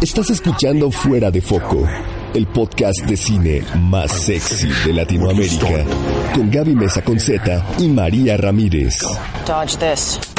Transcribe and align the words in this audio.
Estás 0.00 0.30
escuchando 0.30 0.90
Fuera 0.90 1.30
de 1.30 1.42
Foco, 1.42 1.86
el 2.32 2.46
podcast 2.46 3.00
de 3.00 3.18
cine 3.18 3.62
más 3.80 4.10
sexy 4.10 4.68
de 4.86 4.94
Latinoamérica, 4.94 5.84
con 6.34 6.50
Gaby 6.50 6.74
Mesa 6.74 7.02
Conceta 7.02 7.66
y 7.78 7.86
María 7.86 8.38
Ramírez. 8.38 8.94
Dodge 9.46 9.76
this. 9.76 10.29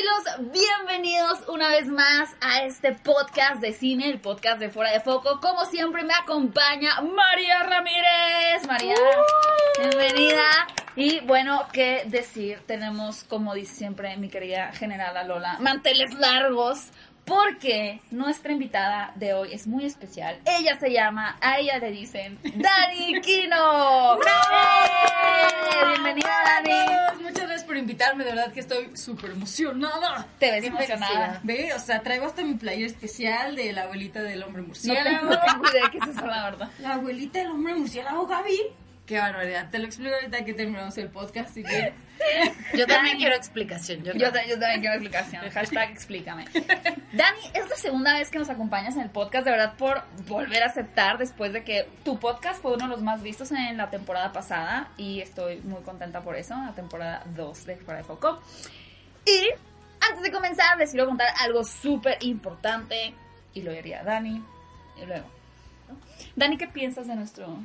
¡Hey 0.00 0.06
cinéfilos! 0.06 0.52
Bienvenidos 0.52 1.48
una 1.48 1.68
vez 1.68 1.86
más 1.88 2.30
a 2.40 2.62
este 2.62 2.92
podcast 2.92 3.60
de 3.60 3.72
cine, 3.72 4.08
el 4.08 4.20
podcast 4.20 4.58
de 4.58 4.70
Fuera 4.70 4.92
de 4.92 5.00
Foco. 5.00 5.40
Como 5.40 5.64
siempre 5.66 6.04
me 6.04 6.14
acompaña 6.14 7.00
María 7.00 7.62
Ramírez. 7.64 8.66
María, 8.66 8.94
bienvenida. 9.78 10.42
Y 10.96 11.20
bueno, 11.20 11.66
qué 11.72 12.04
decir, 12.06 12.60
tenemos, 12.66 13.24
como 13.24 13.54
dice 13.54 13.74
siempre 13.74 14.16
mi 14.16 14.28
querida 14.28 14.72
generala 14.72 15.24
Lola, 15.24 15.58
manteles 15.60 16.14
largos. 16.14 16.86
Porque 17.30 18.00
nuestra 18.10 18.50
invitada 18.50 19.12
de 19.14 19.34
hoy 19.34 19.52
es 19.52 19.68
muy 19.68 19.84
especial. 19.86 20.40
Ella 20.44 20.76
se 20.80 20.90
llama, 20.90 21.38
a 21.40 21.60
ella 21.60 21.78
le 21.78 21.92
dicen, 21.92 22.36
Dani 22.42 23.20
Kino. 23.22 24.16
¡Eh! 24.16 25.86
Bienvenida, 25.92 26.28
Dani. 26.44 27.22
Muchas 27.22 27.44
gracias 27.44 27.62
por 27.62 27.76
invitarme, 27.76 28.24
de 28.24 28.30
verdad 28.32 28.52
que 28.52 28.58
estoy 28.58 28.96
súper 28.96 29.30
emocionada. 29.30 30.26
Te 30.40 30.50
ves 30.50 30.64
emocionada. 30.64 31.38
Ve, 31.44 31.72
o 31.72 31.78
sea, 31.78 32.02
traigo 32.02 32.26
hasta 32.26 32.42
mi 32.42 32.54
player 32.54 32.86
especial 32.86 33.54
de 33.54 33.74
la 33.74 33.82
abuelita 33.82 34.22
del 34.22 34.42
hombre 34.42 34.62
murciélago. 34.62 35.30
no 35.30 35.40
tengo 35.40 35.70
idea 35.70 35.84
de 35.84 35.90
qué 35.92 35.98
es 35.98 36.08
eso, 36.08 36.26
la 36.26 36.50
verdad. 36.50 36.68
La 36.80 36.94
abuelita 36.94 37.38
del 37.38 37.52
hombre 37.52 37.76
murciélago, 37.76 38.26
Gaby. 38.26 38.60
Qué 39.10 39.18
barbaridad. 39.18 39.68
Te 39.72 39.80
lo 39.80 39.86
explico 39.86 40.14
ahorita 40.14 40.44
que 40.44 40.54
terminamos 40.54 40.96
el 40.96 41.08
podcast, 41.08 41.52
si 41.52 41.64
quieres. 41.64 41.94
Yo 42.78 42.86
también 42.86 43.16
quiero 43.16 43.34
explicación. 43.34 44.04
Yo, 44.04 44.12
Yo, 44.12 44.30
ta- 44.30 44.46
yo 44.46 44.56
también 44.56 44.82
quiero 44.82 44.94
explicación. 44.94 45.50
Hashtag 45.50 45.90
explícame. 45.90 46.44
Dani, 47.12 47.40
es 47.52 47.68
la 47.68 47.74
segunda 47.74 48.14
vez 48.14 48.30
que 48.30 48.38
nos 48.38 48.48
acompañas 48.50 48.94
en 48.94 49.02
el 49.02 49.10
podcast, 49.10 49.46
de 49.46 49.50
verdad, 49.50 49.74
por 49.76 50.04
volver 50.28 50.62
a 50.62 50.66
aceptar 50.66 51.18
después 51.18 51.52
de 51.52 51.64
que 51.64 51.88
tu 52.04 52.20
podcast 52.20 52.62
fue 52.62 52.74
uno 52.74 52.84
de 52.84 52.90
los 52.92 53.02
más 53.02 53.20
vistos 53.20 53.50
en 53.50 53.76
la 53.78 53.90
temporada 53.90 54.32
pasada 54.32 54.90
y 54.96 55.18
estoy 55.18 55.56
muy 55.62 55.82
contenta 55.82 56.20
por 56.20 56.36
eso, 56.36 56.54
la 56.54 56.72
temporada 56.76 57.24
2 57.34 57.66
de 57.66 57.76
Fuera 57.78 57.98
de 57.98 58.04
Foco. 58.04 58.40
Y 59.26 59.48
antes 60.08 60.22
de 60.22 60.30
comenzar, 60.30 60.78
les 60.78 60.90
quiero 60.90 61.06
contar 61.08 61.30
algo 61.40 61.64
súper 61.64 62.16
importante 62.20 63.12
y 63.54 63.62
lo 63.62 63.72
diría 63.72 64.04
Dani 64.04 64.40
y 65.02 65.04
luego. 65.04 65.26
¿no? 65.88 65.96
Dani, 66.36 66.56
¿qué 66.56 66.68
piensas 66.68 67.08
de 67.08 67.16
nuestro 67.16 67.58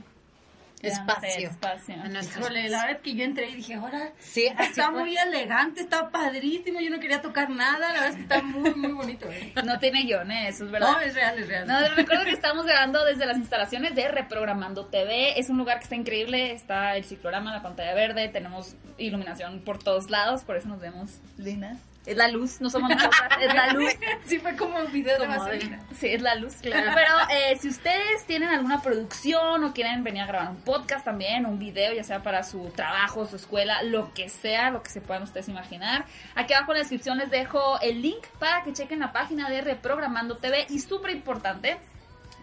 Espacio. 0.87 1.49
espacio? 1.49 1.95
Híjole, 1.95 2.69
la 2.69 2.77
verdad 2.81 2.95
es 2.95 3.01
que 3.01 3.15
yo 3.15 3.23
entré 3.23 3.49
y 3.49 3.55
dije, 3.55 3.73
ahora 3.75 4.11
Sí, 4.19 4.45
está 4.59 4.91
fue. 4.91 4.99
muy 5.01 5.17
elegante, 5.17 5.81
está 5.81 6.09
padrísimo. 6.09 6.79
Yo 6.79 6.89
no 6.89 6.99
quería 6.99 7.21
tocar 7.21 7.49
nada. 7.49 7.79
La 7.79 7.93
verdad 7.93 8.07
es 8.09 8.15
que 8.15 8.21
está 8.21 8.41
muy, 8.41 8.73
muy 8.75 8.91
bonito. 8.91 9.29
¿eh? 9.31 9.53
No 9.63 9.79
tiene 9.79 10.03
guion, 10.03 10.31
¿eh? 10.31 10.47
eso 10.49 10.65
es 10.65 10.71
verdad. 10.71 10.91
No, 10.93 10.99
es 10.99 11.13
real, 11.13 11.39
es 11.39 11.47
real. 11.47 11.67
No, 11.67 11.79
recuerdo 11.95 12.25
que 12.25 12.31
estamos 12.31 12.65
grabando 12.65 13.03
desde 13.05 13.25
las 13.25 13.37
instalaciones 13.37 13.95
de 13.95 14.07
Reprogramando 14.07 14.85
TV. 14.87 15.39
Es 15.39 15.49
un 15.49 15.57
lugar 15.57 15.77
que 15.77 15.83
está 15.83 15.95
increíble. 15.95 16.51
Está 16.53 16.95
el 16.97 17.03
ciclorama, 17.05 17.51
la 17.53 17.61
pantalla 17.61 17.93
verde. 17.93 18.27
Tenemos 18.29 18.75
iluminación 18.97 19.61
por 19.61 19.81
todos 19.81 20.09
lados. 20.09 20.43
Por 20.43 20.57
eso 20.57 20.67
nos 20.67 20.79
vemos 20.79 21.19
lindas. 21.37 21.79
Es 22.05 22.15
la 22.15 22.27
luz, 22.27 22.61
no 22.61 22.69
somos 22.69 22.89
nosotras, 22.89 23.29
es 23.41 23.53
la 23.53 23.73
luz. 23.73 23.91
Sí, 24.25 24.39
fue 24.39 24.55
como 24.55 24.77
un 24.79 24.91
video 24.91 25.19
de 25.19 25.25
Como 25.25 25.39
vaselina. 25.39 25.79
Sí, 25.97 26.07
es 26.07 26.21
la 26.21 26.35
luz, 26.35 26.55
claro. 26.55 26.91
Pero 26.95 27.11
eh, 27.31 27.57
si 27.59 27.69
ustedes 27.69 28.25
tienen 28.25 28.49
alguna 28.49 28.81
producción 28.81 29.63
o 29.63 29.73
quieren 29.73 30.03
venir 30.03 30.23
a 30.23 30.25
grabar 30.27 30.49
un 30.49 30.61
podcast 30.61 31.05
también, 31.05 31.45
un 31.45 31.59
video, 31.59 31.93
ya 31.93 32.03
sea 32.03 32.21
para 32.21 32.43
su 32.43 32.69
trabajo, 32.75 33.25
su 33.25 33.35
escuela, 33.35 33.81
lo 33.83 34.13
que 34.13 34.29
sea, 34.29 34.71
lo 34.71 34.83
que 34.83 34.89
se 34.89 35.01
puedan 35.01 35.23
ustedes 35.23 35.47
imaginar. 35.49 36.05
Aquí 36.35 36.53
abajo 36.53 36.71
en 36.71 36.77
la 36.77 36.79
descripción 36.81 37.17
les 37.17 37.29
dejo 37.29 37.79
el 37.81 38.01
link 38.01 38.25
para 38.39 38.63
que 38.63 38.73
chequen 38.73 38.99
la 38.99 39.11
página 39.11 39.49
de 39.49 39.61
Reprogramando 39.61 40.37
TV. 40.37 40.65
Y 40.69 40.79
súper 40.79 41.11
importante, 41.11 41.77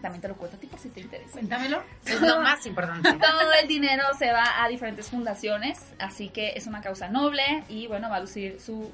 también 0.00 0.20
te 0.20 0.28
lo 0.28 0.36
cuento 0.36 0.56
a 0.56 0.60
ti 0.60 0.66
por 0.66 0.78
si 0.78 0.88
te 0.88 1.00
interesa. 1.00 1.32
Cuéntamelo. 1.32 1.82
Es 2.04 2.20
lo 2.20 2.40
más 2.42 2.66
importante. 2.66 3.12
Todo 3.12 3.52
el 3.60 3.68
dinero 3.68 4.04
se 4.18 4.32
va 4.32 4.62
a 4.62 4.68
diferentes 4.68 5.08
fundaciones, 5.08 5.94
así 5.98 6.28
que 6.28 6.52
es 6.56 6.66
una 6.66 6.80
causa 6.80 7.08
noble 7.08 7.64
y 7.68 7.86
bueno, 7.86 8.10
va 8.10 8.16
a 8.16 8.20
lucir 8.20 8.60
su 8.60 8.92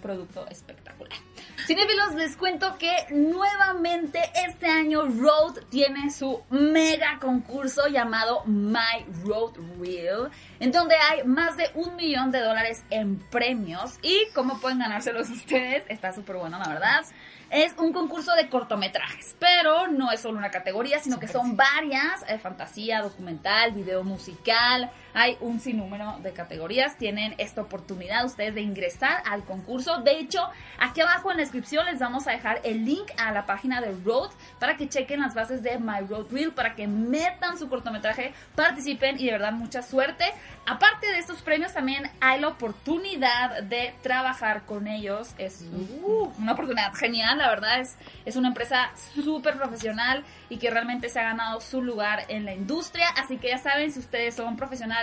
producto 0.00 0.46
espectacular. 0.48 1.18
Cinefilos, 1.66 2.14
les 2.14 2.36
cuento 2.36 2.76
que 2.78 2.90
nuevamente 3.10 4.20
este 4.46 4.66
año 4.66 5.02
Road 5.06 5.58
tiene 5.70 6.10
su 6.10 6.42
mega 6.50 7.18
concurso 7.20 7.86
llamado 7.86 8.42
My 8.46 9.04
Road 9.24 9.52
Reel, 9.78 10.30
en 10.58 10.72
donde 10.72 10.96
hay 10.96 11.24
más 11.24 11.56
de 11.56 11.70
un 11.74 11.96
millón 11.96 12.30
de 12.30 12.40
dólares 12.40 12.84
en 12.90 13.18
premios 13.30 13.98
y 14.02 14.18
cómo 14.34 14.60
pueden 14.60 14.80
ganárselos 14.80 15.30
ustedes, 15.30 15.84
está 15.88 16.12
súper 16.12 16.36
bueno 16.36 16.58
la 16.58 16.68
verdad. 16.68 17.04
Es 17.50 17.74
un 17.78 17.92
concurso 17.92 18.32
de 18.36 18.48
cortometrajes, 18.48 19.34
pero 19.40 19.88
no 19.88 20.12
es 20.12 20.20
solo 20.20 20.38
una 20.38 20.52
categoría, 20.52 21.00
sino 21.00 21.18
que 21.18 21.26
son 21.26 21.56
varias, 21.56 22.24
eh, 22.28 22.38
fantasía, 22.38 23.02
documental, 23.02 23.72
video 23.72 24.04
musical, 24.04 24.90
hay 25.14 25.36
un 25.40 25.60
sinnúmero 25.60 26.18
de 26.22 26.32
categorías, 26.32 26.96
tienen 26.96 27.34
esta 27.38 27.62
oportunidad 27.62 28.24
ustedes 28.24 28.54
de 28.54 28.60
ingresar 28.60 29.22
al 29.26 29.44
concurso. 29.44 29.98
De 30.02 30.18
hecho, 30.18 30.48
aquí 30.78 31.00
abajo 31.00 31.30
en 31.30 31.38
la 31.38 31.42
descripción 31.42 31.86
les 31.86 31.98
vamos 31.98 32.26
a 32.26 32.32
dejar 32.32 32.60
el 32.64 32.84
link 32.84 33.10
a 33.18 33.32
la 33.32 33.46
página 33.46 33.80
de 33.80 33.92
Road 34.04 34.30
para 34.58 34.76
que 34.76 34.88
chequen 34.88 35.20
las 35.20 35.34
bases 35.34 35.62
de 35.62 35.78
My 35.78 36.00
Road 36.08 36.26
Reel, 36.30 36.52
para 36.52 36.74
que 36.74 36.86
metan 36.86 37.58
su 37.58 37.68
cortometraje, 37.68 38.32
participen 38.54 39.18
y 39.18 39.26
de 39.26 39.32
verdad 39.32 39.52
mucha 39.52 39.82
suerte. 39.82 40.24
Aparte 40.66 41.06
de 41.06 41.18
estos 41.18 41.42
premios 41.42 41.72
también 41.72 42.10
hay 42.20 42.40
la 42.40 42.48
oportunidad 42.48 43.62
de 43.62 43.94
trabajar 44.02 44.64
con 44.66 44.86
ellos. 44.86 45.34
Es 45.38 45.62
uh, 46.02 46.32
una 46.38 46.52
oportunidad 46.52 46.92
genial, 46.94 47.38
la 47.38 47.48
verdad 47.48 47.80
es, 47.80 47.96
es 48.24 48.36
una 48.36 48.48
empresa 48.48 48.90
súper 49.14 49.56
profesional 49.56 50.24
y 50.48 50.58
que 50.58 50.70
realmente 50.70 51.08
se 51.08 51.18
ha 51.18 51.24
ganado 51.24 51.60
su 51.60 51.82
lugar 51.82 52.24
en 52.28 52.44
la 52.44 52.54
industria. 52.54 53.08
Así 53.16 53.38
que 53.38 53.48
ya 53.48 53.58
saben, 53.58 53.90
si 53.92 53.98
ustedes 53.98 54.36
son 54.36 54.56
profesionales 54.56 54.99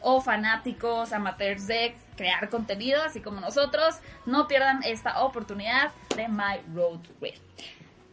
o 0.00 0.20
fanáticos, 0.20 1.12
amateurs 1.12 1.66
de 1.66 1.94
crear 2.16 2.48
contenido, 2.48 3.02
así 3.02 3.20
como 3.20 3.40
nosotros, 3.40 3.96
no 4.26 4.46
pierdan 4.48 4.82
esta 4.84 5.20
oportunidad 5.22 5.92
de 6.16 6.28
My 6.28 6.60
Road. 6.74 7.00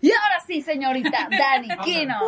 Y 0.02 0.12
ahora 0.12 0.40
sí, 0.46 0.62
señorita 0.62 1.28
Dani 1.38 1.70
Kino. 1.84 2.20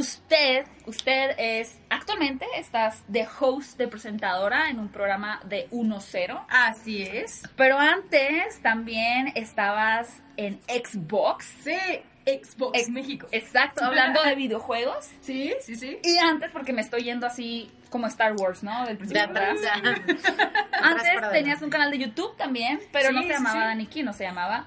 Usted, 0.00 0.66
usted 0.86 1.34
es, 1.38 1.78
actualmente 1.88 2.44
estás 2.56 3.04
de 3.06 3.28
host, 3.40 3.78
de 3.78 3.86
presentadora 3.86 4.70
en 4.70 4.80
un 4.80 4.88
programa 4.88 5.40
de 5.44 5.68
1-0. 5.70 6.44
Así 6.48 7.02
es. 7.02 7.42
Pero 7.54 7.78
antes 7.78 8.60
también 8.62 9.32
estabas 9.36 10.20
en 10.36 10.60
Xbox. 10.62 11.44
Sí, 11.62 11.76
Xbox 12.26 12.78
Ex- 12.80 12.88
México. 12.88 13.28
Exacto, 13.30 13.84
hablando 13.84 14.22
de 14.24 14.34
videojuegos. 14.34 15.08
Sí, 15.20 15.54
sí, 15.60 15.76
sí. 15.76 15.98
Y 16.02 16.18
antes, 16.18 16.50
porque 16.50 16.72
me 16.72 16.80
estoy 16.80 17.04
yendo 17.04 17.26
así 17.26 17.70
como 17.92 18.08
Star 18.08 18.32
Wars, 18.34 18.64
¿no? 18.64 18.80
Del 18.86 18.98
De 18.98 19.04
principio 19.04 19.32
para 19.32 19.52
atrás. 19.52 19.60
Antes 20.82 21.30
tenías 21.30 21.62
un 21.62 21.70
canal 21.70 21.90
de 21.92 21.98
YouTube 21.98 22.36
también, 22.36 22.80
pero 22.90 23.12
no 23.12 23.22
se 23.22 23.28
llamaba 23.28 23.60
sí. 23.60 23.66
Dani 23.66 23.86
Kino, 23.86 24.12
se 24.12 24.24
llamaba 24.24 24.64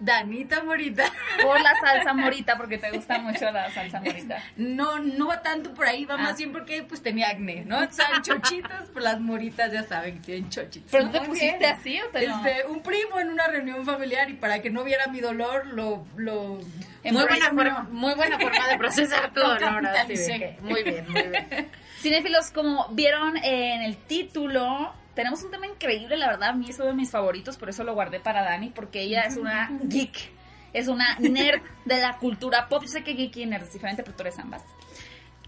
Danita 0.00 0.62
Morita. 0.62 1.04
por 1.42 1.60
la 1.60 1.72
salsa 1.80 2.12
morita, 2.14 2.56
porque 2.56 2.78
te 2.78 2.90
gusta 2.92 3.18
mucho 3.18 3.50
la 3.50 3.68
salsa 3.72 4.00
morita. 4.00 4.40
No, 4.56 5.00
no 5.00 5.26
va 5.26 5.42
tanto 5.42 5.74
por 5.74 5.86
ahí, 5.86 6.04
va 6.04 6.14
Ah. 6.14 6.18
más 6.18 6.36
bien 6.38 6.52
porque 6.52 6.84
pues 6.84 7.02
tenía 7.02 7.30
acné, 7.30 7.64
¿no? 7.64 7.80
Son 7.90 8.22
chochitas, 8.22 8.88
pues 8.92 9.04
las 9.04 9.20
moritas 9.20 9.72
ya 9.72 9.82
saben 9.82 10.14
que 10.20 10.26
tienen 10.26 10.50
chochitas. 10.50 10.88
¿Pero 10.92 11.06
tú 11.06 11.10
te 11.10 11.20
pusiste 11.22 11.58
bien. 11.58 11.72
así 11.72 12.00
o 12.00 12.08
te 12.10 12.28
no? 12.28 12.46
Este, 12.46 12.66
un 12.68 12.80
primo 12.82 13.18
en 13.18 13.30
una 13.30 13.48
reunión 13.48 13.84
familiar 13.84 14.30
y 14.30 14.34
para 14.34 14.62
que 14.62 14.70
no 14.70 14.84
viera 14.84 15.08
mi 15.08 15.20
dolor, 15.20 15.66
lo... 15.66 16.06
lo 16.16 16.60
Muy 17.04 17.22
buena, 17.24 17.46
forma, 17.46 17.88
muy 17.90 18.14
buena 18.14 18.38
forma 18.38 18.68
de 18.68 18.76
procesar 18.78 19.30
tu 19.34 19.40
Lo 19.40 19.54
dolor. 19.54 19.86
así 19.86 20.14
que- 20.14 20.58
Muy 20.60 20.82
bien, 20.82 21.06
muy 21.10 21.22
bien. 21.22 21.70
Cinéfilos, 22.00 22.50
como 22.52 22.88
vieron 22.90 23.36
en 23.38 23.82
el 23.82 23.96
título, 23.96 24.92
tenemos 25.14 25.42
un 25.42 25.50
tema 25.50 25.66
increíble, 25.66 26.16
la 26.16 26.28
verdad, 26.28 26.50
a 26.50 26.52
mí 26.52 26.66
es 26.68 26.76
uno 26.78 26.86
de 26.88 26.94
mis 26.94 27.10
favoritos, 27.10 27.56
por 27.56 27.68
eso 27.68 27.82
lo 27.84 27.94
guardé 27.94 28.20
para 28.20 28.42
Dani, 28.42 28.70
porque 28.70 29.00
ella 29.02 29.22
es 29.22 29.36
una 29.36 29.68
geek, 29.82 30.30
es 30.72 30.86
una 30.88 31.16
nerd 31.18 31.60
de 31.86 31.96
la 32.00 32.18
cultura 32.18 32.68
pop. 32.68 32.82
Yo 32.82 32.88
sé 32.88 33.02
que 33.02 33.14
geek 33.14 33.36
y 33.38 33.46
nerd 33.46 33.64
es 33.64 33.72
diferente, 33.72 34.02
pero 34.02 34.16
tú 34.16 34.22
eres 34.22 34.38
ambas. 34.38 34.62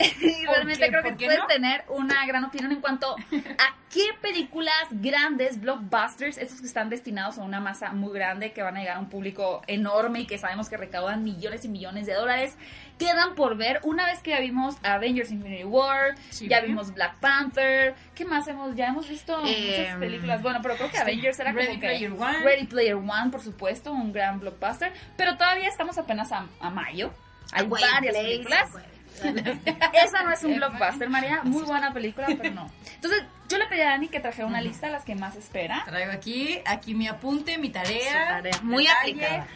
Y 0.20 0.44
realmente 0.47 0.85
qué? 0.85 0.88
creo 0.91 1.02
que 1.02 1.08
¿Por 1.11 1.19
qué 1.19 1.25
puedes 1.26 1.41
no? 1.41 1.47
tener 1.47 1.85
una 1.88 2.26
gran 2.26 2.44
opinión 2.44 2.73
en 2.73 2.81
cuanto 2.81 3.14
a 3.14 3.76
qué 3.93 4.05
películas 4.23 4.75
grandes, 4.93 5.61
blockbusters, 5.61 6.38
estos 6.38 6.61
que 6.61 6.67
están 6.67 6.88
destinados 6.91 7.38
a 7.38 7.43
una 7.43 7.61
masa 7.61 7.93
muy 7.93 8.12
grande, 8.14 8.52
que 8.52 8.62
van 8.62 8.76
a 8.76 8.81
llegar 8.81 8.97
a 8.97 9.00
un 9.00 9.08
público 9.08 9.62
enorme 9.67 10.20
y 10.20 10.26
que 10.26 10.38
sabemos 10.38 10.69
que 10.69 10.76
recaudan 10.76 11.23
millones 11.25 11.64
y 11.64 11.69
millones 11.69 12.06
de 12.06 12.14
dólares, 12.14 12.56
quedan 12.99 13.35
por 13.35 13.56
ver 13.56 13.81
una 13.82 14.06
vez 14.06 14.20
que 14.23 14.31
ya 14.31 14.41
vimos 14.41 14.76
Avengers 14.82 15.31
Infinity 15.31 15.64
War, 15.64 16.14
Sí. 16.31 16.49
ya 16.49 16.61
vimos 16.61 16.94
Black 16.94 17.17
Panther, 17.19 17.94
¿qué 18.14 18.25
más 18.25 18.47
hemos? 18.49 18.75
Ya 18.76 18.87
hemos 18.88 19.08
visto 19.08 19.41
Eh, 19.44 19.79
muchas 19.81 19.97
películas, 19.99 20.43
bueno, 20.43 20.61
pero 20.62 20.76
creo 20.76 20.91
que 20.91 20.99
Avengers 20.99 21.38
era 21.41 21.52
Ready 21.52 21.67
como 21.69 21.81
que... 21.81 21.87
Player 21.88 22.12
One. 22.12 22.38
Ready 22.44 22.67
Player 22.67 22.94
One, 22.94 23.31
por 23.31 23.43
supuesto, 23.43 23.93
un 23.93 24.12
gran 24.12 24.38
blockbuster, 24.41 24.93
pero 25.17 25.37
todavía 25.37 25.69
estamos 25.69 25.99
apenas 25.99 26.31
a, 26.32 26.47
a 26.61 26.70
mayo. 26.70 27.12
Hay 27.52 27.67
varias 27.67 28.14
películas. 28.17 28.70
Esa 29.14 30.22
no 30.22 30.32
es 30.32 30.44
un 30.44 30.56
blockbuster, 30.56 31.08
María. 31.08 31.42
Muy 31.44 31.62
buena 31.64 31.92
película, 31.92 32.26
pero 32.28 32.54
no. 32.54 32.70
Entonces, 32.94 33.24
yo 33.48 33.58
le 33.58 33.66
pedí 33.66 33.80
a 33.80 33.90
Dani 33.90 34.08
que 34.08 34.20
trajera 34.20 34.46
una 34.46 34.60
lista 34.60 34.86
de 34.86 34.92
las 34.92 35.04
que 35.04 35.14
más 35.14 35.36
espera. 35.36 35.82
Traigo 35.86 36.12
aquí, 36.12 36.60
aquí 36.64 36.94
mi 36.94 37.08
apunte, 37.08 37.58
mi 37.58 37.70
tarea. 37.70 38.12
Su 38.12 38.34
tarea. 38.34 38.60
Muy 38.62 38.84
detalle. 38.84 39.10
aplicada. 39.12 39.46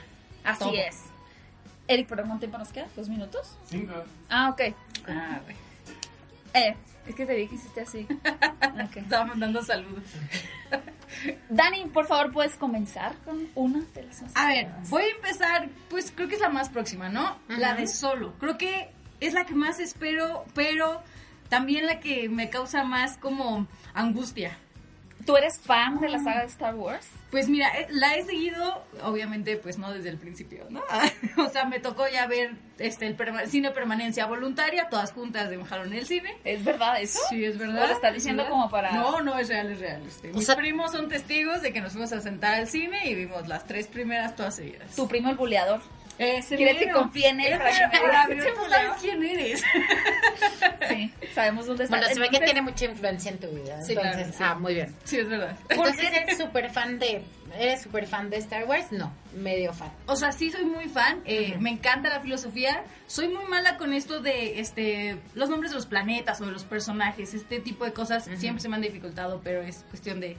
Así 0.45 0.59
Todo. 0.59 0.75
es. 0.75 1.03
Eric, 1.87 2.09
¿por 2.09 2.19
cuánto 2.19 2.39
tiempo 2.39 2.59
nos 2.59 2.69
queda? 2.73 2.87
¿Dos 2.97 3.09
minutos? 3.09 3.57
Cinco. 3.67 3.93
Ah, 4.29 4.51
ok. 4.51 4.75
Ah, 5.09 5.41
güey. 5.45 5.57
Eh, 6.55 6.77
es 7.07 7.15
que 7.15 7.27
te 7.27 7.35
vi 7.35 7.47
que 7.47 7.55
hiciste 7.57 7.81
así. 7.83 8.07
Ok. 8.75 8.97
Estaba 8.97 9.27
mandando 9.27 9.63
saludos. 9.63 10.03
Dani, 11.49 11.85
por 11.87 12.07
favor, 12.07 12.33
¿puedes 12.33 12.57
comenzar 12.57 13.15
con 13.25 13.47
una 13.55 13.85
de 13.95 14.03
las 14.03 14.23
A 14.35 14.49
ver, 14.49 14.69
voy 14.89 15.05
a 15.05 15.11
empezar, 15.11 15.69
pues 15.89 16.11
creo 16.11 16.27
que 16.29 16.35
es 16.35 16.41
la 16.41 16.49
más 16.49 16.71
próxima, 16.71 17.09
¿no? 17.09 17.39
La 17.49 17.75
de 17.75 17.87
Solo. 17.87 18.35
Creo 18.41 18.59
que 18.59 18.91
es 19.27 19.35
la 19.35 19.45
que 19.45 19.55
más 19.55 19.81
espero, 19.81 20.45
pero 20.55 21.03
también 21.49 21.87
la 21.87 22.01
que 22.01 22.29
me 22.29 22.51
causa 22.51 22.85
más 22.85 23.17
como 23.19 23.67
angustia. 23.95 24.59
¿Tú 25.25 25.37
eres 25.39 25.59
fan 25.59 26.01
de 26.01 26.11
la 26.11 26.19
saga 26.19 26.41
de 26.41 26.47
Star 26.49 26.75
Wars? 26.75 27.07
Pues 27.31 27.49
mira, 27.49 27.69
eh, 27.79 27.87
la 27.89 28.15
he 28.15 28.25
seguido, 28.25 28.85
obviamente, 29.03 29.57
pues 29.57 29.79
no 29.79 29.91
desde 29.91 30.11
el 30.11 30.19
principio, 30.19 30.67
¿no? 30.69 30.83
o 31.43 31.49
sea, 31.49 31.65
me 31.65 31.81
tocó 31.81 32.07
ya 32.09 32.27
ver 32.27 32.53
este 32.79 33.07
el 33.07 33.17
perma- 33.17 33.47
cine 33.47 33.71
permanencia 33.71 34.27
voluntaria, 34.27 34.89
todas 34.91 35.13
juntas 35.13 35.49
de 35.49 35.55
en 35.57 35.93
el 35.95 36.05
cine. 36.07 36.37
¿Es 36.45 36.63
verdad 36.63 37.01
eso? 37.01 37.21
Sí, 37.31 37.43
es 37.43 37.57
¿O 37.57 37.61
verdad. 37.61 37.89
lo 37.89 37.95
estás 37.95 38.13
diciendo 38.13 38.43
¿Es 38.43 38.51
como 38.51 38.69
para- 38.69 38.93
No, 38.93 39.23
no, 39.23 39.39
es 39.39 39.49
real, 39.49 39.71
es 39.73 39.79
real. 39.81 40.03
Este, 40.07 40.29
mis 40.31 40.45
sea- 40.45 40.57
primos 40.57 40.93
son 40.93 41.09
testigos 41.09 41.63
de 41.63 41.73
que 41.73 41.81
nos 41.81 41.93
fuimos 41.93 42.13
a 42.13 42.21
sentar 42.21 42.55
al 42.57 42.69
cine 42.69 43.09
y 43.09 43.15
vimos 43.15 43.49
las 43.49 43.65
tres 43.67 43.87
primeras 43.87 44.37
todas 44.37 44.57
seguidas. 44.57 44.95
Tu 44.95 45.09
primo 45.09 45.31
el 45.31 45.37
buleador. 45.37 45.81
Ese 46.19 46.57
¿Quieres 46.57 46.77
que 46.77 46.91
confíe 46.91 47.29
en 47.29 47.41
él 47.41 47.59
para 47.59 47.91
que 47.91 48.35
me? 48.35 48.43
Tú 48.43 48.61
sabes 48.69 48.93
quién 49.01 49.23
eres. 49.23 49.63
Sí, 50.89 51.11
sabemos 51.35 51.67
dónde 51.67 51.85
está. 51.85 51.97
Bueno, 51.97 52.13
se 52.13 52.21
ve 52.21 52.29
que 52.29 52.41
tiene 52.41 52.61
mucha 52.61 52.85
influencia 52.85 53.31
en 53.31 53.39
tu 53.39 53.49
vida. 53.49 53.81
Sí, 53.83 53.93
entonces, 53.93 54.15
claro, 54.15 54.33
sí. 54.33 54.43
ah, 54.43 54.55
muy 54.55 54.75
bien. 54.75 54.95
Sí, 55.05 55.19
es 55.19 55.29
verdad. 55.29 55.57
Entonces, 55.71 56.13
¿eres 56.13 56.39
súper 56.39 56.71
fan 56.71 56.99
de... 56.99 57.23
¿Eres 57.59 57.83
súper 57.83 58.07
fan 58.07 58.29
de 58.31 58.37
Star 58.37 58.65
Wars? 58.67 58.93
No, 58.93 59.13
medio 59.35 59.73
fan. 59.73 59.91
O 60.07 60.15
sea, 60.15 60.33
sí 60.33 60.51
soy 60.51 60.65
muy 60.67 60.89
fan, 60.89 61.23
eh, 61.25 61.57
me 61.59 61.71
encanta 61.71 62.11
la 62.11 62.21
filosofía. 62.21 62.85
Soy 63.07 63.29
muy 63.29 63.45
mala 63.47 63.77
con 63.77 63.93
esto 63.93 64.21
de 64.21 64.61
este 64.61 65.19
los 65.35 65.49
nombres 65.49 65.71
de 65.71 65.77
los 65.77 65.87
planetas 65.87 66.41
o 66.41 66.47
de 66.47 66.53
los 66.53 66.65
personajes, 66.65 67.33
este 67.33 67.61
tipo 67.61 67.85
de 67.85 67.93
cosas 67.93 68.29
siempre 68.37 68.61
se 68.61 68.69
me 68.69 68.77
han 68.77 68.83
dificultado, 68.83 69.41
pero 69.43 69.63
es 69.63 69.85
cuestión 69.89 70.21
de 70.21 70.37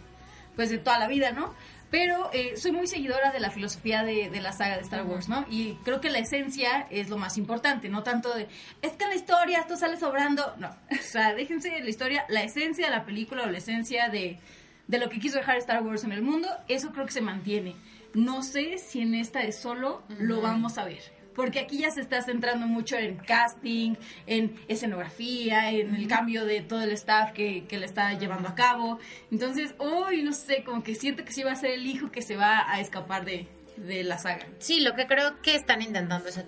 pues 0.55 0.69
de 0.69 0.77
toda 0.77 0.99
la 0.99 1.07
vida, 1.07 1.31
¿no? 1.31 1.53
Pero 1.95 2.29
eh, 2.33 2.57
soy 2.57 2.73
muy 2.73 2.87
seguidora 2.87 3.31
de 3.31 3.39
la 3.39 3.49
filosofía 3.51 4.03
de, 4.03 4.29
de 4.29 4.41
la 4.41 4.51
saga 4.51 4.75
de 4.75 4.81
Star 4.81 5.05
Wars, 5.05 5.29
¿no? 5.29 5.45
Y 5.49 5.75
creo 5.85 6.01
que 6.01 6.09
la 6.09 6.19
esencia 6.19 6.87
es 6.89 7.07
lo 7.07 7.17
más 7.17 7.37
importante, 7.37 7.87
no 7.87 8.03
tanto 8.03 8.33
de, 8.33 8.49
es 8.81 8.91
que 8.97 9.05
en 9.05 9.11
la 9.11 9.15
historia 9.15 9.59
esto 9.59 9.77
sale 9.77 9.95
sobrando, 9.95 10.55
no. 10.57 10.67
O 10.91 11.01
sea, 11.01 11.33
déjense 11.33 11.69
de 11.69 11.79
la 11.79 11.89
historia, 11.89 12.25
la 12.27 12.43
esencia 12.43 12.87
de 12.87 12.91
la 12.91 13.05
película 13.05 13.43
o 13.43 13.45
la 13.45 13.59
esencia 13.59 14.09
de, 14.09 14.39
de 14.87 14.97
lo 14.97 15.07
que 15.07 15.21
quiso 15.21 15.37
dejar 15.37 15.55
Star 15.55 15.83
Wars 15.83 16.03
en 16.03 16.11
el 16.11 16.21
mundo, 16.21 16.49
eso 16.67 16.91
creo 16.91 17.05
que 17.05 17.13
se 17.13 17.21
mantiene. 17.21 17.77
No 18.13 18.43
sé 18.43 18.77
si 18.77 18.99
en 18.99 19.15
esta 19.15 19.39
de 19.39 19.53
solo 19.53 20.03
lo 20.19 20.41
vamos 20.41 20.77
a 20.77 20.83
ver. 20.83 21.14
Porque 21.35 21.59
aquí 21.59 21.79
ya 21.79 21.91
se 21.91 22.01
está 22.01 22.21
centrando 22.21 22.67
mucho 22.67 22.95
en 22.97 23.17
casting, 23.17 23.95
en 24.25 24.55
escenografía, 24.67 25.71
en 25.71 25.93
el 25.93 26.07
cambio 26.07 26.45
de 26.45 26.61
todo 26.61 26.83
el 26.83 26.91
staff 26.91 27.31
que, 27.33 27.65
que 27.65 27.77
le 27.77 27.85
está 27.85 28.13
llevando 28.17 28.47
a 28.47 28.55
cabo. 28.55 28.99
Entonces, 29.31 29.75
uy, 29.79 30.23
no 30.23 30.33
sé, 30.33 30.63
como 30.63 30.83
que 30.83 30.95
siento 30.95 31.25
que 31.25 31.33
sí 31.33 31.43
va 31.43 31.51
a 31.51 31.55
ser 31.55 31.71
el 31.71 31.85
hijo 31.85 32.11
que 32.11 32.21
se 32.21 32.35
va 32.35 32.71
a 32.71 32.79
escapar 32.79 33.25
de, 33.25 33.47
de 33.77 34.03
la 34.03 34.17
saga. 34.17 34.45
Sí, 34.59 34.79
lo 34.79 34.93
que 34.95 35.05
creo 35.07 35.41
que 35.41 35.55
están 35.55 35.81
intentando 35.81 36.27
es 36.29 36.39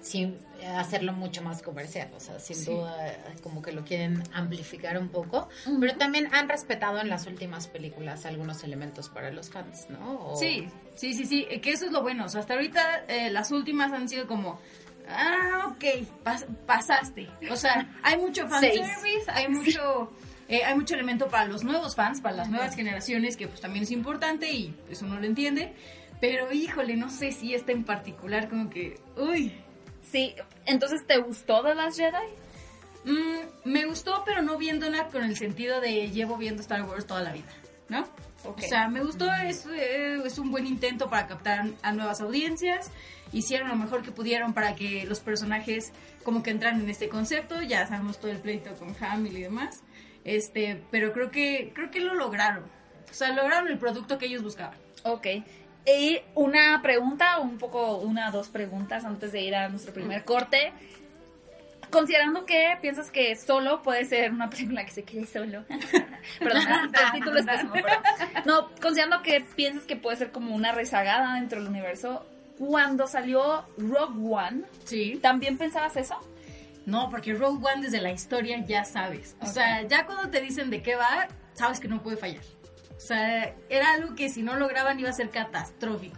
hacerlo 0.75 1.13
mucho 1.13 1.41
más 1.43 1.61
comercial, 1.61 2.09
o 2.15 2.19
sea, 2.19 2.39
sin 2.39 2.55
Sí. 2.55 2.65
duda 2.71 3.13
como 3.43 3.61
que 3.61 3.71
lo 3.71 3.83
quieren 3.83 4.23
amplificar 4.33 4.97
un 4.97 5.09
poco, 5.09 5.49
pero 5.79 5.95
también 5.97 6.33
han 6.33 6.49
respetado 6.49 6.99
en 6.99 7.09
las 7.09 7.27
últimas 7.27 7.67
películas 7.67 8.25
algunos 8.25 8.63
elementos 8.63 9.09
para 9.09 9.29
los 9.31 9.49
fans, 9.49 9.87
¿no? 9.89 10.19
O- 10.31 10.35
Sí, 10.37 10.67
sí, 10.95 11.13
sí, 11.13 11.25
sí, 11.25 11.45
eh, 11.49 11.61
que 11.61 11.71
eso 11.71 11.85
es 11.85 11.91
lo 11.91 12.01
bueno. 12.01 12.25
O 12.25 12.29
sea, 12.29 12.41
hasta 12.41 12.53
ahorita 12.55 13.05
eh, 13.07 13.29
las 13.29 13.51
últimas 13.51 13.91
han 13.91 14.07
sido 14.09 14.25
como, 14.27 14.59
ah, 15.09 15.67
ok, 15.71 15.83
pas- 16.23 16.45
pasaste. 16.65 17.27
O 17.51 17.55
sea, 17.55 17.93
hay 18.03 18.17
mucho 18.17 18.47
fanservice, 18.49 19.29
hay 19.31 19.47
mucho, 19.49 20.11
eh, 20.47 20.63
hay 20.63 20.75
mucho 20.75 20.95
elemento 20.95 21.27
para 21.27 21.45
los 21.45 21.63
nuevos 21.63 21.95
fans, 21.95 22.21
para 22.21 22.35
las 22.35 22.49
nuevas 22.49 22.75
generaciones, 22.75 23.37
que 23.37 23.47
pues 23.47 23.61
también 23.61 23.83
es 23.83 23.91
importante 23.91 24.49
y 24.51 24.75
eso 24.89 25.05
no 25.05 25.19
lo 25.19 25.25
entiende. 25.25 25.73
Pero 26.19 26.51
híjole, 26.51 26.95
no 26.95 27.09
sé 27.09 27.31
si 27.31 27.53
esta 27.53 27.71
en 27.71 27.83
particular 27.83 28.49
como 28.49 28.69
que, 28.69 28.99
uy, 29.15 29.53
Sí, 30.11 30.35
entonces, 30.65 31.05
¿te 31.05 31.17
gustó 31.17 31.63
The 31.63 31.75
Last 31.75 31.97
Jedi? 31.97 33.11
Mm, 33.11 33.69
me 33.69 33.85
gustó, 33.85 34.23
pero 34.25 34.41
no 34.41 34.57
viéndola 34.57 35.07
con 35.07 35.23
el 35.23 35.35
sentido 35.35 35.81
de 35.81 36.09
llevo 36.11 36.37
viendo 36.37 36.61
Star 36.61 36.83
Wars 36.83 37.05
toda 37.05 37.21
la 37.21 37.33
vida, 37.33 37.51
¿no? 37.89 38.01
Ok. 38.45 38.59
O 38.59 38.67
sea, 38.67 38.87
me 38.87 39.03
gustó, 39.03 39.31
es, 39.33 39.65
eh, 39.65 40.21
es 40.25 40.39
un 40.39 40.51
buen 40.51 40.65
intento 40.65 41.09
para 41.09 41.27
captar 41.27 41.65
a 41.81 41.91
nuevas 41.91 42.21
audiencias. 42.21 42.91
Hicieron 43.33 43.67
lo 43.67 43.75
mejor 43.75 44.03
que 44.03 44.11
pudieron 44.11 44.53
para 44.53 44.75
que 44.75 45.05
los 45.05 45.19
personajes 45.19 45.91
como 46.23 46.43
que 46.43 46.51
entraran 46.51 46.81
en 46.81 46.89
este 46.89 47.09
concepto. 47.09 47.61
Ya 47.61 47.85
sabemos 47.87 48.19
todo 48.19 48.31
el 48.31 48.39
pleito 48.39 48.73
con 48.75 48.95
Hamill 49.01 49.37
y 49.37 49.41
demás. 49.41 49.83
Este, 50.23 50.81
pero 50.91 51.11
creo 51.11 51.31
que 51.31 51.71
creo 51.73 51.91
que 51.91 51.99
lo 51.99 52.13
lograron. 52.13 52.63
O 53.09 53.13
sea, 53.13 53.33
lograron 53.33 53.67
el 53.67 53.77
producto 53.77 54.17
que 54.17 54.27
ellos 54.27 54.43
buscaban. 54.43 54.77
Ok. 55.03 55.27
Y 55.87 56.19
una 56.35 56.81
pregunta, 56.81 57.39
un 57.39 57.57
poco, 57.57 57.97
una, 57.99 58.29
dos 58.29 58.49
preguntas 58.49 59.05
antes 59.05 59.31
de 59.31 59.41
ir 59.41 59.55
a 59.55 59.69
nuestro 59.69 59.93
primer 59.93 60.25
corte. 60.25 60.73
Considerando 61.89 62.45
que 62.45 62.77
piensas 62.81 63.09
que 63.11 63.33
solo 63.37 63.81
puede 63.81 64.03
ser 64.03 64.31
una 64.33 64.49
película 64.49 64.83
que 64.83 64.91
se 64.91 65.03
quede 65.03 65.25
solo. 65.25 65.63
Perdón, 66.39 66.61
el 67.05 67.11
título 67.13 67.39
es 67.39 67.45
pésimo, 67.45 67.71
pero- 67.73 68.01
No, 68.45 68.69
considerando 68.81 69.21
que 69.21 69.39
piensas 69.55 69.85
que 69.85 69.95
puede 69.95 70.17
ser 70.17 70.31
como 70.31 70.53
una 70.53 70.73
rezagada 70.73 71.35
dentro 71.35 71.59
del 71.59 71.69
universo. 71.69 72.25
Cuando 72.57 73.07
salió 73.07 73.65
Rogue 73.77 74.19
One, 74.33 74.63
Sí. 74.83 75.19
¿también 75.21 75.57
pensabas 75.57 75.95
eso? 75.95 76.15
No, 76.85 77.09
porque 77.09 77.33
Rogue 77.33 77.65
One 77.65 77.83
desde 77.83 78.01
la 78.01 78.11
historia 78.11 78.65
ya 78.65 78.83
sabes. 78.83 79.37
O 79.39 79.45
sea, 79.45 79.83
ya 79.83 80.05
cuando 80.05 80.29
te 80.29 80.41
dicen 80.41 80.69
de 80.69 80.81
qué 80.81 80.95
va, 80.95 81.27
sabes 81.53 81.79
que 81.79 81.87
no 81.87 82.01
puede 82.01 82.17
fallar. 82.17 82.43
O 82.97 82.99
sea, 82.99 83.53
era 83.69 83.93
algo 83.93 84.15
que 84.15 84.29
si 84.29 84.41
no 84.43 84.55
lograban 84.57 84.99
iba 84.99 85.09
a 85.09 85.13
ser 85.13 85.29
catastrófico. 85.29 86.17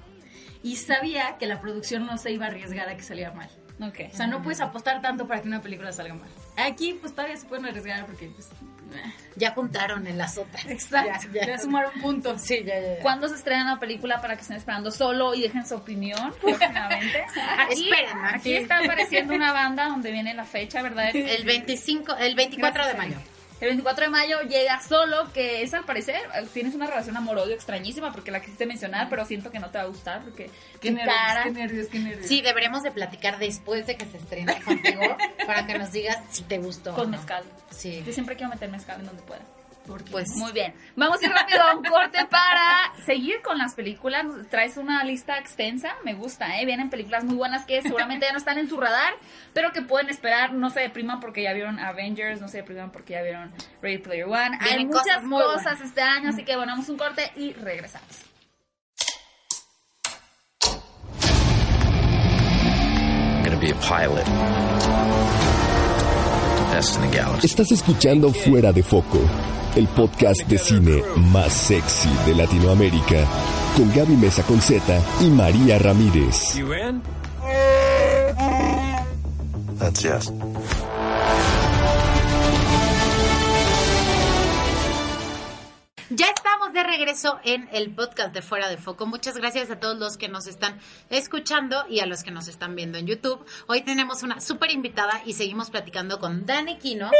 Y 0.63 0.75
sabía 0.77 1.37
que 1.37 1.45
la 1.45 1.61
producción 1.61 2.05
no 2.05 2.17
se 2.17 2.31
iba 2.31 2.45
a 2.45 2.49
arriesgar 2.49 2.89
a 2.89 2.95
que 2.97 3.03
saliera 3.03 3.31
mal. 3.31 3.49
Ok. 3.81 3.99
O 4.11 4.15
sea, 4.15 4.27
no 4.27 4.41
puedes 4.41 4.59
apostar 4.59 5.01
tanto 5.01 5.25
para 5.25 5.41
que 5.41 5.47
una 5.47 5.61
película 5.61 5.93
salga 5.93 6.13
mal. 6.13 6.27
Aquí, 6.57 6.95
pues 6.99 7.13
todavía 7.15 7.37
se 7.37 7.45
pueden 7.47 7.65
arriesgar 7.65 8.05
porque, 8.05 8.27
pues. 8.27 8.47
eh. 8.49 9.13
Ya 9.37 9.51
juntaron 9.51 10.05
en 10.05 10.17
las 10.17 10.37
otras. 10.37 10.65
Exacto. 10.65 11.27
Ya, 11.33 11.41
Ya, 11.41 11.47
ya. 11.47 11.57
sumaron 11.59 11.91
puntos. 12.01 12.41
Sí, 12.41 12.61
ya, 12.65 12.77
ya, 12.77 12.95
ya. 12.97 13.01
¿Cuándo 13.01 13.29
se 13.29 13.35
estrena 13.35 13.73
la 13.75 13.79
película 13.79 14.19
para 14.19 14.35
que 14.35 14.41
estén 14.41 14.57
esperando 14.57 14.91
solo 14.91 15.33
y 15.33 15.41
dejen 15.43 15.65
su 15.65 15.75
opinión 15.75 16.33
próximamente? 16.41 17.23
Aquí, 17.57 17.89
Esperen, 17.89 18.17
aquí 18.25 18.35
aquí. 18.35 18.53
está 18.55 18.79
apareciendo 18.79 19.33
una 19.33 19.53
banda 19.53 19.85
donde 19.87 20.11
viene 20.11 20.33
la 20.33 20.43
fecha, 20.43 20.81
¿verdad? 20.81 21.15
El 21.15 21.45
25, 21.45 22.17
el 22.17 22.35
24 22.35 22.85
de 22.85 22.93
mayo. 22.95 23.15
El 23.61 23.67
24 23.67 24.05
de 24.05 24.09
mayo 24.09 24.41
llega 24.43 24.81
solo, 24.81 25.31
que 25.33 25.61
es 25.63 25.73
al 25.73 25.83
parecer, 25.83 26.21
tienes 26.53 26.75
una 26.75 26.87
relación 26.87 27.17
amor-odio 27.17 27.53
extrañísima 27.53 28.13
porque 28.13 28.31
la 28.31 28.39
quisiste 28.39 28.65
mencionar, 28.65 29.09
pero 29.09 29.25
siento 29.25 29.51
que 29.51 29.59
no 29.59 29.69
te 29.69 29.77
va 29.79 29.83
a 29.83 29.87
gustar 29.87 30.23
porque 30.23 30.49
Qué 30.79 30.91
nervios, 30.91 31.13
cara. 31.15 31.43
qué 31.43 31.51
nervios, 31.51 31.87
qué 31.87 31.99
nervios. 31.99 32.25
Sí, 32.27 32.41
deberemos 32.41 32.83
de 32.83 32.91
platicar 32.91 33.37
después 33.37 33.85
de 33.85 33.97
que 33.97 34.05
se 34.05 34.17
estrene 34.17 34.61
contigo 34.61 35.01
para 35.45 35.67
que 35.67 35.77
nos 35.77 35.91
digas 35.91 36.17
si 36.29 36.43
te 36.43 36.57
gustó. 36.57 36.93
o 36.93 36.95
Con 36.95 37.11
no. 37.11 37.17
mezcal. 37.17 37.43
Sí. 37.69 38.01
Yo 38.05 38.13
siempre 38.13 38.35
quiero 38.37 38.49
meter 38.49 38.69
mezcal 38.69 38.99
en 39.01 39.07
donde 39.07 39.23
pueda. 39.23 39.41
Porque, 39.89 40.11
Pues 40.11 40.29
Muy 40.35 40.51
bien. 40.51 40.73
Vamos 40.95 41.19
a 41.21 41.25
ir 41.25 41.31
rápido 41.31 41.63
a 41.63 41.75
un 41.75 41.83
corte 41.83 42.25
para 42.29 42.93
seguir 43.05 43.41
con 43.41 43.57
las 43.57 43.73
películas. 43.73 44.23
Traes 44.49 44.77
una 44.77 45.03
lista 45.03 45.39
extensa, 45.39 45.95
me 46.05 46.13
gusta, 46.13 46.59
¿eh? 46.59 46.65
Vienen 46.65 46.91
películas 46.91 47.23
muy 47.23 47.35
buenas 47.35 47.65
que 47.65 47.81
seguramente 47.81 48.27
ya 48.27 48.31
no 48.31 48.37
están 48.37 48.59
en 48.59 48.69
su 48.69 48.79
radar, 48.79 49.13
pero 49.53 49.71
que 49.71 49.81
pueden 49.81 50.09
esperar. 50.09 50.53
No 50.53 50.69
se 50.69 50.81
depriman 50.81 51.19
porque 51.19 51.41
ya 51.41 51.53
vieron 51.53 51.79
Avengers, 51.79 52.39
no 52.39 52.47
se 52.47 52.57
depriman 52.57 52.91
porque 52.91 53.13
ya 53.13 53.23
vieron 53.23 53.51
Ready 53.81 53.97
Player 53.97 54.25
One. 54.25 54.59
Hay 54.61 54.85
muchas 54.85 55.03
cosas 55.03 55.23
muy 55.23 55.43
cosas 55.43 55.63
buenas. 55.63 55.81
este 55.81 56.01
año, 56.01 56.29
así 56.29 56.43
que 56.43 56.55
bueno, 56.55 56.73
vamos 56.73 56.87
a 56.87 56.91
un 56.91 56.97
corte 56.97 57.31
y 57.35 57.53
regresamos. 57.53 58.29
gonna 63.43 63.57
be 63.59 63.71
a 63.71 63.75
pilot. 63.81 65.48
Estás 67.43 67.71
escuchando 67.71 68.31
Fuera 68.31 68.71
de 68.71 68.83
Foco, 68.83 69.19
el 69.75 69.87
podcast 69.87 70.47
de 70.47 70.57
cine 70.57 71.01
más 71.15 71.51
sexy 71.51 72.09
de 72.27 72.35
Latinoamérica, 72.35 73.25
con 73.75 73.91
Gaby 73.93 74.15
Mesa 74.15 74.43
Conceta 74.43 75.01
y 75.19 75.29
María 75.29 75.79
Ramírez. 75.79 76.55
That's 79.79 80.03
yes. 80.03 80.31
Ya 86.11 86.25
estamos 86.35 86.73
de 86.73 86.81
regreso 86.83 87.39
en 87.43 87.69
el 87.71 87.91
podcast 87.93 88.33
de 88.33 88.41
Fuera 88.41 88.67
de 88.67 88.77
Foco. 88.77 89.05
Muchas 89.05 89.37
gracias 89.37 89.69
a 89.69 89.79
todos 89.79 89.99
los 89.99 90.17
que 90.17 90.27
nos 90.27 90.47
están 90.47 90.79
escuchando 91.11 91.85
y 91.87 91.99
a 91.99 92.07
los 92.07 92.23
que 92.23 92.31
nos 92.31 92.47
están 92.47 92.75
viendo 92.75 92.97
en 92.97 93.05
YouTube. 93.05 93.45
Hoy 93.67 93.81
tenemos 93.81 94.23
una 94.23 94.41
súper 94.41 94.71
invitada 94.71 95.21
y 95.27 95.33
seguimos 95.33 95.69
platicando 95.69 96.19
con 96.19 96.47
Dani 96.47 96.77
Kino 96.79 97.11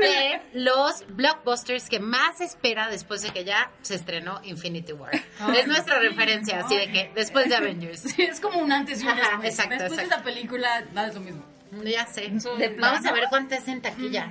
de 0.00 0.40
los 0.52 1.04
blockbusters 1.10 1.88
que 1.88 2.00
más 2.00 2.40
espera 2.40 2.88
después 2.88 3.22
de 3.22 3.30
que 3.30 3.44
ya 3.44 3.70
se 3.82 3.94
estrenó 3.94 4.40
Infinity 4.42 4.92
War. 4.94 5.12
es 5.56 5.68
nuestra 5.68 6.00
referencia, 6.00 6.58
así 6.64 6.76
de 6.76 6.90
que 6.90 7.12
después 7.14 7.48
de 7.48 7.54
Avengers. 7.54 8.00
Sí, 8.00 8.22
es 8.22 8.40
como 8.40 8.58
un 8.58 8.72
antes 8.72 9.00
y 9.00 9.06
un 9.06 9.12
Ajá, 9.12 9.20
después. 9.42 9.50
exacto, 9.50 9.70
Después 9.74 9.96
de 9.96 10.02
exacto. 10.04 10.14
esa 10.16 10.24
película, 10.24 10.84
nada 10.92 11.06
es 11.08 11.14
lo 11.14 11.20
mismo. 11.20 11.44
Ya 11.84 12.06
sé. 12.06 12.22
De 12.58 12.76
Vamos 12.80 13.04
a 13.06 13.12
ver 13.12 13.24
cuánto 13.28 13.54
es 13.54 13.66
en 13.68 13.80
taquilla. 13.82 14.30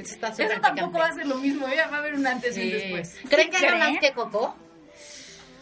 Está 0.00 0.28
Eso 0.28 0.60
tampoco 0.60 0.98
va 0.98 1.06
a 1.06 1.12
ser 1.12 1.26
lo 1.26 1.36
mismo, 1.36 1.66
¿eh? 1.68 1.76
va 1.90 1.96
a 1.96 1.98
haber 2.00 2.14
un 2.14 2.26
antes 2.26 2.56
y 2.56 2.62
un 2.62 2.70
después. 2.70 3.16
¿Creen 3.28 3.50
que 3.50 3.58
¿Sí 3.58 3.64
era 3.64 3.76
creen? 3.78 3.92
más 3.94 4.00
que 4.00 4.12
Coco? 4.12 4.56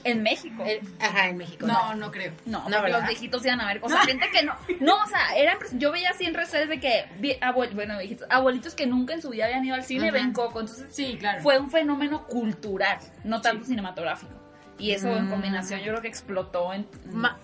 En 0.04 0.22
México. 0.22 0.62
Eh, 0.64 0.80
Ajá, 1.00 1.28
en 1.30 1.36
México. 1.36 1.66
No, 1.66 1.94
no 1.96 2.12
creo. 2.12 2.32
No, 2.44 2.68
No, 2.68 2.86
los 2.86 3.04
viejitos 3.08 3.44
iban 3.44 3.60
a 3.60 3.66
ver. 3.66 3.80
O 3.82 3.88
sea, 3.88 4.02
gente 4.02 4.26
que 4.30 4.44
no. 4.44 4.54
No, 4.78 5.02
o 5.02 5.06
sea, 5.08 5.34
era, 5.36 5.58
yo 5.72 5.90
veía 5.90 6.10
así 6.10 6.24
en 6.26 6.34
redes 6.34 6.68
de 6.68 6.78
que. 6.78 7.06
abuel- 7.40 7.74
bueno, 7.74 7.98
viejitos, 7.98 8.28
abuelitos 8.30 8.74
que 8.76 8.86
nunca 8.86 9.14
en 9.14 9.22
su 9.22 9.30
vida 9.30 9.46
habían 9.46 9.64
ido 9.64 9.74
al 9.74 9.82
cine 9.82 10.12
ven 10.12 10.32
Coco. 10.32 10.60
Entonces, 10.60 10.94
Sí, 10.94 11.16
claro. 11.18 11.42
fue 11.42 11.58
un 11.58 11.70
fenómeno 11.72 12.24
cultural, 12.28 12.98
no 13.24 13.40
tanto 13.40 13.64
cinematográfico. 13.64 14.32
Y 14.78 14.92
eso 14.92 15.08
en 15.08 15.26
Mm. 15.26 15.30
combinación 15.30 15.80
yo 15.80 15.86
creo 15.86 16.02
que 16.02 16.08
explotó 16.08 16.72
en. 16.72 16.86
Ma- 17.10 17.36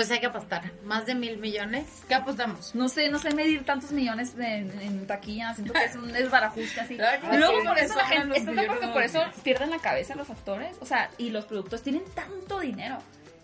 pues 0.00 0.10
hay 0.12 0.20
que 0.20 0.26
apostar. 0.26 0.62
Más 0.82 1.04
de 1.04 1.14
mil 1.14 1.36
millones. 1.36 1.84
¿Qué 2.08 2.14
apostamos? 2.14 2.74
No 2.74 2.88
sé, 2.88 3.10
no 3.10 3.18
sé 3.18 3.34
medir 3.34 3.64
tantos 3.66 3.92
millones 3.92 4.34
de- 4.34 4.56
en, 4.60 4.80
en 4.80 5.06
taquilla, 5.06 5.52
siento 5.54 5.74
que 5.74 5.84
es 5.84 5.94
un 5.94 6.10
desbarajuste 6.10 6.80
así. 6.80 6.96
Claro 7.00 7.34
Y 7.34 7.36
luego 7.36 7.62
por 7.64 7.78
eso 7.78 7.94
la 7.96 8.00
son 8.00 8.10
gente, 8.10 8.26
los 8.28 8.36
¿estás 8.38 8.54
de 8.54 8.60
acuerdo 8.62 8.80
que 8.80 8.86
por 8.94 9.02
eso 9.02 9.18
millones? 9.18 9.40
pierden 9.42 9.68
la 9.70 9.78
cabeza 9.78 10.14
los 10.14 10.30
actores? 10.30 10.74
O 10.80 10.86
sea, 10.86 11.10
y 11.18 11.28
los 11.28 11.44
productos 11.44 11.82
tienen 11.82 12.02
tanto 12.14 12.60
dinero 12.60 12.96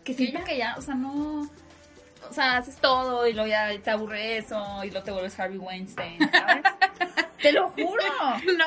que 0.03 0.15
siento 0.15 0.43
que 0.45 0.57
ya, 0.57 0.77
o 0.79 0.81
sea, 0.83 0.95
no... 0.95 1.51
O 2.29 2.33
sea, 2.33 2.57
haces 2.59 2.77
todo 2.77 3.27
y 3.27 3.33
luego 3.33 3.49
ya 3.49 3.71
te 3.83 3.91
aburre 3.91 4.39
eso 4.39 4.83
y 4.85 4.91
luego 4.91 5.05
te 5.05 5.11
vuelves 5.13 5.39
Harvey 5.39 5.59
Weinstein, 5.59 6.19
¿sabes? 6.31 6.63
¡Te 7.43 7.53
lo 7.53 7.69
juro! 7.71 8.03
No. 8.57 8.65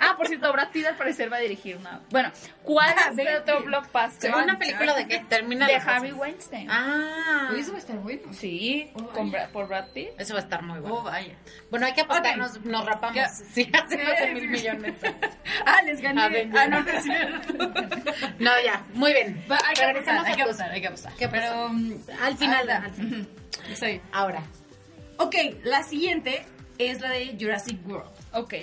Ah, 0.00 0.14
por 0.16 0.26
cierto, 0.28 0.52
Brad 0.52 0.68
Pitt 0.70 0.86
al 0.86 0.96
parecer 0.96 1.32
va 1.32 1.38
a 1.38 1.40
dirigir 1.40 1.76
una... 1.76 2.00
Bueno, 2.10 2.30
¿cuál 2.62 2.94
Ah, 2.96 3.08
es 3.10 3.18
el 3.18 3.36
otro 3.36 3.62
blockbuster? 3.62 4.32
¿Una 4.34 4.58
película 4.58 4.94
de 4.94 5.06
qué? 5.08 5.20
Termina 5.28 5.66
De. 5.66 5.76
Harvey 5.76 6.12
Weinstein. 6.12 6.68
Ah. 6.70 7.50
Eso 7.56 7.70
va 7.72 7.76
a 7.78 7.80
estar 7.80 7.96
bueno. 7.96 8.32
Sí, 8.32 8.90
Oh, 8.94 9.06
con 9.08 9.30
vaya. 9.32 9.44
Brad- 9.46 9.52
por 9.52 9.68
Brad 9.68 9.88
Pitt. 9.88 10.10
Eso 10.18 10.34
va 10.34 10.40
a 10.40 10.42
estar 10.42 10.62
muy 10.62 10.78
bueno. 10.80 10.96
Oh, 10.96 11.02
vaya. 11.02 11.34
Bueno, 11.70 11.86
hay 11.86 11.94
que 11.94 12.02
apostar, 12.02 12.38
Ok. 12.40 12.64
nos, 12.64 12.84
rapamos. 12.86 13.16
Ya. 13.16 13.28
Sí, 13.28 13.68
hace 13.72 13.96
más 14.04 14.20
de 14.20 14.32
mil 14.34 14.48
millones. 14.48 14.94
Ah, 15.64 15.82
les 15.82 16.00
gané. 16.00 16.22
Avengers. 16.22 16.60
Ah, 16.62 16.66
no, 16.68 16.82
no 16.82 16.90
es 16.90 17.02
cierto. 17.02 17.52
No, 18.38 18.50
ya, 18.64 18.84
muy 18.94 19.12
bien. 19.12 19.44
Va, 19.50 19.58
hay 19.66 19.74
que 19.74 19.84
apostar, 19.84 20.18
hay 20.26 20.32
a 20.32 20.36
que 20.36 20.42
apostar, 20.42 20.70
hay 20.70 20.80
que 20.80 20.86
apostar. 20.88 21.12
¿Qué 21.14 21.28
pasó? 21.28 21.40
Pero 21.40 21.66
um, 21.66 21.92
Al 22.22 22.36
final, 22.36 22.68
ah, 22.84 23.70
Está 23.70 23.86
bien. 23.86 24.02
Ahora. 24.12 24.42
Ok, 25.18 25.34
la 25.64 25.82
siguiente 25.82 26.44
es 26.78 27.00
la 27.00 27.10
de 27.10 27.36
Jurassic 27.40 27.78
World. 27.88 28.10
Ok. 28.32 28.54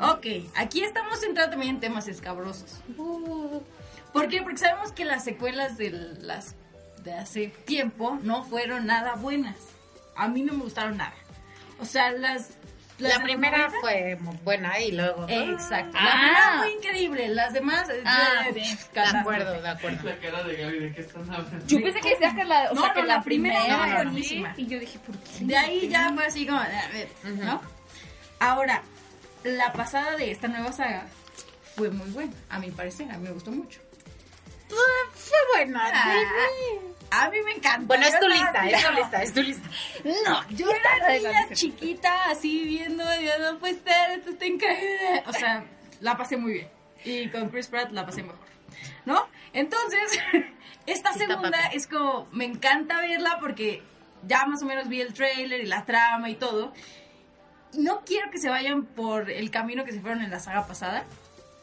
Ok, 0.00 0.26
aquí 0.56 0.82
estamos 0.82 1.22
entrando 1.22 1.52
también 1.52 1.76
en 1.76 1.80
temas 1.80 2.08
escabrosos. 2.08 2.80
¿Por 4.12 4.28
qué? 4.28 4.42
Porque 4.42 4.58
sabemos 4.58 4.92
que 4.92 5.04
las 5.04 5.24
secuelas 5.24 5.78
de 5.78 5.90
las 6.20 6.54
de 7.02 7.14
hace 7.14 7.48
tiempo 7.64 8.18
no 8.22 8.44
fueron 8.44 8.86
nada 8.86 9.14
buenas. 9.14 9.56
A 10.16 10.28
mí 10.28 10.42
no 10.42 10.52
me 10.52 10.64
gustaron 10.64 10.98
nada. 10.98 11.14
O 11.80 11.84
sea, 11.84 12.12
las... 12.12 12.50
La 13.08 13.22
primera 13.22 13.58
los 13.58 13.72
90, 13.72 13.80
fue 13.80 14.16
muy 14.20 14.36
buena 14.44 14.78
y 14.80 14.92
luego. 14.92 15.26
Exacto. 15.28 15.96
Ah. 15.98 16.04
La 16.04 16.12
primera 16.20 16.58
fue 16.58 16.72
increíble. 16.72 17.28
Las 17.28 17.52
demás... 17.52 17.88
eh, 17.90 18.02
Ah, 18.04 18.44
sí. 18.52 18.78
De 18.94 19.00
acuerdo, 19.00 19.60
de 19.62 19.68
acuerdo. 19.68 20.08
La 20.08 20.16
cara 20.18 20.42
de 20.42 20.56
Gaby, 20.56 20.78
¿de 20.80 20.92
qué 20.94 21.00
están 21.00 21.22
hablando? 21.32 21.66
Yo 21.66 21.82
pensé 21.82 22.00
que 22.00 22.10
decías 22.10 22.34
que 22.34 22.44
la, 22.44 22.70
o 22.70 22.74
No, 22.74 22.82
sea, 22.82 22.92
que 22.94 23.00
no, 23.00 23.06
la, 23.06 23.14
la 23.16 23.22
primera 23.22 23.58
primera, 23.60 23.86
era 23.86 23.98
sí, 24.00 24.04
buenísima. 24.06 24.54
Y 24.56 24.66
yo 24.66 24.78
dije, 24.78 24.98
¿por 24.98 25.16
qué? 25.18 25.44
De 25.44 25.56
ahí 25.56 25.88
ya 25.88 26.12
fue 26.14 26.26
así 26.26 26.46
como, 26.46 26.58
a 26.60 26.66
ver, 26.92 27.08
¿no? 27.36 27.60
Ahora, 28.38 28.82
la 29.44 29.72
pasada 29.72 30.16
de 30.16 30.30
esta 30.30 30.48
nueva 30.48 30.72
saga 30.72 31.06
fue 31.76 31.90
muy 31.90 32.08
buena, 32.10 32.32
a 32.48 32.58
mi 32.58 32.70
parecer, 32.70 33.10
a 33.10 33.16
mí 33.18 33.24
me 33.24 33.30
gustó 33.32 33.50
mucho. 33.50 33.80
Fue 34.68 35.38
buena. 35.54 35.90
Ah, 35.92 36.14
a 37.10 37.30
mí 37.30 37.38
me 37.44 37.52
encanta. 37.52 37.86
Bueno, 37.86 38.06
es 38.06 38.18
tu 38.18 38.28
lista, 38.28 38.68
es 38.68 38.86
tu 38.86 38.92
lista, 38.92 39.22
es 39.22 39.34
tu 39.34 39.42
lista. 39.42 39.68
No, 40.26 40.48
Yo 40.50 40.66
era 40.70 41.08
niña 41.12 41.48
chiquita, 41.52 42.30
así 42.30 42.64
viendo, 42.64 43.04
yo 43.20 43.52
no 43.52 43.58
puede 43.58 43.74
ser, 43.74 44.18
esto 44.18 44.30
está 44.30 44.46
increíble. 44.46 45.24
O 45.26 45.32
sea, 45.32 45.64
la 46.00 46.16
pasé 46.16 46.36
muy 46.36 46.52
bien. 46.52 46.68
Y 47.04 47.28
con 47.30 47.48
Chris 47.48 47.68
Pratt 47.68 47.90
la 47.92 48.04
pasé 48.06 48.22
mejor. 48.22 48.38
¿No? 49.04 49.26
Entonces, 49.52 50.18
esta 50.86 51.12
Sí, 51.12 51.20
segunda 51.20 51.58
es 51.72 51.86
como, 51.86 52.28
me 52.32 52.44
encanta 52.44 53.00
verla 53.00 53.38
porque 53.40 53.82
ya 54.26 54.44
más 54.46 54.62
o 54.62 54.66
menos 54.66 54.88
vi 54.88 55.00
el 55.00 55.14
trailer 55.14 55.60
y 55.60 55.66
la 55.66 55.84
trama 55.84 56.28
y 56.30 56.34
todo. 56.36 56.72
No 57.72 58.02
quiero 58.04 58.30
que 58.30 58.38
se 58.38 58.48
vayan 58.48 58.84
por 58.84 59.30
el 59.30 59.50
camino 59.50 59.84
que 59.84 59.92
se 59.92 60.00
fueron 60.00 60.22
en 60.22 60.30
la 60.30 60.40
saga 60.40 60.66
pasada. 60.66 61.04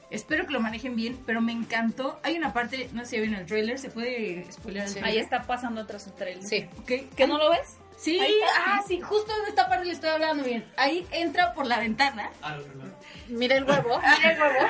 Espero 0.10 0.46
que 0.48 0.54
lo 0.54 0.60
manejen 0.62 0.96
bien, 0.96 1.22
pero 1.26 1.42
me 1.42 1.52
encantó. 1.52 2.20
Hay 2.24 2.38
una 2.38 2.54
parte, 2.54 2.90
no 2.94 3.04
sé 3.04 3.10
si 3.12 3.18
vieron 3.20 3.36
el 3.36 3.46
trailer, 3.46 3.78
¿se 3.78 3.90
puede 3.90 4.46
spoilear 4.52 4.86
el 4.86 4.94
Sí. 4.94 5.00
trailer? 5.00 5.18
Ahí 5.18 5.24
está 5.24 5.44
pasando 5.44 5.86
tras 5.86 6.04
su 6.04 6.12
trailer. 6.12 6.44
Sí. 6.44 6.68
Ok. 6.80 7.14
¿Que 7.16 7.28
no 7.28 7.38
lo 7.38 7.50
ves? 7.50 7.76
Sí, 7.98 8.18
Ahí 8.20 8.32
está. 8.34 8.76
ah, 8.76 8.84
sí, 8.88 9.02
justo 9.02 9.34
de 9.44 9.50
esta 9.50 9.68
parte 9.68 9.86
le 9.86 9.92
estoy 9.92 10.10
hablando 10.12 10.44
bien. 10.44 10.64
Ahí 10.78 11.06
entra 11.12 11.54
por 11.54 11.66
la 11.66 11.80
ventana. 11.80 12.30
Ah, 12.42 12.52
no, 12.56 12.68
no, 12.76 12.86
no. 12.86 12.94
Mira 13.28 13.58
el 13.58 13.64
huevo, 13.66 14.00
mira 14.18 14.32
el 14.34 14.40
huevo. 14.42 14.68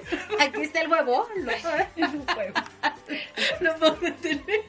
Aquí 0.40 0.60
está 0.62 0.80
el 0.82 0.88
huevo. 0.88 1.28
Lo- 1.36 1.50
Es 1.50 1.64
un. 2.14 2.24
No 3.60 3.74
puedo 3.76 3.96
detener. 3.96 4.60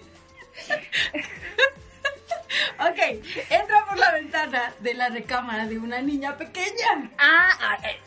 ok, 2.80 3.00
entra 3.50 3.86
por 3.88 3.98
la 3.98 4.12
ventana 4.14 4.74
de 4.80 4.94
la 4.96 5.10
recámara 5.10 5.68
de 5.68 5.78
una 5.78 6.02
niña 6.02 6.38
pequeña. 6.38 7.12
Ah, 7.18 7.50
ah, 7.62 7.78
eh. 7.88 8.00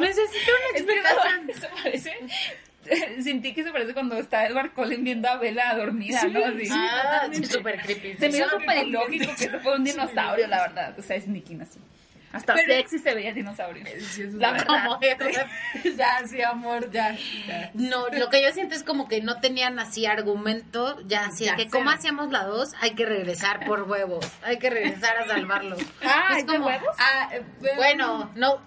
Necesito 0.00 0.52
una 0.52 0.78
explicación. 0.78 1.50
eso 1.50 1.68
parece. 1.82 2.12
Sentí 3.22 3.52
que 3.52 3.64
se 3.64 3.72
parece 3.72 3.94
cuando 3.94 4.16
está 4.16 4.46
Edward 4.46 4.72
Cullen 4.72 5.02
viendo 5.02 5.28
a 5.28 5.36
Bella 5.38 5.74
dormida, 5.74 6.22
¿no? 6.24 6.44
Así. 6.44 6.68
Ah, 6.70 7.28
sí, 7.32 7.44
súper 7.44 7.80
creepy. 7.80 8.14
se 8.14 8.28
me 8.28 8.38
hizo 8.38 8.48
súper 8.48 8.86
ilógico 8.86 9.34
que 9.36 9.44
eso 9.46 9.58
fue 9.60 9.76
un 9.76 9.84
dinosaurio, 9.84 10.46
la 10.46 10.62
verdad. 10.62 10.94
O 10.98 11.02
sea, 11.02 11.16
es 11.16 11.26
Nicky 11.26 11.58
así. 11.60 11.80
Hasta 12.36 12.54
Pero- 12.54 12.74
sexy 12.74 12.98
se 12.98 13.14
veía 13.14 13.32
dinosaurio. 13.32 13.84
La 14.34 14.52
verdad. 14.52 14.98
Ya, 15.96 16.26
sí, 16.26 16.42
amor, 16.42 16.90
ya. 16.90 17.16
ya. 17.46 17.70
No, 17.74 18.08
lo 18.08 18.28
que 18.28 18.42
yo 18.42 18.52
siento 18.52 18.74
es 18.74 18.82
como 18.82 19.08
que 19.08 19.20
no 19.22 19.40
tenían 19.40 19.78
así 19.78 20.06
argumento, 20.06 21.00
ya 21.06 21.26
así, 21.26 21.44
Ya, 21.44 21.56
que 21.56 21.68
como 21.68 21.90
hacíamos 21.90 22.30
la 22.30 22.44
dos, 22.44 22.74
hay 22.80 22.94
que 22.94 23.06
regresar 23.06 23.64
por 23.66 23.82
huevos, 23.82 24.26
hay 24.42 24.58
que 24.58 24.70
regresar 24.70 25.16
a 25.18 25.26
salvarlos. 25.26 25.80
Ah, 26.04 26.28
es 26.32 26.38
¿es 26.38 26.46
de 26.46 26.52
como, 26.54 26.66
huevos? 26.66 26.96
Ah, 26.98 27.30
bueno, 27.76 28.30
no, 28.34 28.60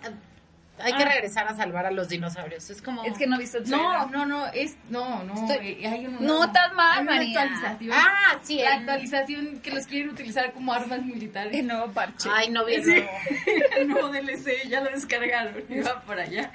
hay 0.82 0.94
que 0.94 1.04
Ah. 1.04 1.10
regresar 1.10 1.48
a 1.48 1.56
salvar 1.56 1.86
a 1.86 1.92
los 1.92 2.10
dinosaurios, 2.10 2.70
es 2.70 2.82
como... 2.82 3.04
Es 3.04 3.18
que 3.18 3.28
no 3.28 3.36
he 3.36 3.40
visto 3.40 3.58
el 3.60 3.70
No, 3.70 4.08
no, 4.08 4.26
no, 4.26 4.48
es. 4.48 4.76
No, 4.90 5.24
no. 5.24 5.34
Estoy- 5.34 5.78
eh, 5.84 5.88
hay 5.88 6.06
un- 6.08 6.26
No, 6.26 6.46
estás 6.46 6.74
mal, 6.74 6.98
hay 7.00 7.04
una 7.04 7.16
María. 7.16 7.42
actualización. 7.42 7.92
Ah, 7.94 8.40
sí, 8.44 8.56
La 8.58 8.76
el- 8.76 8.80
actualización 8.80 9.60
que 9.62 9.72
los 9.72 9.86
quieren 9.88 10.10
utilizar 10.10 10.52
como 10.54 10.74
armas 10.74 11.02
militares. 11.04 11.54
El 11.56 11.68
nuevo 11.68 11.92
parche. 11.92 12.30
Ay, 12.34 12.50
no 12.50 12.66
vi 12.66 12.76
el 12.76 12.84
Sí. 12.84 12.90
nuevo. 12.92 13.10
el 13.78 13.88
nuevo 13.88 14.08
DLC, 14.10 14.68
ya 14.70 14.82
lo 14.82 14.90
descargaron. 14.92 15.54
y 15.70 15.80
va 15.82 16.02
por 16.02 16.20
allá. 16.20 16.52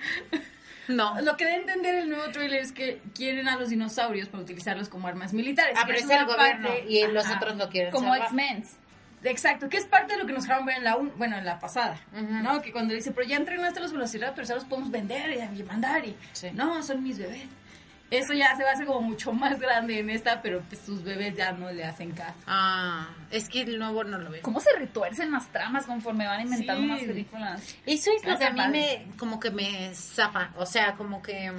No. 0.89 1.19
Lo 1.23 1.37
que 1.39 1.45
a 1.47 1.57
entender 1.57 1.95
el 1.95 2.11
nuevo 2.11 2.31
trailer 2.31 2.61
es 2.61 2.73
que 2.73 3.01
quieren 3.15 3.49
a 3.49 3.57
los 3.57 3.71
dinosaurios 3.71 4.29
para 4.29 4.43
utilizarlos 4.43 4.91
como 4.91 5.09
armas 5.09 5.33
militares. 5.33 5.75
Ah, 5.79 5.87
que 5.87 5.95
pero 5.95 5.99
es 5.99 6.05
es 6.05 6.11
el 6.11 6.17
una 6.25 6.27
gobierno 6.27 6.69
parte- 6.69 6.85
y 6.89 7.07
los 7.07 7.25
Ajá. 7.25 7.37
otros 7.37 7.57
lo 7.57 7.69
quieren 7.71 7.91
Como. 7.93 8.15
X-Men. 8.15 8.65
Exacto, 9.25 9.69
que 9.69 9.79
es 9.79 9.87
parte 9.87 10.13
de 10.15 10.19
lo 10.21 10.27
que 10.27 10.33
nos 10.33 10.43
dejaron 10.45 10.67
ver 10.67 10.77
en 10.79 10.85
la 10.85 10.97
un- 10.97 11.13
bueno, 11.17 11.37
en 11.39 11.45
la 11.45 11.59
pasada. 11.59 11.99
¿no? 12.13 12.61
Que 12.63 12.73
cuando 12.73 12.95
dice, 12.95 13.11
pero 13.13 13.27
ya 13.27 13.37
entrenaste 13.37 13.81
los 13.81 13.93
velociraptors, 13.93 14.51
ahora 14.51 14.61
los 14.63 14.69
podemos 14.69 14.91
vender 14.91 15.33
y, 15.57 15.63
mandar 15.63 16.05
y 16.05 16.15
Sí. 16.33 16.51
no, 16.53 16.83
son 16.83 17.03
mis 17.03 17.19
bebés. 17.19 17.47
Eso 18.11 18.33
ya 18.35 18.55
se 18.55 18.63
va 18.63 18.71
a 18.71 18.73
hacer 18.75 18.87
como 18.87 19.01
mucho 19.01 19.33
más 19.33 19.59
grande 19.59 19.99
en 19.99 20.11
esta, 20.11 20.41
pero 20.43 20.61
pues 20.69 20.81
sus 20.83 21.03
bebés 21.03 21.35
ya 21.37 21.53
no 21.53 21.73
le 21.73 21.85
hacen 21.85 22.13
caso. 22.13 22.35
Ah, 22.47 23.09
es 23.31 23.49
que 23.49 23.63
el 23.63 23.79
nuevo 23.79 24.05
no 24.05 24.19
lo 24.19 24.31
veo. 24.31 24.43
¿Cómo 24.43 24.61
se 24.61 24.71
retuercen 24.79 25.33
las 25.33 25.49
tramas 25.49 25.87
conforme 25.87 26.27
van 26.27 26.43
inventando 26.43 26.83
Sí. 26.83 26.89
más 26.89 27.01
películas? 27.01 27.75
Eso 27.87 28.11
es 28.17 28.25
lo 28.25 28.39
que 28.39 28.45
a 28.45 28.51
mí 28.53 28.61
me, 28.71 29.07
como 29.17 29.41
que 29.41 29.51
me 29.51 29.93
zafa, 29.95 30.51
o 30.57 30.67
sea, 30.67 30.95
como 30.95 31.23
que 31.23 31.51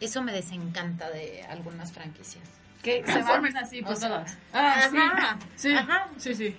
eso 0.00 0.22
me 0.22 0.32
desencanta 0.32 1.10
de 1.10 1.42
algunas 1.44 1.92
franquicias. 1.92 2.42
Que 2.84 3.02
se 3.04 3.22
van 3.22 3.56
así 3.56 3.82
por 3.82 3.98
todas. 3.98 4.36
Ah, 4.52 4.86
sí. 4.90 4.96
ajá, 4.96 5.38
Sí, 5.56 5.74
ajá. 5.74 6.08
sí, 6.18 6.34
sí. 6.34 6.56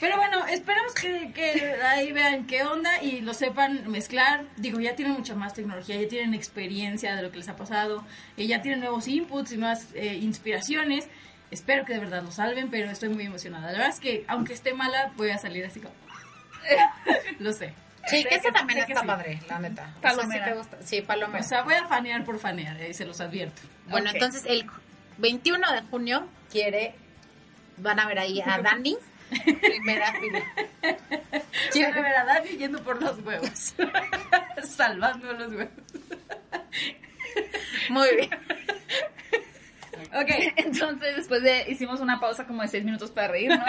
Pero 0.00 0.16
bueno, 0.16 0.44
esperamos 0.46 0.94
que, 0.94 1.30
que 1.32 1.74
ahí 1.80 2.10
vean 2.10 2.46
qué 2.48 2.64
onda 2.64 3.00
y 3.02 3.20
lo 3.20 3.34
sepan 3.34 3.88
mezclar. 3.88 4.46
Digo, 4.56 4.80
ya 4.80 4.96
tienen 4.96 5.14
mucha 5.14 5.36
más 5.36 5.54
tecnología, 5.54 6.00
ya 6.00 6.08
tienen 6.08 6.34
experiencia 6.34 7.14
de 7.14 7.22
lo 7.22 7.30
que 7.30 7.36
les 7.38 7.48
ha 7.48 7.54
pasado, 7.54 8.04
y 8.36 8.48
ya 8.48 8.62
tienen 8.62 8.80
nuevos 8.80 9.06
inputs 9.06 9.52
y 9.52 9.58
más 9.58 9.88
eh, 9.94 10.14
inspiraciones. 10.16 11.06
Espero 11.52 11.84
que 11.84 11.92
de 11.92 12.00
verdad 12.00 12.22
lo 12.24 12.32
salven, 12.32 12.68
pero 12.70 12.90
estoy 12.90 13.10
muy 13.10 13.26
emocionada. 13.26 13.66
La 13.66 13.72
verdad 13.72 13.88
es 13.90 14.00
que, 14.00 14.24
aunque 14.26 14.54
esté 14.54 14.74
mala, 14.74 15.12
voy 15.16 15.30
a 15.30 15.38
salir 15.38 15.64
así 15.66 15.78
como... 15.80 15.94
lo 17.38 17.52
sé. 17.52 17.74
Sí, 18.08 18.24
que 18.24 18.34
esa 18.34 18.48
que- 18.48 18.52
también 18.52 18.80
está 18.80 19.00
sí. 19.02 19.06
padre, 19.06 19.40
la 19.48 19.58
neta. 19.60 19.82
O 19.82 20.00
sea, 20.00 20.10
Palomera. 20.10 20.44
sí 20.46 20.50
te 20.50 20.56
gusta. 20.58 20.76
Sí, 20.82 21.02
palomera. 21.02 21.44
O 21.44 21.48
sea, 21.48 21.62
voy 21.62 21.74
a 21.74 21.86
fanear 21.86 22.24
por 22.24 22.38
fanear, 22.40 22.80
eh, 22.80 22.92
se 22.94 23.04
los 23.04 23.20
advierto. 23.20 23.62
Bueno, 23.88 24.10
entonces 24.12 24.42
el 24.46 24.66
21 25.18 25.72
de 25.72 25.82
junio 25.82 26.28
quiere, 26.50 26.94
van 27.76 28.00
a 28.00 28.06
ver 28.06 28.18
ahí 28.18 28.40
a 28.40 28.60
Dani, 28.60 28.96
primera 29.60 30.12
fila. 30.14 30.42
Quiero 31.72 32.02
ver 32.02 32.16
a 32.16 32.24
Dani 32.24 32.48
yendo 32.50 32.82
por 32.82 33.00
los 33.00 33.18
huevos. 33.20 33.74
Salvando 34.64 35.32
los 35.32 35.52
huevos. 35.52 35.72
Muy 37.88 38.08
bien. 38.16 38.30
Ok. 40.14 40.30
Entonces, 40.56 41.16
después 41.16 41.42
de. 41.42 41.64
Hicimos 41.68 42.00
una 42.00 42.20
pausa 42.20 42.46
como 42.46 42.62
de 42.62 42.68
seis 42.68 42.84
minutos 42.84 43.10
para 43.10 43.28
reírnos. 43.28 43.60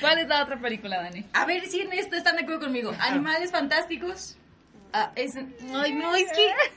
¿Cuál 0.00 0.18
es 0.18 0.28
la 0.28 0.42
otra 0.42 0.58
película, 0.60 1.02
Dani? 1.02 1.24
A 1.32 1.44
ver 1.46 1.66
si 1.66 1.80
en 1.80 1.92
esto 1.92 2.16
están 2.16 2.36
de 2.36 2.42
acuerdo 2.42 2.60
conmigo. 2.60 2.94
Animales 3.00 3.50
fantásticos. 3.50 4.36
Ah, 4.92 5.12
es, 5.16 5.36
Ay, 5.36 5.92
no, 5.92 6.14
es 6.14 6.28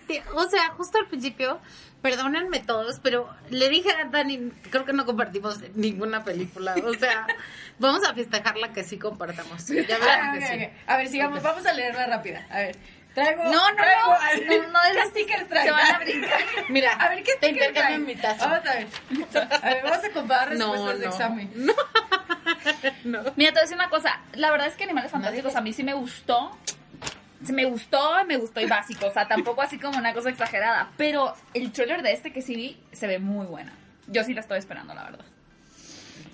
que, 0.08 0.22
o 0.34 0.44
sea, 0.50 0.70
justo 0.72 0.98
al 0.98 1.08
principio, 1.08 1.62
perdónenme 2.02 2.60
todos, 2.60 3.00
pero 3.00 3.30
le 3.50 3.70
dije 3.70 3.90
a 3.92 4.06
Dani, 4.06 4.52
creo 4.70 4.86
que 4.86 4.94
no 4.94 5.06
compartimos 5.06 5.60
ninguna 5.76 6.24
película. 6.24 6.76
O 6.86 6.94
sea, 6.94 7.28
vamos 7.80 8.04
a 8.08 8.14
festejar 8.14 8.58
la 8.58 8.74
que 8.74 8.84
sí 8.84 8.98
compartamos. 8.98 9.68
Ya 9.68 9.98
Ah, 10.02 10.32
que 10.34 10.40
ok, 10.40 10.46
sí. 10.52 10.70
A 10.88 10.98
ver, 10.98 11.08
sigamos. 11.08 11.42
Vamos 11.44 11.66
a 11.66 11.74
leerla 11.74 12.08
rápida. 12.08 12.46
A 12.50 12.58
ver. 12.60 12.76
Traigo. 13.14 13.44
No, 13.44 13.52
no, 13.52 13.76
traigo- 13.76 14.08
no. 14.48 14.62
No, 14.64 14.68
no 14.70 14.84
de 14.84 14.92
¿Qué 14.96 15.06
stickers 15.10 15.40
Se 15.42 15.46
traigo? 15.50 15.74
van 15.76 15.96
a 15.96 16.00
brincar. 16.00 16.40
Mira, 16.70 16.94
A 16.94 17.10
ver, 17.10 17.24
¿qué 17.24 17.32
stickers 17.34 17.74
traen? 17.74 18.06
mi 18.06 18.16
taza. 18.16 18.48
Vamos 18.48 18.66
a 18.70 18.74
ver. 18.74 18.88
A 19.62 19.70
ver, 19.70 19.84
vamos 19.84 20.06
a 20.06 20.10
comparar 20.12 20.56
No, 20.56 20.72
respuestas 20.72 21.00
de 21.00 21.06
no. 21.06 21.12
examen. 21.12 21.54
No. 23.04 23.20
Mira, 23.36 23.52
te 23.52 23.54
voy 23.54 23.60
a 23.60 23.62
decir 23.62 23.76
una 23.76 23.90
cosa. 23.90 24.20
La 24.34 24.52
verdad 24.52 24.68
es 24.68 24.76
que 24.76 24.84
Animales 24.84 25.12
Fantásticos 25.12 25.56
a 25.56 25.62
mí 25.62 25.74
sí 25.74 25.84
me 25.84 25.94
gustó. 25.94 26.56
Sí 27.44 27.54
me 27.54 27.66
gustó, 27.66 28.24
me 28.28 28.38
gustó 28.38 28.62
y 28.62 28.66
básico. 28.66 29.08
O 29.08 29.12
sea, 29.12 29.28
tampoco 29.28 29.62
así 29.62 29.80
como 29.80 29.98
una 29.98 30.14
cosa 30.14 30.30
exagerada. 30.30 30.90
Pero 30.98 31.34
el 31.54 31.72
trailer 31.72 32.02
de 32.04 32.14
este 32.14 32.32
que 32.32 32.42
sí 32.42 32.56
vi 32.56 32.78
se 32.92 33.08
ve 33.08 33.20
muy 33.20 33.46
buena. 33.48 33.74
Yo 34.08 34.24
sí 34.24 34.34
la 34.34 34.42
estoy 34.42 34.60
esperando, 34.60 34.94
la 34.94 35.04
verdad. 35.06 35.26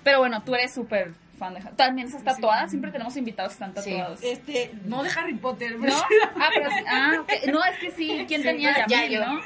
Pero 0.04 0.18
bueno, 0.20 0.42
tú 0.42 0.54
eres 0.54 0.72
súper 0.74 1.12
fan 1.38 1.54
de... 1.54 1.60
¿También 1.76 2.08
estás 2.08 2.24
tatuada? 2.24 2.68
Siempre 2.68 2.90
tenemos 2.90 3.16
invitados 3.16 3.54
que 3.56 3.64
están 3.64 3.82
Sí. 3.82 3.90
tatuados. 3.92 4.20
Este, 4.22 4.72
no 4.84 5.02
de 5.02 5.10
Harry 5.10 5.34
Potter. 5.34 5.78
¿No? 5.78 5.94
Ah, 6.36 6.48
pero, 6.54 6.68
ah, 6.88 7.12
ok. 7.20 7.32
No, 7.52 7.64
es 7.64 7.78
que 7.78 7.90
sí. 7.92 8.24
¿Quién 8.26 8.42
Sí, 8.42 8.48
tenía 8.48 8.86
ya 8.86 8.86
Yamil, 8.86 9.10
yo. 9.18 9.26
no? 9.26 9.40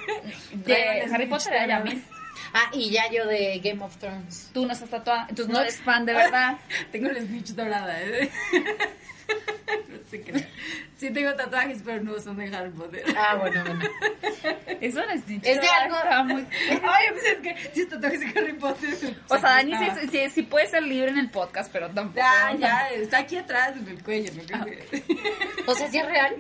Traigo 0.65 1.07
De 1.07 1.15
Harry 1.15 1.27
Potter 1.27 1.53
era. 1.53 1.67
Yamil. 1.67 2.05
Ah, 2.55 2.71
y 2.73 2.91
ya 2.91 3.11
yo 3.11 3.27
de 3.27 3.61
Game 3.65 3.83
of 3.83 3.97
Thrones. 3.97 4.51
Tú 4.53 4.67
no 4.67 4.73
estás 4.73 4.91
tatuada. 4.91 5.27
Entonces 5.29 5.49
no 5.49 5.55
No. 5.55 5.61
eres 5.63 5.81
fan 5.81 6.05
de 6.05 6.13
verdad. 6.13 6.59
Tengo 6.93 7.09
el 7.09 7.17
snitch 7.27 7.49
dorada, 7.51 8.01
¿eh? 8.03 8.31
no 9.89 9.99
sé 10.11 10.21
qué. 10.23 10.47
Sí 10.97 11.11
tengo 11.11 11.35
tatuajes, 11.35 11.81
pero 11.85 12.01
no 12.05 12.17
son 12.21 12.37
de 12.37 12.55
Harry 12.55 12.71
Potter. 12.71 13.03
Ah, 13.17 13.35
bueno, 13.35 13.65
bueno. 13.65 13.81
Eso 14.81 15.01
no 15.05 15.11
es. 15.11 15.23
Es 15.29 15.61
de 15.61 15.67
algo- 15.69 16.25
muy... 16.27 16.47
Ay, 16.71 17.07
pues 17.11 17.25
es 17.25 17.39
que 17.39 17.71
si 17.75 17.81
es 17.81 17.89
tatuajes 17.89 18.21
de 18.21 18.27
Harry 18.39 18.53
Potter. 18.53 19.17
O 19.29 19.39
sea, 19.39 19.51
Dani 19.51 19.73
sí, 19.75 20.09
sí, 20.13 20.31
sí 20.31 20.43
puede 20.43 20.69
ser 20.69 20.83
libre 20.85 21.11
en 21.11 21.19
el 21.19 21.31
podcast, 21.31 21.73
pero 21.73 21.89
tampoco. 21.91 22.19
Ya, 22.21 22.55
ya, 22.57 22.89
está 22.91 23.19
aquí 23.19 23.37
atrás 23.37 23.73
en 23.77 23.89
el 23.89 24.03
cuello. 24.05 24.31
¿no? 24.35 24.43
Ah. 24.59 24.67
O 25.67 25.75
sea, 25.75 25.89
sí 25.89 25.99
es 25.99 26.07
real. 26.07 26.37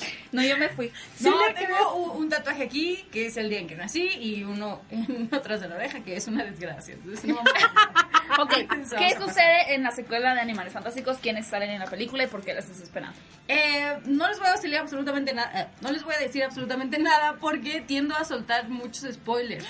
No, 0.32 0.42
yo 0.42 0.56
me 0.56 0.68
fui. 0.68 0.92
No, 1.20 1.32
tengo 1.54 1.94
un, 1.96 2.22
un 2.22 2.28
tatuaje 2.28 2.62
aquí, 2.62 3.04
que 3.10 3.26
es 3.26 3.36
el 3.36 3.50
día 3.50 3.58
en 3.58 3.66
que 3.66 3.74
nací, 3.74 4.06
y 4.20 4.44
uno 4.44 4.80
en 4.90 5.28
atrás 5.32 5.60
de 5.60 5.68
la 5.68 5.74
oreja, 5.74 6.00
que 6.00 6.16
es 6.16 6.28
una 6.28 6.44
desgracia. 6.44 6.94
Entonces, 6.94 7.24
no 7.24 7.42
Ok, 8.38 8.52
¿qué 8.98 9.16
sucede 9.16 9.74
en 9.74 9.82
la 9.82 9.90
secuela 9.90 10.34
de 10.34 10.40
Animales 10.40 10.72
Fantásticos? 10.72 11.18
¿Quiénes 11.18 11.46
salen 11.48 11.70
en 11.70 11.80
la 11.80 11.86
película 11.86 12.24
y 12.24 12.26
por 12.28 12.42
qué 12.42 12.54
las 12.54 12.64
estás 12.64 12.82
esperando? 12.82 13.18
Eh, 13.48 13.98
no 14.06 14.28
les 14.28 14.38
voy 14.38 14.46
a 14.46 14.52
decir 14.52 14.76
absolutamente 14.76 15.34
nada, 15.34 15.62
eh, 15.62 15.66
no 15.80 15.90
les 15.90 16.04
voy 16.04 16.14
a 16.14 16.18
decir 16.18 16.44
absolutamente 16.44 16.98
nada 16.98 17.36
porque 17.40 17.80
tiendo 17.80 18.14
a 18.14 18.24
soltar 18.24 18.68
muchos 18.68 19.12
spoilers. 19.12 19.66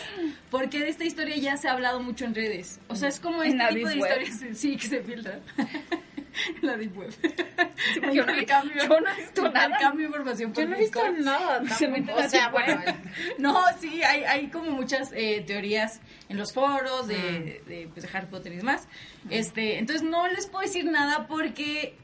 Porque 0.50 0.78
de 0.80 0.88
esta 0.90 1.04
historia 1.04 1.36
ya 1.36 1.56
se 1.56 1.68
ha 1.68 1.72
hablado 1.72 2.00
mucho 2.00 2.26
en 2.26 2.34
redes. 2.34 2.80
O 2.88 2.96
sea, 2.96 3.08
es 3.08 3.18
como 3.18 3.42
este 3.42 3.66
tipo 3.68 3.88
de 3.88 3.96
web. 3.96 4.22
historias, 4.22 4.58
sí, 4.58 4.76
que 4.76 4.88
se 4.88 5.02
filtran. 5.02 5.40
La 6.62 6.76
deep 6.76 6.96
web. 6.96 7.12
porque 7.20 8.14
yo 8.14 8.24
no- 8.26 8.32
Intercambio- 8.32 8.82
yo 8.88 9.00
no 9.00 9.10
he 9.10 9.16
visto 9.20 9.48
nada. 9.50 9.92
información 10.00 10.52
por 10.52 10.62
Yo 10.62 10.68
no 10.68 10.76
he 10.76 10.78
visto 10.80 11.12
nada. 11.18 11.60
Se 11.76 11.86
tampoco. 11.86 11.90
meten 11.90 12.24
O 12.26 12.28
sea, 12.28 12.48
bueno. 12.50 12.80
No, 13.38 13.62
sí, 13.80 14.02
hay, 14.02 14.24
hay 14.24 14.48
como 14.48 14.70
muchas 14.70 15.10
eh, 15.14 15.42
teorías 15.46 16.00
en 16.28 16.36
los 16.36 16.52
foros 16.52 17.06
de, 17.08 17.62
de, 17.66 17.88
pues, 17.92 18.04
de 18.10 18.16
Harry 18.16 18.26
Potter 18.26 18.52
y 18.52 18.56
demás. 18.56 18.88
Este, 19.30 19.78
entonces 19.78 20.02
no 20.02 20.28
les 20.28 20.46
puedo 20.46 20.62
decir 20.62 20.84
nada 20.84 21.26
porque 21.26 21.96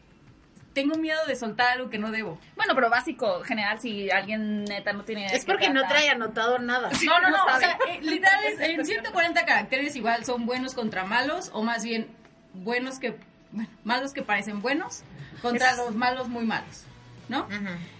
tengo 0.72 0.96
miedo 0.98 1.18
de 1.26 1.36
soltar 1.36 1.72
algo 1.72 1.88
que 1.88 1.96
no 1.98 2.10
debo. 2.10 2.38
Bueno, 2.54 2.74
pero 2.74 2.90
básico, 2.90 3.40
general, 3.44 3.80
si 3.80 4.10
alguien 4.10 4.64
neta 4.64 4.92
no 4.92 5.04
tiene 5.04 5.24
Es 5.26 5.44
porque 5.46 5.70
no 5.70 5.86
trae 5.88 6.10
anotado 6.10 6.58
nada. 6.58 6.90
No, 7.04 7.20
no, 7.20 7.30
no, 7.30 7.36
No 7.46 7.56
o 7.56 7.58
sea, 7.58 7.78
eh, 7.88 7.98
literal 8.02 8.44
es, 8.44 8.60
en 8.60 8.84
140 8.84 9.44
caracteres 9.46 9.96
igual 9.96 10.24
son 10.26 10.44
buenos 10.44 10.74
contra 10.74 11.04
malos 11.04 11.50
o 11.54 11.62
más 11.62 11.82
bien 11.82 12.08
buenos 12.52 12.98
que 12.98 13.16
bueno, 13.52 13.68
malos 13.84 14.12
que 14.12 14.22
parecen 14.22 14.60
buenos 14.62 15.02
contra 15.42 15.70
Es- 15.72 15.76
los 15.78 15.94
malos 15.94 16.28
muy 16.28 16.44
malos, 16.44 16.84
¿no? 17.28 17.46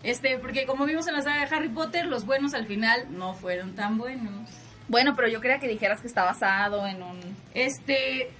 Este, 0.03 0.39
porque 0.39 0.67
como 0.67 0.85
vimos 0.85 1.07
en 1.09 1.15
la 1.15 1.23
saga 1.23 1.47
de 1.47 1.55
Harry 1.55 1.69
Potter, 1.69 2.07
los 2.07 2.25
buenos 2.27 2.55
al 2.55 2.67
final 2.67 3.07
no 3.11 3.35
fueron 3.35 3.75
tan 3.75 3.99
buenos. 3.99 4.51
Bueno, 4.89 5.17
pero 5.17 5.29
yo 5.29 5.41
quería 5.41 5.59
que 5.59 5.67
dijeras 5.69 6.01
que 6.01 6.07
está 6.07 6.23
basado 6.25 6.87
en 6.87 7.03
un... 7.03 7.19
Este, 7.55 8.31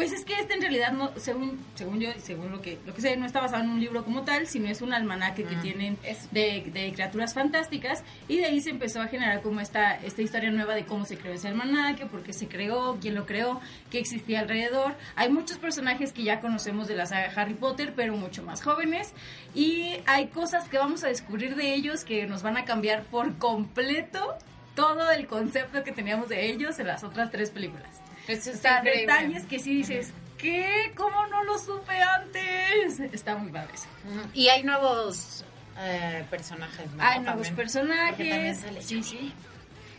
pues 0.00 0.12
es 0.12 0.24
que 0.24 0.34
este 0.34 0.54
en 0.54 0.60
realidad 0.62 0.92
no, 0.92 1.10
según, 1.16 1.58
según 1.74 2.00
yo 2.00 2.10
y 2.16 2.20
según 2.20 2.50
lo 2.50 2.60
que, 2.62 2.78
lo 2.86 2.94
que 2.94 3.00
sé, 3.00 3.16
no 3.16 3.26
está 3.26 3.40
basado 3.40 3.62
en 3.64 3.70
un 3.70 3.80
libro 3.80 4.04
como 4.04 4.22
tal, 4.22 4.46
sino 4.46 4.68
es 4.68 4.80
un 4.82 4.92
almanaque 4.92 5.44
que 5.44 5.56
tienen 5.56 5.98
Es- 6.02 6.30
de, 6.32 6.64
de 6.72 6.92
criaturas 6.92 7.34
fantásticas 7.34 8.02
y 8.28 8.38
de 8.38 8.46
ahí 8.46 8.60
se 8.60 8.70
empezó 8.70 9.00
a 9.02 9.06
generar 9.08 9.42
como 9.42 9.60
esta, 9.60 9.96
esta 9.96 10.22
historia 10.22 10.50
nueva 10.50 10.74
de 10.74 10.84
cómo 10.84 11.04
se 11.04 11.16
creó 11.18 11.34
ese 11.34 11.48
almanaque, 11.48 12.06
por 12.06 12.22
qué 12.22 12.32
se 12.32 12.48
creó, 12.48 12.98
quién 13.00 13.14
lo 13.14 13.26
creó, 13.26 13.60
qué 13.90 13.98
existía 13.98 14.40
alrededor. 14.40 14.94
Hay 15.16 15.30
muchos 15.30 15.58
personajes 15.58 16.12
que 16.12 16.22
ya 16.22 16.40
conocemos 16.40 16.88
de 16.88 16.96
la 16.96 17.06
saga 17.06 17.30
Harry 17.36 17.54
Potter, 17.54 17.92
pero 17.94 18.16
mucho 18.16 18.42
más 18.42 18.62
jóvenes 18.62 19.12
y 19.54 19.96
hay 20.06 20.28
cosas 20.28 20.68
que 20.68 20.78
vamos 20.78 21.04
a 21.04 21.08
descubrir 21.08 21.56
de 21.56 21.74
ellos 21.74 22.04
que 22.04 22.26
nos 22.26 22.42
van 22.42 22.56
a 22.56 22.64
cambiar 22.64 23.04
por 23.04 23.36
completo 23.38 24.34
todo 24.74 25.10
el 25.10 25.26
concepto 25.26 25.84
que 25.84 25.92
teníamos 25.92 26.28
de 26.28 26.46
ellos 26.50 26.78
en 26.78 26.86
las 26.86 27.04
otras 27.04 27.30
tres 27.30 27.50
películas. 27.50 27.99
Eso 28.28 28.50
detalles 28.82 29.44
que 29.46 29.58
sí 29.58 29.74
dices, 29.74 30.12
¿qué? 30.38 30.92
¿Cómo 30.96 31.26
no 31.26 31.42
lo 31.44 31.58
supe 31.58 32.00
antes? 32.00 33.00
Está 33.12 33.36
muy 33.36 33.50
padre 33.50 33.74
eso. 33.74 33.88
Y 34.34 34.48
hay 34.48 34.62
nuevos 34.62 35.44
eh, 35.78 36.24
personajes. 36.30 36.90
¿no? 36.92 37.02
Hay 37.02 37.20
nuevos 37.20 37.46
También. 37.48 37.56
personajes. 37.56 38.58
Sale 38.58 38.82
Sí, 38.82 39.02
sí. 39.02 39.32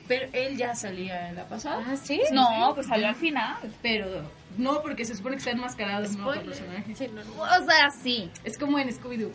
Pero 0.07 0.27
él 0.33 0.57
ya 0.57 0.75
salía 0.75 1.29
en 1.29 1.35
la 1.35 1.45
pasada. 1.45 1.85
Ah, 1.87 1.95
sí. 1.95 2.21
No, 2.33 2.73
pues 2.75 2.87
salió 2.87 3.07
al 3.07 3.15
final. 3.15 3.55
Pero 3.81 4.29
no, 4.57 4.81
porque 4.81 5.05
se 5.05 5.15
supone 5.15 5.35
que 5.35 5.39
están 5.39 5.55
enmascarados 5.55 6.13
en 6.15 6.21
otro 6.21 6.43
personaje. 6.43 6.95
Sí, 6.95 7.07
no, 7.13 7.23
no. 7.23 7.41
O 7.41 7.65
sea, 7.65 7.89
sí. 7.91 8.29
Es 8.43 8.57
como 8.57 8.77
en 8.79 8.89
Scooby-Doo. 8.89 9.31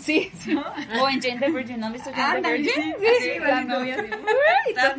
Sí. 0.00 0.30
O 1.00 1.08
en 1.08 1.22
Jane 1.22 1.38
the 1.38 1.50
Virgin, 1.50 1.80
¿no 1.80 1.86
has 1.86 1.92
visto 1.92 2.10
Jane 2.12 2.42
the 2.42 2.52
Virgin? 2.52 2.74
sí, 2.74 2.94
Sí, 3.00 3.30
sí, 3.32 3.38
la 3.38 3.60
novia. 3.62 3.96
no, 3.96 4.74
tan. 4.74 4.98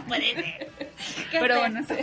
no 0.00 0.06
puede 0.06 0.34
ser. 0.34 0.87
¿Qué 1.32 1.38
Pero 1.40 1.54
es 1.54 1.60
bueno, 1.60 1.80
esto? 1.88 1.94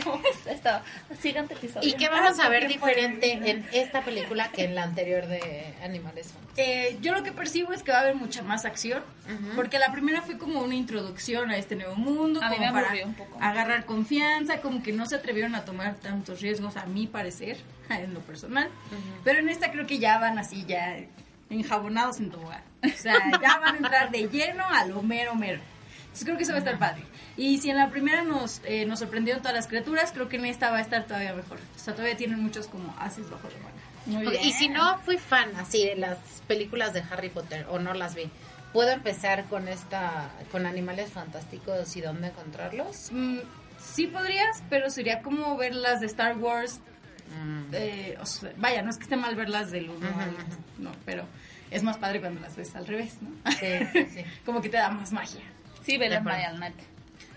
sí. 0.43 0.49
Está. 0.49 0.83
Siguiente 1.19 1.53
episodio. 1.53 1.87
¿Y 1.87 1.93
qué 1.93 2.09
vamos 2.09 2.39
a 2.39 2.49
ver 2.49 2.67
¿Qué 2.67 2.77
puede 2.79 2.95
diferente 2.95 3.49
en 3.51 3.65
esta 3.71 4.01
película 4.01 4.49
que 4.49 4.65
en 4.65 4.75
la 4.75 4.83
anterior 4.83 5.25
de 5.27 5.73
Animales? 5.83 6.33
Eh, 6.57 6.97
yo 7.01 7.13
lo 7.13 7.23
que 7.23 7.31
percibo 7.31 7.73
es 7.73 7.83
que 7.83 7.91
va 7.91 7.99
a 7.99 8.01
haber 8.01 8.15
mucha 8.15 8.41
más 8.43 8.65
acción, 8.65 9.03
porque 9.55 9.79
la 9.79 9.91
primera 9.91 10.21
fue 10.21 10.37
como 10.37 10.61
una 10.61 10.75
introducción 10.75 11.49
a 11.51 11.57
este 11.57 11.75
nuevo 11.75 11.95
mundo, 11.95 12.41
A 12.41 12.49
mí 12.49 12.55
como 12.55 12.67
me 12.67 12.73
para 12.73 12.87
aburrió 12.87 13.05
un 13.07 13.13
poco. 13.15 13.37
agarrar 13.41 13.85
confianza, 13.85 14.61
como 14.61 14.81
que 14.81 14.93
no 14.93 15.05
se 15.05 15.15
atrevieron 15.15 15.55
a 15.55 15.65
tomar 15.65 15.95
tantos 15.95 16.41
riesgos, 16.41 16.77
a 16.77 16.85
mi 16.85 17.07
parecer, 17.07 17.57
en 17.89 18.13
lo 18.13 18.21
personal. 18.21 18.69
Pero 19.23 19.39
en 19.39 19.49
esta 19.49 19.71
creo 19.71 19.85
que 19.85 19.99
ya 19.99 20.17
van 20.17 20.37
así, 20.39 20.63
ya 20.65 20.97
enjabonados 21.49 22.19
en 22.19 22.31
tobogán. 22.31 22.61
O 22.83 22.97
sea, 22.97 23.15
ya 23.41 23.57
van 23.59 23.75
a 23.75 23.77
entrar 23.77 24.11
de 24.11 24.27
lleno 24.29 24.63
a 24.65 24.85
lo 24.85 25.01
mero 25.01 25.35
mero. 25.35 25.59
Entonces 26.15 26.25
creo 26.27 26.37
que 26.37 26.43
eso 26.43 26.53
va 26.53 26.57
a 26.57 26.59
estar 26.59 26.79
padre. 26.79 27.03
Y 27.35 27.57
si 27.57 27.69
en 27.69 27.75
la 27.77 27.89
primera 27.89 28.23
nos, 28.23 28.61
eh, 28.63 28.85
nos 28.85 28.99
sorprendieron 28.99 29.41
todas 29.41 29.53
las 29.55 29.67
criaturas, 29.67 30.11
creo 30.13 30.29
que 30.29 30.37
en 30.37 30.45
esta 30.45 30.71
va 30.71 30.77
a 30.77 30.81
estar 30.81 31.03
todavía 31.05 31.33
mejor. 31.33 31.59
O 31.75 31.79
sea, 31.79 31.93
todavía 31.93 32.15
tienen 32.15 32.39
muchos 32.39 32.67
como 32.67 32.95
haces 32.97 33.29
bajo 33.29 33.49
la 33.49 33.57
manga. 33.57 33.81
Muy 34.05 34.25
Ok, 34.27 34.31
bien. 34.31 34.45
Y 34.45 34.53
si 34.53 34.69
no 34.69 34.97
fui 34.99 35.17
fan 35.17 35.53
así 35.57 35.85
de 35.85 35.97
las 35.97 36.17
películas 36.47 36.93
de 36.93 37.03
Harry 37.11 37.27
Potter 37.29 37.65
o 37.69 37.79
no 37.79 37.93
las 37.93 38.15
vi, 38.15 38.29
¿puedo 38.71 38.91
empezar 38.91 39.43
con 39.45 39.67
esta, 39.67 40.29
con 40.53 40.65
Animales 40.65 41.11
Fantásticos 41.11 41.93
y 41.97 42.01
dónde 42.01 42.27
encontrarlos? 42.27 43.09
Mm, 43.11 43.39
sí 43.77 44.07
podrías, 44.07 44.63
pero 44.69 44.89
sería 44.89 45.21
como 45.21 45.57
ver 45.57 45.75
las 45.75 45.99
de 45.99 46.05
Star 46.05 46.37
Wars. 46.37 46.79
eh, 47.73 48.17
o 48.21 48.25
sea, 48.25 48.53
vaya, 48.55 48.81
no 48.83 48.89
es 48.89 48.95
que 48.97 49.03
esté 49.03 49.17
mal 49.17 49.35
verlas 49.35 49.69
del 49.69 49.89
1 49.89 49.97
Ujú, 50.09 50.19
al... 50.21 50.29
ujú. 50.29 50.43
No, 50.77 50.91
pero 51.03 51.25
es 51.71 51.83
más 51.83 51.97
padre 51.97 52.21
cuando 52.21 52.39
las 52.39 52.55
ves 52.55 52.73
al 52.75 52.87
revés, 52.87 53.17
¿no? 53.21 53.31
Sí, 53.51 53.79
sí, 53.91 54.05
sí. 54.13 54.25
como 54.45 54.61
que 54.61 54.69
te 54.69 54.77
da 54.77 54.89
más 54.91 55.11
magia. 55.11 55.41
Sí, 55.85 55.97
vela 55.97 56.15
en 56.15 56.21
acuerdo. 56.21 56.39
Marialnet. 56.39 56.73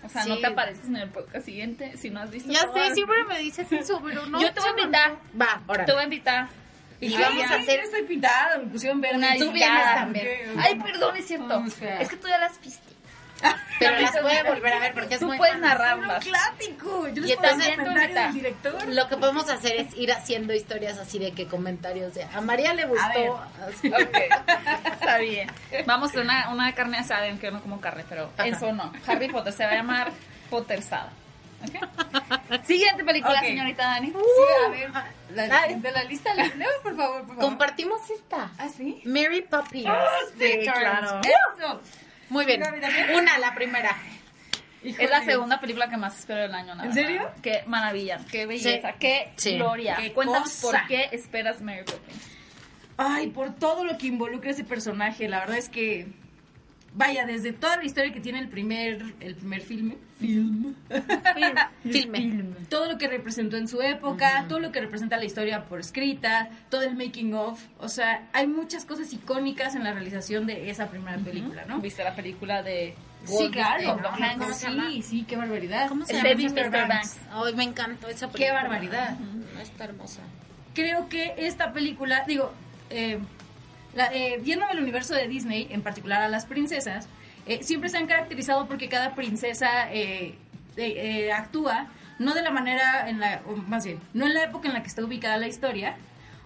O 0.03 0.09
sea, 0.09 0.23
Sí. 0.23 0.29
no 0.29 0.37
te 0.37 0.47
apareces 0.47 0.85
en 0.85 0.95
el 0.95 1.09
podcast 1.09 1.45
siguiente 1.45 1.97
si 1.97 2.09
no 2.09 2.21
has 2.21 2.31
visto 2.31 2.49
Ya 2.51 2.61
sé, 2.61 2.93
siempre 2.93 3.23
me 3.25 3.39
dices 3.39 3.71
eso, 3.71 4.01
pero 4.03 4.25
no. 4.25 4.41
Yo 4.41 4.53
te 4.53 4.59
voy 4.61 4.69
a 4.69 4.81
invitar. 4.83 5.17
Va, 5.39 5.61
ahora. 5.67 5.85
Te 5.85 5.91
voy 5.91 6.01
a 6.01 6.03
invitar. 6.05 6.47
Y 7.01 7.13
Ay, 7.13 7.21
vamos 7.21 7.43
a 7.51 7.55
hacer 7.55 7.77
yo 7.79 7.85
Estoy 7.85 8.03
pintada, 8.03 8.57
me 8.57 8.65
pusieron 8.65 8.99
verde. 8.99 9.17
Una 9.17 9.35
Tú 9.37 9.51
vienes 9.51 9.83
también. 9.95 10.27
Ay, 10.57 10.75
perdón, 10.79 11.15
es 11.15 11.27
cierto. 11.27 11.63
Es 11.99 12.09
que 12.09 12.17
tú 12.17 12.27
ya 12.27 12.37
las 12.37 12.59
viste. 12.61 12.88
Pero 13.79 13.97
las 13.99 14.11
puede 14.17 14.43
volver 14.43 14.73
a 14.73 14.79
ver 14.79 14.93
porque 14.93 15.13
es 15.13 15.19
Tú 15.21 15.27
muy 15.27 15.37
puedes 15.37 15.57
narrarlas. 15.59 16.23
clásico. 16.25 17.07
Yo 17.07 17.23
Y 17.23 17.27
les 17.27 17.37
puedo 17.37 17.51
entonces- 17.51 17.71
hacer 17.73 17.77
comentario 17.85 18.15
del 18.21 18.33
director. 18.33 18.87
Lo 18.89 19.07
que 19.07 19.17
podemos 19.17 19.49
hacer 19.49 19.75
es 19.77 19.95
ir 19.95 20.11
haciendo 20.11 20.53
historias 20.53 20.97
así 20.97 21.17
de 21.19 21.31
que 21.31 21.47
comentarios 21.47 22.13
de 22.13 22.23
a 22.25 22.41
María 22.41 22.73
le 22.73 22.85
ver. 22.85 22.89
gustó. 22.89 23.41
así. 23.67 23.87
Está 24.91 25.17
bien. 25.19 25.49
Vamos 25.85 26.15
a 26.15 26.21
una, 26.21 26.49
una 26.49 26.73
carne 26.75 26.97
asada, 26.97 27.27
aunque 27.29 27.47
yo 27.47 27.51
no 27.51 27.61
como 27.61 27.79
carne, 27.79 28.03
pero 28.09 28.29
Ajá. 28.37 28.47
eso 28.47 28.71
no. 28.73 28.91
Harry 29.07 29.29
Potter 29.29 29.53
se 29.53 29.65
va 29.65 29.71
a 29.71 29.75
llamar 29.75 30.11
Pottersada. 30.49 31.11
¿Ok? 31.61 32.63
Siguiente 32.65 33.03
película, 33.03 33.39
señorita 33.41 33.83
Dani. 33.83 34.07
Sí, 34.07 34.15
a 34.65 34.69
ver, 34.69 34.91
la, 35.33 35.47
Dale. 35.47 35.75
de 35.75 35.91
la 35.91 36.03
lista, 36.03 36.33
la- 36.33 36.47
no, 36.47 36.65
por 36.83 36.95
favor, 36.95 37.19
por 37.21 37.27
favor. 37.35 37.43
Compartimos 37.43 38.01
esta. 38.09 38.51
¿Ah, 38.57 38.67
sí? 38.69 39.01
Mary 39.05 39.41
Poppins. 39.41 39.89
Sí, 40.37 40.59
claro. 40.63 41.21
Eso. 41.21 41.81
Muy 42.29 42.45
bien. 42.45 42.61
Una, 43.15 43.37
la 43.37 43.53
primera. 43.55 43.95
Es 44.83 45.09
la 45.09 45.23
segunda 45.25 45.59
película 45.59 45.89
que 45.89 45.97
más 45.97 46.17
espero 46.17 46.41
del 46.41 46.53
año. 46.53 46.73
la 46.75 46.83
¿En 46.85 46.89
verdad. 46.89 46.93
serio? 46.93 47.31
Qué 47.41 47.63
maravilla, 47.67 48.19
qué 48.31 48.45
belleza, 48.45 48.91
Sí. 48.91 48.95
qué 48.99 49.33
Sí. 49.35 49.55
gloria. 49.57 49.97
Qué 49.99 50.13
Cuéntanos 50.13 50.49
cosa. 50.61 50.79
por 50.79 50.87
qué 50.87 51.09
esperas 51.11 51.61
Mary 51.61 51.83
Poppins. 51.85 52.27
Ay, 52.97 53.27
por 53.27 53.55
todo 53.55 53.83
lo 53.83 53.97
que 53.97 54.07
involucra 54.07 54.51
ese 54.51 54.63
personaje, 54.63 55.27
la 55.27 55.39
verdad 55.41 55.57
es 55.57 55.69
que 55.69 56.07
vaya 56.99 57.25
desde 57.25 57.53
toda 57.53 57.77
la 57.77 57.85
historia 57.85 58.11
que 58.11 58.19
tiene 58.19 58.39
el 58.39 58.49
primer 58.49 59.01
el 59.21 59.35
primer 59.35 59.61
filme, 59.61 59.95
film, 60.19 60.75
Filme. 61.83 62.43
todo 62.69 62.91
lo 62.91 62.97
que 62.97 63.07
representó 63.07 63.55
en 63.55 63.67
su 63.69 63.81
época, 63.81 64.45
todo 64.49 64.59
lo 64.59 64.71
que 64.73 64.81
representa 64.81 65.15
la 65.17 65.23
historia 65.23 65.63
por 65.63 65.79
escrita, 65.79 66.49
todo 66.69 66.81
el 66.83 66.95
making 66.95 67.33
of, 67.33 67.63
o 67.79 67.87
sea, 67.87 68.27
hay 68.33 68.47
muchas 68.47 68.83
cosas 68.85 69.11
icónicas 69.13 69.75
en 69.75 69.85
la 69.85 69.93
realización 69.93 70.45
de 70.45 70.69
esa 70.69 70.87
primera 70.89 71.17
película, 71.17 71.63
¿no? 71.65 71.79
¿Viste 71.79 72.03
la 72.03 72.15
película 72.15 72.61
de 72.63 72.95
Sí, 73.25 73.49
claro. 73.51 73.99
Sí, 74.53 75.01
sí, 75.01 75.25
qué 75.27 75.35
barbaridad. 75.35 75.87
¿Cómo 75.89 76.05
se 76.05 76.13
El 76.13 76.23
llama? 76.23 76.29
de 76.29 76.63
Mr. 76.69 76.71
Banks. 76.87 77.17
Ay, 77.31 77.53
me 77.53 77.63
encantó 77.65 78.07
esa 78.07 78.27
película. 78.29 78.45
Qué 78.45 78.51
barbaridad. 78.51 79.17
Ujú, 79.19 79.59
Está 79.61 79.83
hermosa. 79.85 80.21
creo 80.73 81.09
que 81.09 81.33
esta 81.37 81.73
película, 81.73 82.23
digo, 82.27 82.53
eh, 82.89 83.19
la- 83.95 84.13
eh, 84.13 84.39
viéndome 84.41 84.73
el 84.73 84.79
universo 84.79 85.13
de 85.15 85.27
Disney, 85.27 85.67
en 85.71 85.81
particular 85.81 86.21
a 86.21 86.29
las 86.29 86.45
princesas, 86.45 87.07
eh, 87.45 87.63
siempre 87.63 87.89
se 87.89 87.97
han 87.97 88.07
caracterizado 88.07 88.67
porque 88.67 88.89
cada 88.89 89.15
princesa 89.15 89.91
eh, 89.91 90.35
eh, 90.77 91.31
actúa 91.31 91.87
no 92.19 92.33
de 92.33 92.41
la 92.41 92.51
manera 92.51 93.09
en 93.09 93.19
la, 93.19 93.41
o 93.47 93.55
más 93.55 93.85
bien, 93.85 93.99
no 94.13 94.25
en 94.27 94.33
la 94.33 94.43
época 94.43 94.67
en 94.67 94.73
la 94.73 94.81
que 94.81 94.87
está 94.89 95.03
ubicada 95.03 95.37
la 95.37 95.47
historia, 95.47 95.95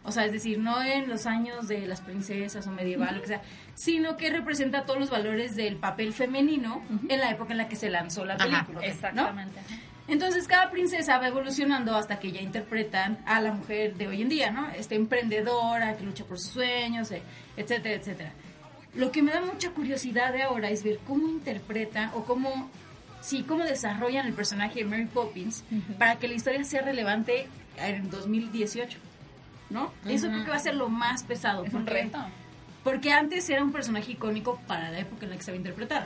o 0.05 0.11
sea, 0.11 0.25
es 0.25 0.31
decir, 0.31 0.59
no 0.59 0.83
en 0.83 1.09
los 1.09 1.25
años 1.25 1.67
de 1.67 1.87
las 1.87 2.01
princesas 2.01 2.67
o 2.67 2.71
medieval, 2.71 3.15
lo 3.15 3.21
que 3.21 3.27
sea, 3.27 3.41
sino 3.73 4.15
que 4.17 4.29
representa 4.29 4.85
todos 4.85 4.99
los 4.99 5.09
valores 5.09 5.55
del 5.55 5.77
papel 5.77 6.13
femenino 6.13 6.83
en 7.09 7.19
la 7.19 7.31
época 7.31 7.53
en 7.53 7.57
la 7.57 7.67
que 7.69 7.75
se 7.75 7.89
lanzó 7.89 8.23
la 8.25 8.35
Ajá, 8.35 8.43
película. 8.45 8.79
¿no? 8.79 8.83
Exactamente. 8.85 9.59
ajá. 9.59 9.75
Entonces 10.07 10.47
cada 10.47 10.69
princesa 10.69 11.17
va 11.17 11.27
evolucionando 11.29 11.95
hasta 11.95 12.19
que 12.19 12.31
ya 12.31 12.41
interpretan 12.41 13.17
a 13.25 13.39
la 13.39 13.53
mujer 13.53 13.95
de 13.95 14.07
hoy 14.07 14.21
en 14.21 14.29
día, 14.29 14.51
¿no? 14.51 14.69
Esta 14.71 14.95
emprendedora 14.95 15.95
que 15.95 16.03
lucha 16.03 16.25
por 16.25 16.39
sus 16.39 16.51
sueños, 16.51 17.09
eh, 17.11 17.21
etcétera, 17.55 17.95
etcétera. 17.95 18.33
Lo 18.95 19.11
que 19.11 19.23
me 19.23 19.31
da 19.31 19.41
mucha 19.41 19.71
curiosidad 19.71 20.33
de 20.33 20.43
ahora 20.43 20.69
es 20.69 20.83
ver 20.83 20.99
cómo 21.07 21.27
interpreta 21.29 22.11
o 22.15 22.25
cómo, 22.25 22.69
sí, 23.21 23.43
cómo 23.43 23.63
desarrollan 23.63 24.27
el 24.27 24.33
personaje 24.33 24.79
de 24.79 24.85
Mary 24.85 25.05
Poppins 25.05 25.63
para 25.97 26.17
que 26.17 26.27
la 26.27 26.33
historia 26.35 26.63
sea 26.65 26.81
relevante 26.81 27.47
en 27.77 28.09
2018, 28.09 28.99
¿no? 29.69 29.91
Eso 30.05 30.27
creo 30.27 30.43
que 30.43 30.49
va 30.51 30.57
a 30.57 30.59
ser 30.59 30.75
lo 30.75 30.89
más 30.89 31.23
pesado. 31.23 31.63
Es 31.63 31.73
un 31.73 31.85
porque- 31.85 32.03
reto. 32.03 32.19
porque 32.83 33.11
antes 33.13 33.49
era 33.49 33.63
un 33.63 33.71
personaje 33.71 34.11
icónico 34.11 34.59
para 34.67 34.91
la 34.91 34.99
época 34.99 35.23
en 35.23 35.29
la 35.29 35.35
que 35.37 35.39
estaba 35.39 35.55
interpretado. 35.57 36.05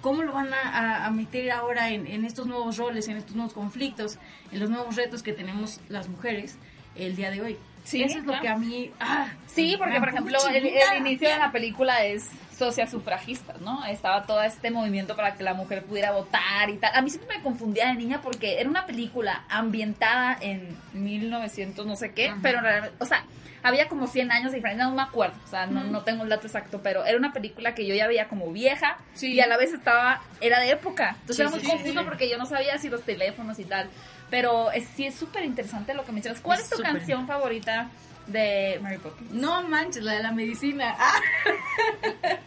¿Cómo 0.00 0.22
lo 0.22 0.32
van 0.32 0.50
a, 0.52 1.10
meter 1.10 1.50
ahora 1.50 1.90
en 1.90 2.24
estos 2.24 2.46
nuevos 2.46 2.76
roles, 2.76 3.08
en 3.08 3.16
estos 3.16 3.34
nuevos 3.34 3.52
conflictos, 3.52 4.18
en 4.52 4.60
los 4.60 4.70
nuevos 4.70 4.96
retos 4.96 5.22
que 5.22 5.32
tenemos 5.32 5.80
las 5.88 6.08
mujeres 6.08 6.56
el 6.94 7.16
día 7.16 7.30
de 7.30 7.42
hoy? 7.42 7.56
Sí, 7.84 8.02
Eso 8.02 8.18
es 8.18 8.24
lo 8.24 8.38
que 8.40 8.48
a 8.48 8.56
mí... 8.56 8.90
Ah, 9.00 9.28
Sí, 9.46 9.74
porque 9.76 9.98
por 9.98 10.08
ejemplo 10.10 10.38
el, 10.52 10.66
inicio 10.98 11.28
de 11.28 11.36
la 11.38 11.50
película 11.50 12.04
es 12.04 12.28
social 12.56 12.88
sufragistas, 12.88 13.60
¿no? 13.60 13.84
Estaba 13.86 14.24
todo 14.24 14.42
este 14.42 14.70
movimiento 14.70 15.16
para 15.16 15.34
que 15.34 15.42
la 15.42 15.54
mujer 15.54 15.84
pudiera 15.84 16.12
votar 16.12 16.70
y 16.70 16.76
tal. 16.76 16.92
A 16.94 17.02
mí 17.02 17.10
siempre 17.10 17.36
me 17.38 17.42
confundía 17.42 17.88
de 17.88 17.94
niña 17.94 18.20
porque 18.20 18.60
era 18.60 18.68
una 18.68 18.86
película 18.86 19.44
ambientada 19.48 20.36
en 20.40 20.76
1900 20.92 21.86
no 21.86 21.96
sé 21.96 22.12
qué, 22.12 22.32
pero 22.42 22.58
en 22.58 22.64
realidad, 22.64 22.92
o 23.00 23.04
sea, 23.04 23.24
había 23.62 23.88
como 23.88 24.06
100 24.06 24.30
años 24.30 24.52
de 24.52 24.58
diferencia, 24.58 24.86
no 24.86 24.94
me 24.94 25.02
acuerdo, 25.02 25.36
o 25.44 25.48
sea, 25.48 25.66
no, 25.66 25.82
no 25.84 26.02
tengo 26.02 26.22
el 26.22 26.28
dato 26.28 26.46
exacto, 26.46 26.80
pero 26.82 27.04
era 27.04 27.18
una 27.18 27.32
película 27.32 27.74
que 27.74 27.86
yo 27.86 27.94
ya 27.94 28.06
veía 28.06 28.28
como 28.28 28.52
vieja 28.52 28.98
Sí. 29.14 29.32
y 29.32 29.40
a 29.40 29.46
la 29.46 29.56
vez 29.56 29.72
estaba, 29.72 30.22
era 30.40 30.60
de 30.60 30.70
época. 30.70 31.16
Entonces 31.20 31.36
Sí, 31.36 31.42
era 31.42 31.50
muy 31.50 31.60
sí, 31.60 31.66
confuso 31.66 32.04
porque 32.04 32.30
yo 32.30 32.38
no 32.38 32.46
sabía 32.46 32.78
si 32.78 32.88
los 32.88 33.02
teléfonos 33.02 33.58
y 33.58 33.64
tal. 33.64 33.90
Pero 34.30 34.70
es, 34.72 34.86
sí 34.94 35.06
es 35.06 35.14
súper 35.14 35.44
interesante 35.44 35.94
lo 35.94 36.04
que 36.04 36.12
mencionas. 36.12 36.40
¿Cuál 36.40 36.58
Es 36.60 36.64
es 36.70 36.76
tu 36.76 36.82
canción 36.82 37.26
favorita 37.26 37.88
de 38.26 38.78
Mary 38.82 38.98
Poppins? 38.98 39.30
No 39.32 39.62
manches, 39.62 40.02
la 40.02 40.12
de 40.12 40.22
la 40.22 40.32
medicina. 40.32 40.94
Ah, 40.98 41.20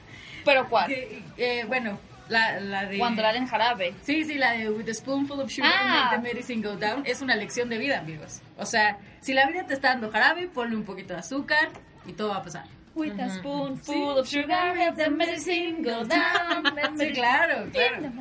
¿Pero 0.45 0.67
cuál? 0.69 0.87
que, 0.87 1.23
eh, 1.37 1.65
bueno, 1.67 1.99
la, 2.29 2.59
la 2.59 2.85
de... 2.85 2.97
Cuando 2.97 3.21
la 3.21 3.33
den 3.33 3.47
jarabe. 3.47 3.93
Sí, 4.03 4.23
sí, 4.23 4.35
la 4.35 4.51
de 4.53 4.69
With 4.69 4.89
a 4.89 4.93
Spoonful 4.93 5.39
of 5.41 5.51
Sugar 5.51 5.71
Ah. 5.73 6.09
Make 6.11 6.15
the 6.21 6.33
Medicine 6.33 6.61
Go 6.67 6.75
Down 6.75 7.03
es 7.05 7.21
una 7.21 7.35
lección 7.35 7.69
de 7.69 7.77
vida, 7.77 7.99
amigos. 7.99 8.41
O 8.57 8.65
sea, 8.65 8.97
si 9.21 9.33
la 9.33 9.45
vida 9.47 9.65
te 9.65 9.73
está 9.73 9.89
dando 9.89 10.11
jarabe, 10.11 10.47
ponle 10.47 10.75
un 10.75 10.83
poquito 10.83 11.13
de 11.13 11.19
azúcar 11.19 11.69
y 12.05 12.13
todo 12.13 12.29
va 12.29 12.37
a 12.37 12.43
pasar. 12.43 12.65
With 12.93 13.17
a 13.21 13.29
spoonful 13.29 14.19
of 14.19 14.27
sugar, 14.27 14.75
let 14.75 14.95
the 14.95 15.09
medicine 15.09 15.81
go 15.81 16.03
down. 16.05 16.97
Sí, 16.97 17.11
claro, 17.13 17.69
claro. 17.71 18.11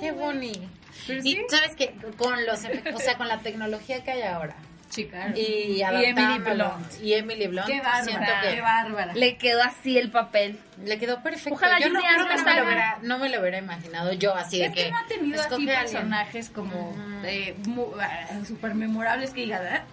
Qué 0.00 0.12
bonito. 0.12 0.68
Pero 1.06 1.20
Y 1.20 1.32
sí, 1.32 1.42
sabes 1.48 1.76
que 1.76 1.94
con 2.16 2.44
los 2.46 2.64
efectos, 2.64 2.94
o 2.94 2.98
sea, 2.98 3.16
con 3.16 3.28
la 3.28 3.38
tecnología 3.38 4.02
que 4.02 4.10
hay 4.10 4.22
ahora 4.22 4.56
sí, 4.90 5.06
claro. 5.06 5.32
y 5.36 5.80
Emily 5.80 5.82
adaptándolo 5.82 6.74
Blunt. 6.76 7.00
y 7.02 7.14
Emily 7.14 7.46
Blunt, 7.46 7.66
Qué 7.66 7.80
siento 8.02 8.20
bárbara, 8.20 8.40
que 8.42 8.54
qué 8.54 8.60
bárbara. 8.60 9.14
Le 9.14 9.36
quedó 9.36 9.62
así 9.62 9.98
el 9.98 10.10
papel. 10.10 10.58
le 10.84 10.98
quedó 10.98 11.22
perfecto. 11.22 11.54
Ojalá 11.54 11.78
yo 11.80 11.88
no 11.88 12.00
creo 12.00 12.28
que 12.28 12.36
no 12.36 12.44
me, 12.44 12.56
lo 12.56 12.64
hubiera, 12.64 12.98
no 13.02 13.18
me 13.18 13.28
lo 13.30 13.40
hubiera 13.40 13.58
imaginado 13.58 14.12
yo 14.12 14.34
así 14.34 14.58
de 14.58 14.66
Es 14.66 14.74
que 14.74 14.90
no 14.90 14.98
ha 14.98 15.06
tenido 15.06 15.40
así 15.40 15.66
personajes 15.66 16.50
como 16.50 16.94
eh, 17.24 17.56
ah, 18.00 18.28
súper 18.46 18.74
memorables 18.74 19.30
que 19.30 19.42
diga, 19.42 19.60
¿verdad? 19.60 19.84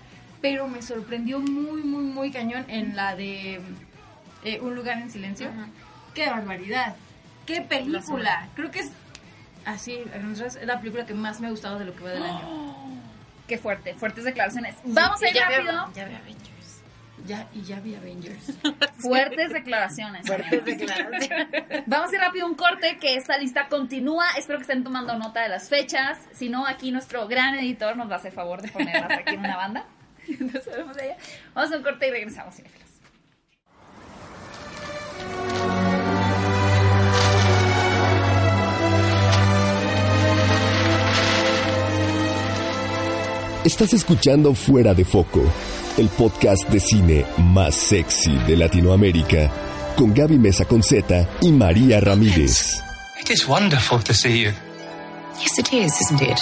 Pero 0.42 0.68
me 0.68 0.82
sorprendió 0.82 1.40
muy, 1.40 1.82
muy, 1.84 2.04
muy 2.04 2.32
cañón 2.32 2.66
en 2.68 2.96
la 2.96 3.16
de 3.16 3.60
eh, 4.44 4.60
Un 4.62 4.76
lugar 4.76 4.98
en 4.98 5.10
silencio. 5.10 5.50
¡Qué 6.14 6.28
barbaridad! 6.30 6.96
¡Qué 7.46 7.62
película! 7.62 8.50
Creo 8.56 8.72
que 8.72 8.80
es 8.80 8.92
así, 9.68 10.04
a 10.14 10.18
nosotros 10.18 10.56
es 10.56 10.66
la 10.68 10.80
película 10.80 11.06
que 11.06 11.14
más 11.14 11.40
me 11.40 11.48
ha 11.48 11.50
gustado 11.52 11.78
de 11.80 11.86
lo 11.86 11.96
que 11.96 12.04
va 12.04 12.10
del 12.12 12.24
año. 12.24 12.76
Qué 13.48 13.58
fuerte, 13.58 13.94
fuertes 13.94 14.24
declaraciones. 14.26 14.76
Vamos 14.84 15.22
a 15.22 15.30
ir 15.30 15.36
Ya 15.36 15.48
vi- 15.48 15.56
rápido. 15.56 15.92
Ya 15.96 16.06
vi 16.06 16.16
Avengers. 16.16 16.82
Ya, 17.26 17.48
y 17.54 17.62
ya 17.64 17.80
vi 17.80 17.96
Avengers. 17.96 18.54
Fuertes 19.00 19.52
declaraciones. 19.52 20.26
Fuertes 20.28 20.66
declaraciones. 20.66 21.30
Vamos 21.88 22.12
a 22.12 22.16
ir 22.16 22.22
rápido 22.22 22.46
a 22.46 22.50
un 22.50 22.56
corte 22.56 22.98
que 23.00 23.16
esta 23.16 23.38
lista 23.38 23.68
continúa. 23.70 24.26
Espero 24.38 24.60
que 24.60 24.64
estén 24.64 24.84
tomando 24.84 25.18
nota 25.18 25.42
de 25.42 25.50
las 25.50 25.68
fechas. 25.70 26.20
Si 26.34 26.50
no, 26.50 26.66
aquí 26.68 26.92
nuestro 26.92 27.28
gran 27.28 27.56
editor 27.56 27.96
nos 27.98 28.10
va 28.10 28.16
a 28.16 28.18
hacer 28.18 28.32
favor 28.34 28.62
de 28.62 28.70
ponerlas 28.70 29.12
aquí 29.12 29.34
en 29.36 29.40
una 29.40 29.58
banda. 29.58 29.86
Entonces, 30.28 30.78
vamos 30.78 30.98
allá. 30.98 31.16
Vamos 31.54 31.72
a 31.74 31.78
un 31.78 31.84
corte 31.84 32.08
y 32.08 32.12
regresamos, 32.12 32.56
cinéfilos. 32.56 32.87
Estás 43.68 43.94
escuchando 43.94 44.54
Fuera 44.54 44.94
de 44.94 45.04
Foco, 45.04 45.42
el 45.98 46.08
podcast 46.08 46.70
de 46.70 46.80
cine 46.80 47.26
más 47.38 47.76
sexy 47.76 48.38
de 48.48 48.56
Latinoamérica, 48.56 49.52
con 49.98 50.14
Gaby 50.14 50.38
Mesa 50.38 50.64
Conceta 50.64 51.28
y 51.42 51.52
María 51.52 52.00
Ramírez. 52.00 52.82
It 53.20 53.30
is 53.30 53.46
wonderful 53.46 54.02
to 54.02 54.14
see 54.14 54.44
you. 54.44 54.52
Yes, 55.42 55.60
it 55.60 55.74
is, 55.74 56.00
isn't 56.00 56.22
it? 56.22 56.40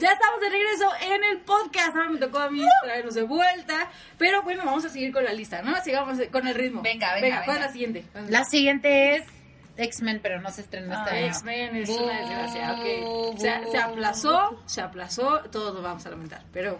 Ya 0.00 0.10
estamos 0.10 0.40
de 0.40 0.48
regreso 0.50 0.90
en 1.14 1.24
el 1.30 1.40
podcast. 1.42 1.94
Ahora 1.94 2.10
me 2.10 2.18
tocó 2.18 2.40
a 2.40 2.50
mí 2.50 2.64
traernos 2.82 3.14
de 3.14 3.22
vuelta. 3.22 3.88
Pero 4.18 4.42
bueno, 4.42 4.64
vamos 4.64 4.84
a 4.84 4.88
seguir 4.88 5.12
con 5.12 5.22
la 5.22 5.32
lista, 5.32 5.62
¿no? 5.62 5.80
Sigamos 5.84 6.18
con 6.32 6.48
el 6.48 6.56
ritmo. 6.56 6.82
Venga, 6.82 7.14
venga. 7.14 7.28
venga 7.28 7.44
¿Cuál 7.44 7.58
es 7.58 7.62
la 7.62 7.72
siguiente? 7.72 8.04
La 8.28 8.44
siguiente 8.44 9.14
es 9.14 9.35
X-Men, 9.76 10.20
pero 10.22 10.40
no 10.40 10.50
se 10.50 10.62
estrenó 10.62 10.94
este 10.94 11.10
Ah, 11.10 11.14
año. 11.18 11.26
X-Men 11.26 11.76
es 11.76 11.88
una 11.90 12.18
desgracia, 12.20 12.72
ok. 12.72 13.38
Se, 13.38 13.70
se 13.70 13.78
aplazó, 13.78 14.62
se 14.66 14.80
aplazó, 14.80 15.40
todos 15.50 15.74
nos 15.74 15.82
vamos 15.82 16.06
a 16.06 16.10
lamentar, 16.10 16.42
pero 16.52 16.78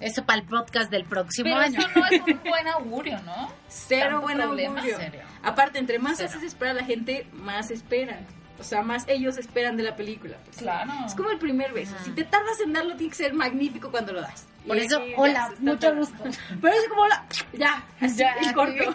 Eso 0.00 0.24
para 0.24 0.40
el 0.40 0.46
podcast 0.46 0.90
del 0.90 1.04
próximo 1.04 1.44
Pero 1.50 1.60
año. 1.60 1.78
eso 1.78 1.88
no 1.94 2.06
es 2.06 2.20
un 2.22 2.40
buen 2.42 2.66
augurio, 2.74 3.20
¿no? 3.22 3.52
cero 3.68 4.06
Tanto 4.12 4.20
buen 4.22 4.38
problema. 4.38 4.74
augurio. 4.80 4.96
Serio. 4.98 5.20
Aparte, 5.42 5.78
entre 5.78 5.98
más 5.98 6.16
Cero. 6.16 6.30
haces 6.30 6.42
esperar 6.42 6.76
a 6.76 6.80
la 6.80 6.86
gente, 6.86 7.26
más 7.32 7.70
esperan. 7.70 8.26
O 8.58 8.62
sea, 8.62 8.82
más 8.82 9.04
ellos 9.08 9.38
esperan 9.38 9.76
de 9.78 9.82
la 9.82 9.96
película. 9.96 10.36
pues. 10.44 10.58
Claro. 10.58 10.90
Es 11.06 11.14
como 11.14 11.30
el 11.30 11.38
primer 11.38 11.72
beso. 11.72 11.94
Si 12.04 12.10
te 12.12 12.24
tardas 12.24 12.60
en 12.60 12.72
darlo, 12.74 12.94
tiene 12.96 13.10
que 13.10 13.16
ser 13.16 13.32
magnífico 13.34 13.90
cuando 13.90 14.12
lo 14.12 14.20
das. 14.20 14.46
Por 14.66 14.76
Y 14.76 14.80
eso, 14.80 15.02
hola, 15.16 15.52
mucho 15.58 15.94
gusto. 15.94 16.22
Pero 16.60 16.74
es 16.74 16.88
como 16.88 17.02
hola, 17.02 17.24
ya, 17.54 17.82
así, 18.00 18.16
Ya, 18.16 18.32
el 18.34 18.52
corto. 18.54 18.84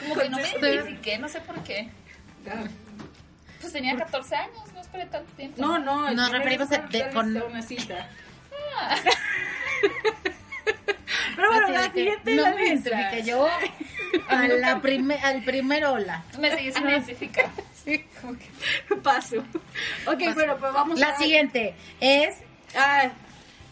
Como 0.00 0.14
que 0.14 0.28
no 0.30 0.36
me 0.38 0.48
identifiqué, 0.48 1.18
no 1.18 1.28
sé 1.28 1.40
por 1.40 1.62
qué. 1.62 1.88
Pues 3.60 3.72
tenía 3.72 3.96
14 3.96 4.34
años, 4.36 4.72
no 4.74 4.80
esperé 4.80 5.06
tanto 5.06 5.30
tiempo. 5.34 5.60
No, 5.60 5.78
no. 5.78 6.10
Nos 6.12 6.30
referimos 6.32 6.70
a- 6.72 6.78
de- 6.78 7.10
con- 7.10 7.36
una 7.36 7.62
cita. 7.62 8.08
Pero 11.36 11.48
bueno, 11.48 11.64
Así 11.66 11.72
la 11.72 11.92
siguiente 11.92 12.34
no 12.36 12.42
la 12.42 12.50
me 12.54 12.62
lista. 12.70 12.88
identifiqué 12.90 13.22
yo 13.30 13.48
a 14.28 14.48
la 14.48 14.80
prime- 14.80 15.20
al 15.22 15.42
primer 15.44 15.84
hola. 15.84 16.22
Me 16.38 16.50
seguí 16.50 16.72
sin 16.72 16.88
identificar. 16.88 17.46
Paso. 19.02 19.36
Ok, 20.06 20.20
bueno, 20.34 20.56
pues 20.58 20.72
vamos 20.72 20.98
La 20.98 21.08
a... 21.10 21.16
siguiente 21.16 21.74
es 22.00 22.36
Ah, 22.76 23.08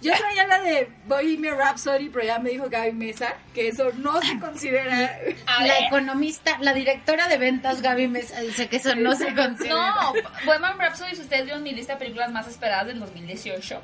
yo 0.01 0.13
traía 0.17 0.47
la 0.47 0.61
de 0.61 0.91
Bohemian 1.07 1.57
Rhapsody, 1.59 2.09
pero 2.09 2.25
ya 2.25 2.39
me 2.39 2.51
dijo 2.51 2.69
Gaby 2.69 2.93
Mesa 2.93 3.35
que 3.55 3.69
eso 3.69 3.91
no 3.97 4.21
se 4.23 4.39
considera... 4.39 5.19
A 5.47 5.63
la 5.67 5.75
ver. 5.75 5.85
economista, 5.85 6.57
la 6.61 6.73
directora 6.73 7.29
de 7.29 7.39
ventas 7.39 7.83
Gaby 7.83 8.09
Mesa 8.09 8.41
dice 8.41 8.69
que 8.69 8.77
eso 8.77 8.95
no 8.95 9.15
se 9.15 9.35
considera. 9.35 9.75
No, 9.75 10.13
Bohemian 10.45 10.79
Rhapsody, 10.79 11.15
si 11.17 11.23
ustedes 11.23 11.45
vieron 11.45 11.63
mi 11.63 11.73
lista 11.73 11.95
de 11.95 11.99
películas 11.99 12.31
más 12.31 12.47
esperadas 12.47 12.87
del 12.87 13.01
2018, 13.01 13.81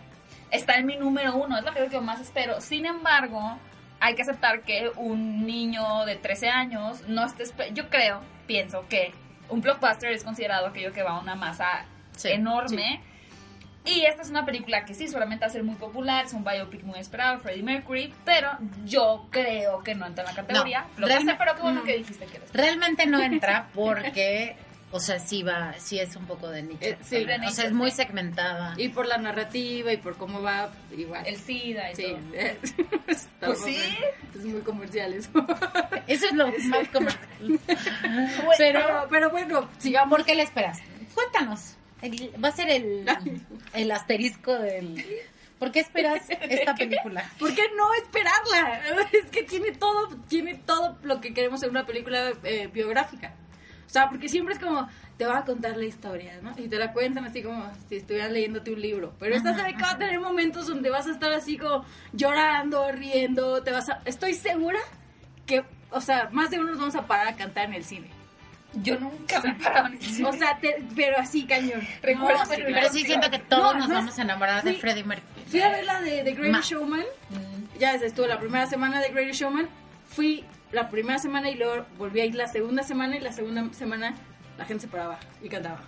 está 0.50 0.76
en 0.76 0.86
mi 0.86 0.96
número 0.96 1.36
uno, 1.36 1.58
es 1.58 1.64
la 1.64 1.72
película 1.72 1.98
que 2.00 2.04
más 2.04 2.20
espero. 2.20 2.60
Sin 2.60 2.86
embargo, 2.86 3.58
hay 4.00 4.14
que 4.14 4.22
aceptar 4.22 4.62
que 4.62 4.90
un 4.96 5.46
niño 5.46 6.04
de 6.06 6.16
13 6.16 6.48
años 6.48 7.02
no 7.08 7.26
esté... 7.26 7.44
Yo 7.72 7.88
creo, 7.90 8.20
pienso 8.46 8.86
que 8.88 9.12
un 9.48 9.60
blockbuster 9.60 10.12
es 10.12 10.24
considerado 10.24 10.68
aquello 10.68 10.92
que 10.92 11.02
va 11.02 11.12
a 11.12 11.20
una 11.20 11.34
masa 11.34 11.86
Sí, 12.16 12.28
enorme. 12.28 13.00
Y 13.86 14.04
esta 14.06 14.22
es 14.22 14.30
una 14.30 14.46
película 14.46 14.84
que 14.86 14.94
sí, 14.94 15.06
seguramente 15.08 15.44
va 15.44 15.48
a 15.48 15.52
ser 15.52 15.62
muy 15.62 15.74
popular, 15.74 16.24
es 16.24 16.32
un 16.32 16.42
biopic 16.42 16.82
muy 16.84 16.98
esperado, 16.98 17.38
Freddie 17.40 17.62
Mercury, 17.62 18.14
pero 18.24 18.50
yo 18.86 19.26
creo 19.30 19.82
que 19.82 19.94
no 19.94 20.06
entra 20.06 20.24
en 20.24 20.30
la 20.30 20.34
categoría. 20.36 20.86
No, 20.96 21.00
Lo 21.02 21.06
que 21.06 21.12
sé, 21.12 21.18
realmente- 21.18 21.36
pero 21.38 21.54
qué 21.56 21.62
bueno 21.62 21.80
mm. 21.82 21.84
que 21.84 21.96
dijiste 21.98 22.24
que 22.26 22.36
eres. 22.38 22.52
Realmente 22.54 23.06
no 23.06 23.20
entra 23.22 23.68
porque, 23.74 24.56
o 24.90 24.98
sea, 25.00 25.18
sí 25.18 25.42
va, 25.42 25.74
sí 25.78 25.98
es 26.00 26.16
un 26.16 26.24
poco 26.24 26.48
de 26.48 26.62
nicho. 26.62 26.78
Eh, 26.80 26.96
sí, 27.02 27.24
de 27.26 27.34
o 27.34 27.38
nicho, 27.38 27.52
sea, 27.52 27.66
es 27.66 27.72
muy 27.72 27.90
segmentada. 27.90 28.72
Y 28.78 28.88
por 28.88 29.06
la 29.06 29.18
narrativa 29.18 29.92
y 29.92 29.98
por 29.98 30.16
cómo 30.16 30.40
va, 30.40 30.70
igual. 30.96 31.26
El 31.26 31.36
SIDA 31.36 31.90
y 31.90 31.94
Sí, 31.96 32.02
todo. 32.04 32.96
Está 33.06 33.46
Pues 33.48 33.60
muy- 33.60 33.74
sí. 33.74 33.96
Es 34.34 34.44
muy 34.46 34.60
comercial 34.62 35.12
eso. 35.12 35.30
Eso 36.06 36.26
es 36.26 36.32
lo 36.32 36.46
más 36.48 36.88
comercial. 36.88 37.60
Pero, 37.68 38.46
Pero, 38.58 39.06
pero 39.10 39.30
bueno, 39.30 39.68
sigamos. 39.78 40.08
¿por 40.10 40.24
qué 40.24 40.34
le 40.34 40.42
esperas? 40.42 40.80
Cuéntanos. 41.14 41.76
El- 42.04 42.32
va 42.42 42.48
a 42.48 42.52
ser 42.52 42.70
el, 42.70 43.06
el 43.72 43.90
asterisco 43.90 44.52
del... 44.58 45.04
¿Por 45.58 45.70
qué 45.72 45.80
esperas 45.80 46.28
esta 46.28 46.74
película? 46.78 47.24
¿Por 47.38 47.54
qué 47.54 47.62
no 47.76 47.94
esperarla? 47.94 48.80
Es 49.12 49.30
que 49.30 49.42
tiene 49.44 49.72
todo, 49.72 50.08
tiene 50.28 50.56
todo 50.56 50.98
lo 51.02 51.20
que 51.20 51.32
queremos 51.32 51.62
en 51.62 51.70
una 51.70 51.86
película 51.86 52.32
eh, 52.42 52.68
biográfica. 52.72 53.32
O 53.86 53.90
sea, 53.94 54.08
porque 54.08 54.28
siempre 54.28 54.54
es 54.54 54.60
como, 54.60 54.88
te 55.16 55.24
va 55.24 55.38
a 55.38 55.44
contar 55.44 55.76
la 55.76 55.84
historia, 55.84 56.40
¿no? 56.42 56.52
Y 56.58 56.68
te 56.68 56.76
la 56.78 56.92
cuentan 56.92 57.24
así 57.24 57.42
como 57.42 57.70
si 57.88 57.96
estuvieran 57.96 58.32
leyéndote 58.32 58.72
un 58.72 58.80
libro. 58.80 59.14
Pero 59.20 59.36
esta 59.36 59.54
sabe 59.54 59.74
que 59.74 59.82
va 59.82 59.92
a 59.92 59.98
tener 59.98 60.18
momentos 60.20 60.66
donde 60.66 60.90
vas 60.90 61.06
a 61.06 61.12
estar 61.12 61.32
así 61.32 61.56
como 61.56 61.84
llorando, 62.12 62.90
riendo, 62.92 63.62
te 63.62 63.70
vas 63.70 63.88
a... 63.88 64.00
Estoy 64.04 64.34
segura 64.34 64.80
que, 65.46 65.64
o 65.90 66.00
sea, 66.00 66.28
más 66.32 66.50
de 66.50 66.58
uno 66.58 66.70
nos 66.70 66.78
vamos 66.80 66.96
a 66.96 67.06
parar 67.06 67.28
a 67.28 67.36
cantar 67.36 67.66
en 67.66 67.74
el 67.74 67.84
cine. 67.84 68.08
Yo 68.82 68.98
nunca 68.98 69.40
me 69.40 69.50
he 69.50 69.54
parado 69.54 69.86
en 69.88 69.92
el 69.94 70.00
cine. 70.02 70.28
O 70.28 70.32
sea, 70.32 70.58
te- 70.58 70.82
pero 70.96 71.18
así 71.18 71.44
cañón. 71.46 71.80
Recuerdo 72.02 72.44
No, 72.44 72.50
que- 72.50 72.62
Pero 72.64 72.88
sí 72.90 73.04
siento 73.04 73.30
que 73.30 73.38
todos 73.38 73.74
No, 73.74 73.80
nos 73.80 73.88
no, 73.88 73.94
vamos 73.96 74.18
a 74.18 74.22
enamorar 74.22 74.62
de 74.64 74.74
Freddie 74.74 75.04
Mercury. 75.04 75.44
Fui 75.46 75.60
a 75.60 75.68
ver 75.70 75.84
la 75.84 76.00
de 76.00 76.22
The 76.24 76.32
Greatest 76.32 76.50
Más. 76.52 76.68
Showman. 76.68 77.04
Ya 77.78 77.94
estuvo 77.94 78.26
la 78.26 78.38
primera 78.38 78.66
semana 78.66 79.00
de 79.00 79.08
Greatest 79.10 79.40
Showman. 79.40 79.68
Fui 80.08 80.44
la 80.72 80.88
primera 80.90 81.18
semana 81.18 81.50
y 81.50 81.54
luego 81.56 81.84
volví 81.98 82.20
a 82.20 82.24
ir 82.24 82.34
la 82.34 82.46
segunda 82.48 82.82
semana 82.82 83.16
y 83.16 83.20
la 83.20 83.32
segunda 83.32 83.64
semana 83.74 84.14
la 84.58 84.64
gente 84.64 84.82
se 84.82 84.88
paraba 84.88 85.18
y 85.42 85.48
cantaba. 85.48 85.80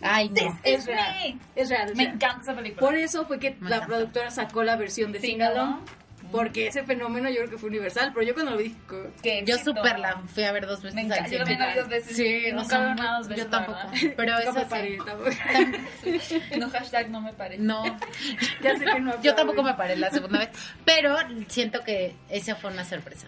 Ay, 0.00 0.28
no. 0.30 0.34
This 0.34 0.52
Es 0.64 0.80
is 0.80 0.86
real. 0.86 1.14
me. 1.14 1.38
Es 1.62 1.68
real. 1.68 1.88
es 1.90 1.96
Me 1.96 2.04
real. 2.04 2.14
encanta 2.16 2.42
esa 2.42 2.54
película. 2.54 2.80
Por 2.80 2.96
eso 2.96 3.24
fue 3.26 3.38
que 3.38 3.56
Me 3.60 3.70
la 3.70 3.76
encanta. 3.76 3.94
productora 3.94 4.30
sacó 4.30 4.62
la 4.64 4.74
versión 4.76 5.12
de 5.12 5.20
Sí, 5.20 5.28
Sing. 5.28 5.38
Porque 6.32 6.66
ese 6.66 6.82
fenómeno 6.82 7.28
yo 7.28 7.36
creo 7.36 7.50
que 7.50 7.58
fue 7.58 7.68
universal. 7.68 8.10
Pero 8.14 8.26
yo 8.26 8.34
cuando 8.34 8.52
lo 8.52 8.56
vi, 8.58 8.74
Qué 9.22 9.44
Yo 9.46 9.58
super 9.58 9.98
la 9.98 10.16
fui 10.26 10.42
a 10.44 10.52
ver 10.52 10.66
dos 10.66 10.82
veces 10.82 10.94
Me 10.94 11.00
al 11.02 11.06
encanta. 11.06 11.24
Yo 11.24 11.30
cine. 11.30 11.38
también 11.40 11.58
la 11.60 11.66
vi 11.74 11.78
dos 11.80 11.88
veces. 11.88 12.16
Sí, 12.16 12.42
nunca 12.52 12.62
o 12.62 12.64
sea, 12.68 12.78
veo 12.80 12.94
nada 12.94 13.18
dos 13.18 13.28
veces. 13.28 13.44
yo 13.44 13.50
tampoco. 13.50 13.78
verdad. 13.92 14.14
Pero 14.16 14.32
nunca 14.34 14.42
esa 14.50 14.52
me 14.52 14.66
paré, 14.66 14.98
tampoco. 15.04 15.30
No, 16.58 16.70
hashtag 16.70 17.10
no 17.10 17.20
me 17.20 17.32
parece. 17.32 17.62
No, 17.62 17.84
ya 18.62 18.78
sé 18.78 18.84
que 18.84 19.00
no. 19.00 19.20
yo 19.22 19.34
tampoco 19.34 19.62
me 19.62 19.74
paré 19.74 19.96
la 19.96 20.10
segunda 20.10 20.38
vez, 20.40 20.50
pero 20.84 21.16
siento 21.48 21.82
que 21.84 22.14
esa 22.28 22.56
fue 22.56 22.70
una 22.72 22.84
sorpresa. 22.84 23.26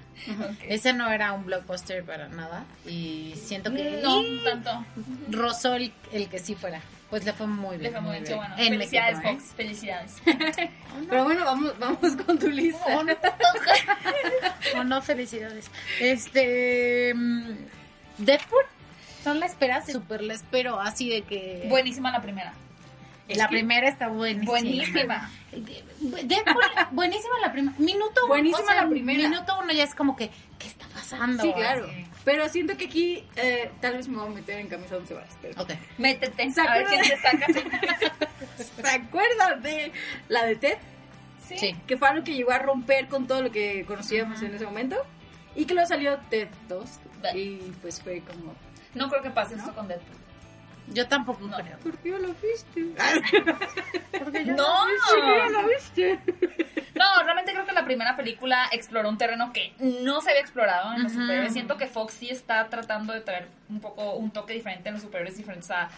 Ese 0.66 0.92
no 0.92 1.10
era 1.10 1.32
un 1.32 1.44
blockbuster 1.44 2.04
para 2.04 2.28
nada 2.28 2.64
y 2.86 3.34
siento 3.36 3.72
que 3.72 4.00
No, 4.02 4.22
tanto. 4.44 4.84
rozó 5.30 5.74
el, 5.74 5.92
el 6.12 6.28
que 6.28 6.38
sí 6.38 6.54
fuera. 6.54 6.80
Pues 7.10 7.24
le 7.24 7.32
fue 7.32 7.46
muy 7.46 7.76
Le 7.76 7.90
bien. 7.90 7.92
fue 7.92 8.00
muy 8.00 8.18
bien. 8.20 8.36
Bueno, 8.36 8.54
En 8.58 8.68
felicidades, 8.70 9.18
México, 9.18 9.30
¿eh? 9.30 9.34
Fox. 9.40 9.54
Felicidades. 9.56 10.12
Pero 11.10 11.24
bueno, 11.24 11.44
vamos, 11.44 11.78
vamos 11.78 12.16
con 12.26 12.38
tu 12.38 12.48
lista. 12.48 12.84
¿O 12.98 13.04
no? 13.04 13.12
¿O 14.80 14.84
no? 14.84 15.02
Felicidades. 15.02 15.70
Este. 16.00 17.12
mm, 17.14 17.50
Deadpool. 18.18 18.64
¿No 19.24 19.34
la 19.34 19.46
esperas? 19.46 19.86
Súper 19.90 20.22
la 20.22 20.34
espero, 20.34 20.80
así 20.80 21.08
de 21.08 21.22
que. 21.22 21.66
Buenísima 21.68 22.10
la 22.10 22.20
primera. 22.20 22.52
la 23.28 23.48
primera 23.48 23.88
está 23.88 24.08
buenísima. 24.08 24.50
Buenísima. 24.50 25.30
Deadpool, 25.52 26.64
buenísima 26.92 27.34
la 27.40 27.52
primera. 27.52 27.76
Minuto 27.78 28.20
uno, 28.24 28.28
Buenísima 28.28 28.74
la 28.74 28.88
primera. 28.88 29.28
Minuto 29.28 29.58
uno 29.62 29.72
ya 29.72 29.84
es 29.84 29.94
como 29.94 30.14
que, 30.16 30.30
¿qué 30.58 30.66
está 30.66 30.86
pasando? 31.10 31.42
Sí, 31.42 31.52
claro. 31.52 31.86
Así. 31.86 32.06
Pero 32.24 32.48
siento 32.48 32.76
que 32.76 32.86
aquí 32.86 33.24
eh, 33.36 33.70
tal 33.80 33.96
vez 33.96 34.08
me 34.08 34.16
voy 34.16 34.26
a 34.26 34.30
meter 34.30 34.58
en 34.58 34.68
camisa 34.68 34.96
once 34.96 35.14
varas. 35.14 35.36
Pero... 35.42 35.62
Ok. 35.62 35.70
Métete. 35.98 36.50
¿Se 36.50 36.60
A 36.60 36.74
ver 36.74 36.86
quién 36.86 37.02
te 37.02 37.16
saca. 37.18 37.46
¿Se 38.56 38.88
acuerdan 38.88 39.62
de 39.62 39.92
la 40.28 40.46
de 40.46 40.56
Ted? 40.56 40.78
Sí. 41.46 41.58
Sí. 41.58 41.76
Que 41.86 41.96
fue 41.96 42.08
algo 42.08 42.24
que 42.24 42.34
llegó 42.34 42.52
a 42.52 42.58
romper 42.58 43.08
con 43.08 43.26
todo 43.26 43.42
lo 43.42 43.50
que 43.50 43.84
conocíamos 43.84 44.40
en 44.42 44.54
ese 44.54 44.64
momento. 44.64 44.96
Y 45.54 45.66
que 45.66 45.74
luego 45.74 45.88
salió 45.88 46.18
Ted 46.30 46.48
2. 46.68 46.90
Y 47.34 47.56
pues 47.80 48.00
fue 48.02 48.20
como... 48.20 48.54
No 48.94 49.08
creo 49.08 49.22
que 49.22 49.30
pase 49.30 49.54
esto 49.54 49.74
con 49.74 49.88
Deadpool. 49.88 50.23
Yo 50.88 51.08
tampoco 51.08 51.46
No. 51.46 51.56
creo. 51.56 51.78
¿Por 51.78 51.96
qué 51.98 52.10
no 52.10 52.18
lo 52.18 52.34
viste? 52.34 52.84
Porque 54.22 54.44
yo 54.44 54.54
No. 54.54 54.66
¿Por 55.10 55.20
qué 55.24 55.50
no 55.52 55.62
lo 55.62 55.68
viste? 55.68 56.20
No, 56.94 57.22
realmente 57.24 57.52
creo 57.52 57.66
que 57.66 57.72
la 57.72 57.84
primera 57.84 58.16
película 58.16 58.68
exploró 58.70 59.08
un 59.08 59.18
terreno 59.18 59.52
que 59.52 59.72
no 59.80 60.20
se 60.20 60.30
había 60.30 60.42
explorado 60.42 60.94
en 60.94 61.02
los 61.02 61.12
Ujú. 61.12 61.22
superhéroes. 61.22 61.52
Siento 61.52 61.76
que 61.76 61.86
Fox 61.86 62.14
sí 62.14 62.28
está 62.30 62.68
tratando 62.68 63.12
de 63.12 63.20
traer 63.20 63.48
un 63.68 63.80
poco 63.80 64.14
un 64.14 64.30
toque 64.30 64.52
diferente 64.52 64.88
en 64.88 64.94
los 64.94 65.02
superhéroes 65.02 65.36
diferentes 65.36 65.70
a 65.70 65.88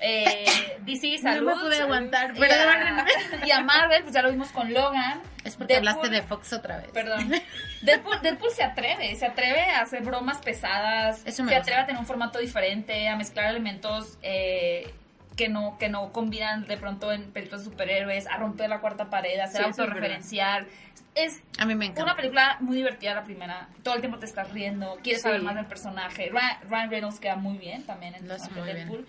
eh, 0.00 0.44
DC, 0.82 1.18
salud. 1.18 1.48
No 1.50 1.56
me 1.56 1.62
pude 1.62 1.80
aguantar, 1.80 2.34
y 2.36 2.42
a, 2.42 3.06
y 3.46 3.50
a 3.50 3.60
Marvel, 3.60 4.02
pues 4.02 4.14
ya 4.14 4.22
lo 4.22 4.30
vimos 4.30 4.48
con 4.48 4.72
Logan. 4.72 5.20
Es 5.44 5.56
porque 5.56 5.74
Deadpool- 5.74 5.78
hablaste 5.78 6.08
de 6.10 6.22
Fox 6.22 6.52
otra 6.52 6.78
vez. 6.78 6.88
Perdón. 6.92 7.32
Deadpool, 7.82 8.20
Deadpool 8.22 8.50
se 8.50 8.62
atreve, 8.62 9.14
se 9.16 9.26
atreve 9.26 9.62
a 9.62 9.80
hacer 9.80 10.02
bromas 10.02 10.38
pesadas, 10.38 11.22
Eso 11.24 11.42
me 11.44 11.50
se 11.50 11.56
gusta. 11.56 11.58
atreve 11.58 11.80
a 11.80 11.86
tener 11.86 12.00
un 12.00 12.06
formato 12.06 12.38
diferente, 12.38 13.08
a 13.08 13.16
mezclar 13.16 13.46
elementos 13.46 14.18
eh, 14.22 14.92
que 15.40 15.48
no 15.48 15.78
que 15.78 15.88
no 15.88 16.12
combinan 16.12 16.66
de 16.66 16.76
pronto 16.76 17.10
en 17.12 17.32
películas 17.32 17.64
de 17.64 17.70
superhéroes, 17.70 18.26
a 18.26 18.36
romper 18.36 18.68
la 18.68 18.80
cuarta 18.80 19.08
pared, 19.08 19.38
a 19.40 19.46
ser 19.46 19.62
Sí, 19.62 19.80
autorreferencial. 19.80 20.66
Es 21.14 21.42
A 21.58 21.64
mí 21.64 21.74
me 21.74 21.86
encanta. 21.86 22.02
una 22.04 22.14
película 22.16 22.58
muy 22.60 22.76
divertida 22.76 23.14
la 23.14 23.24
primera, 23.24 23.68
todo 23.82 23.94
el 23.94 24.00
tiempo 24.00 24.18
te 24.18 24.26
estás 24.26 24.50
riendo, 24.52 24.98
quieres 25.02 25.22
Sí. 25.22 25.28
saber 25.28 25.40
más 25.40 25.54
del 25.54 25.64
personaje. 25.64 26.28
Ryan, 26.30 26.58
Ryan 26.68 26.90
Reynolds 26.90 27.20
queda 27.20 27.36
muy 27.36 27.56
bien 27.56 27.84
también 27.84 28.14
en 28.16 28.28
Deadpool. 28.28 29.06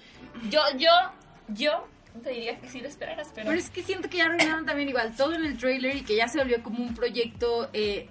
Yo, 0.50 0.62
yo, 0.78 0.90
yo 1.50 1.86
te 2.24 2.30
diría 2.30 2.58
que 2.60 2.70
sí 2.70 2.80
lo 2.80 2.88
esperaras, 2.88 3.30
pero... 3.36 3.48
Pero 3.48 3.60
es 3.60 3.70
que 3.70 3.84
siento 3.84 4.10
que 4.10 4.18
ya 4.18 4.26
arruinaron 4.28 4.66
también 4.66 4.88
igual 4.88 5.14
todo 5.18 5.34
en 5.34 5.44
el 5.44 5.58
trailer 5.58 5.98
y 5.98 6.02
que 6.04 6.16
ya 6.16 6.30
se 6.30 6.38
volvió 6.38 6.64
como 6.64 6.82
un 6.82 6.94
proyecto 6.96 7.70
eh, 7.74 8.08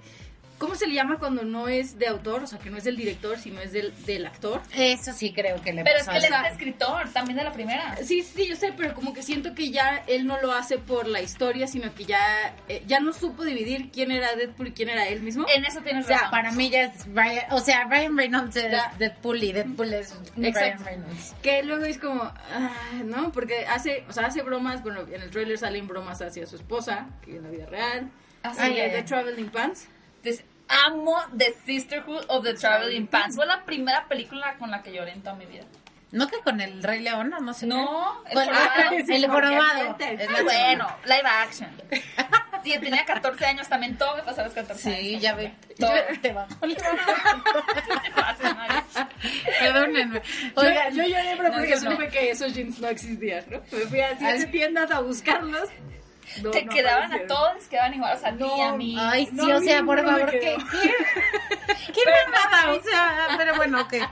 ¿Cómo 0.60 0.74
se 0.74 0.86
le 0.86 0.92
llama 0.94 1.18
cuando 1.18 1.42
no 1.42 1.68
es 1.68 1.98
de 1.98 2.06
autor? 2.06 2.42
O 2.42 2.46
sea, 2.46 2.58
que 2.58 2.68
no 2.68 2.76
es 2.76 2.84
del 2.84 2.94
director, 2.94 3.38
sino 3.38 3.62
es 3.62 3.72
del, 3.72 3.94
del 4.04 4.26
actor. 4.26 4.60
Eso 4.76 5.14
sí 5.14 5.32
creo 5.32 5.58
que 5.62 5.72
le 5.72 5.84
Pero 5.84 5.98
es 5.98 6.06
que 6.06 6.18
él 6.18 6.24
es 6.24 6.52
escritor, 6.52 7.08
también 7.14 7.38
de 7.38 7.44
la 7.44 7.52
primera. 7.52 7.96
Sí, 8.04 8.22
sí, 8.22 8.46
yo 8.46 8.56
sé, 8.56 8.74
pero 8.76 8.92
como 8.92 9.14
que 9.14 9.22
siento 9.22 9.54
que 9.54 9.70
ya 9.70 10.04
él 10.06 10.26
no 10.26 10.38
lo 10.42 10.52
hace 10.52 10.76
por 10.76 11.08
la 11.08 11.22
historia, 11.22 11.66
sino 11.66 11.94
que 11.94 12.04
ya, 12.04 12.54
eh, 12.68 12.82
ya 12.86 13.00
no 13.00 13.14
supo 13.14 13.42
dividir 13.42 13.90
quién 13.90 14.10
era 14.10 14.36
Deadpool 14.36 14.68
y 14.68 14.72
quién 14.72 14.90
era 14.90 15.08
él 15.08 15.22
mismo. 15.22 15.46
En 15.48 15.64
eso 15.64 15.80
tienes 15.80 16.04
O 16.04 16.08
sea, 16.08 16.16
razón. 16.18 16.30
para 16.30 16.52
mí 16.52 16.68
ya 16.68 16.82
es 16.82 17.06
Ryan, 17.06 17.44
o 17.52 17.60
sea, 17.60 17.84
Ryan 17.84 18.18
Reynolds 18.18 18.56
es 18.56 18.70
Ya. 18.70 18.92
Deadpool 18.98 19.42
y 19.42 19.52
Deadpool 19.52 19.94
es 19.94 20.14
Ryan. 20.36 20.84
Reynolds. 20.84 21.34
Que 21.42 21.62
luego 21.62 21.86
es 21.86 21.96
como, 21.96 22.22
ah, 22.22 23.00
¿no? 23.06 23.32
Porque 23.32 23.64
hace, 23.66 24.04
o 24.10 24.12
sea, 24.12 24.26
hace 24.26 24.42
bromas, 24.42 24.82
bueno, 24.82 25.06
en 25.10 25.22
el 25.22 25.30
trailer 25.30 25.56
salen 25.56 25.88
bromas 25.88 26.20
hacia 26.20 26.46
su 26.46 26.56
esposa, 26.56 27.06
que 27.22 27.36
en 27.36 27.44
la 27.44 27.48
vida 27.48 27.64
real. 27.64 28.10
Así 28.42 28.60
Hace 28.60 28.86
es. 28.86 28.92
The 28.92 29.02
Traveling 29.04 29.48
Pants. 29.48 29.88
Entonces, 30.22 30.44
amo 30.86 31.16
The 31.36 31.54
Sisterhood 31.66 32.24
of 32.28 32.44
the 32.44 32.54
Traveling 32.54 33.06
Pants. 33.06 33.36
Fue 33.36 33.46
la 33.46 33.64
primera 33.64 34.06
película 34.08 34.56
con 34.58 34.70
la 34.70 34.82
que 34.82 34.92
lloré 34.92 35.12
en 35.12 35.22
toda 35.22 35.34
mi 35.36 35.46
vida. 35.46 35.64
No 36.12 36.26
que 36.26 36.38
con 36.40 36.60
el 36.60 36.82
Rey 36.82 37.00
León, 37.00 37.30
no, 37.30 37.38
no 37.38 37.54
sé. 37.54 37.66
No, 37.66 38.24
el 38.26 38.34
jorobado. 38.36 38.70
Ah, 38.76 38.90
el 39.08 39.26
jorobado. 39.28 39.96
Sí, 39.98 40.04
Es 40.18 40.28
Ah, 40.28 40.42
bueno, 40.42 40.96
live 41.04 41.28
action. 41.28 41.70
Sí, 42.62 42.76
tenía 42.78 43.06
14 43.06 43.46
años 43.46 43.68
también, 43.70 43.96
todo 43.96 44.16
me 44.16 44.22
pasó 44.22 44.42
a 44.42 44.44
los 44.44 44.52
14 44.52 44.88
años. 44.90 45.00
Sí, 45.00 45.18
ya 45.18 45.34
ve. 45.34 45.54
Todo. 45.78 45.92
Te 46.20 46.32
Mari. 46.34 46.76
Perdónenme. 49.60 50.22
Oigan, 50.54 50.94
yo 50.94 51.04
lloré, 51.04 51.34
pero 51.36 51.48
No, 51.48 51.54
porque 51.54 51.76
supe 51.78 52.08
que 52.08 52.30
esos 52.30 52.52
jeans 52.54 52.78
no 52.80 52.88
existían, 52.88 53.44
¿no? 53.48 53.60
Me 53.72 53.86
fui 53.86 54.00
a 54.00 54.16
siete 54.18 54.44
Ay. 54.44 54.46
tiendas 54.50 54.90
a 54.90 55.00
buscarlos. 55.00 55.68
No, 56.42 56.50
Te 56.50 56.64
no 56.64 56.72
quedaban 56.72 57.12
a 57.12 57.26
todos, 57.26 57.64
quedaban 57.68 57.94
igual, 57.94 58.16
o 58.16 58.20
sea, 58.20 58.30
a 58.30 58.36
ti 58.36 58.44
y 58.44 58.60
a 58.60 58.72
mí. 58.72 58.96
Ay, 58.98 59.26
sí, 59.26 59.32
No, 59.34 59.56
o 59.56 59.60
sea, 59.60 59.82
por 59.82 60.02
favor. 60.04 60.30
¿qué? 60.30 60.56
¿Qué, 60.70 61.92
qué 61.92 62.00
mamada? 62.06 62.72
O 62.72 62.82
sea, 62.82 63.28
pero 63.36 63.56
bueno, 63.56 63.86
¿qué? 63.88 64.06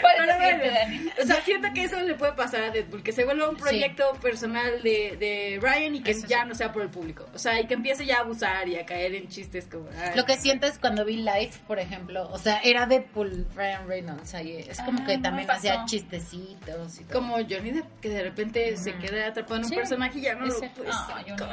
¿Cuál 0.00 0.14
es 0.14 0.18
Pero 0.18 0.26
la 0.26 0.34
siguiente, 0.38 0.70
bueno, 0.96 1.10
o 1.22 1.26
sea, 1.26 1.42
siento 1.42 1.68
que 1.74 1.84
eso 1.84 2.00
le 2.00 2.14
puede 2.14 2.32
pasar 2.32 2.62
a 2.64 2.70
Deadpool, 2.70 3.02
que 3.02 3.12
se 3.12 3.24
vuelva 3.24 3.48
un 3.48 3.56
proyecto 3.56 4.12
personal 4.22 4.82
de, 4.82 5.16
de 5.18 5.58
Ryan 5.60 5.94
y 5.96 6.02
que 6.02 6.10
Eso 6.12 6.26
ya 6.26 6.44
no 6.44 6.54
sea 6.54 6.72
por 6.72 6.82
el 6.82 6.88
público. 6.90 7.26
O 7.34 7.38
sea, 7.38 7.60
y 7.60 7.66
que 7.66 7.74
empiece 7.74 8.04
ya 8.06 8.18
a 8.18 8.20
abusar 8.20 8.68
y 8.68 8.76
a 8.78 8.86
caer 8.86 9.14
en 9.14 9.28
chistes 9.28 9.66
como... 9.70 9.88
ay. 9.98 10.12
Lo 10.16 10.24
que 10.24 10.36
siento 10.36 10.66
es 10.66 10.78
cuando 10.78 11.04
vi 11.04 11.16
Life, 11.16 11.60
por 11.66 11.78
ejemplo, 11.78 12.28
o 12.30 12.38
sea, 12.38 12.60
era 12.64 12.86
Deadpool, 12.86 13.46
Ryan 13.54 13.86
Reynolds, 13.88 14.34
ahí 14.34 14.56
es 14.68 14.80
como 14.80 15.00
Ah, 15.02 15.06
que 15.06 15.16
no 15.16 15.22
también 15.22 15.50
hacía 15.50 15.84
chistecitos 15.86 17.00
y 17.00 17.04
todo. 17.04 17.20
Como 17.20 17.34
Johnny 17.36 17.70
Depp, 17.72 18.00
que 18.00 18.08
de 18.10 18.22
repente 18.22 18.76
se 18.76 18.94
queda 18.96 19.28
atrapado 19.28 19.56
en 19.56 19.62
un 19.64 19.68
Sí, 19.70 19.76
personaje 19.76 20.18
y 20.18 20.22
ya 20.22 20.34
no 20.34 20.46
lo 20.46 20.52
ese. 20.56 20.68
puede 20.70 20.90
Ah, 20.92 21.22
yo 21.26 21.36
no 21.36 21.46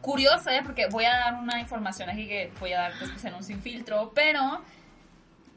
Curioso, 0.00 0.48
¿eh? 0.50 0.60
Porque 0.64 0.86
voy 0.86 1.04
a 1.04 1.10
dar 1.10 1.34
una 1.34 1.60
información 1.60 2.08
aquí 2.08 2.26
que 2.26 2.50
voy 2.58 2.72
a 2.72 2.80
dar 2.80 2.98
después 2.98 3.22
en 3.24 3.34
un 3.34 3.42
sin 3.42 3.60
filtro, 3.60 4.12
pero 4.14 4.62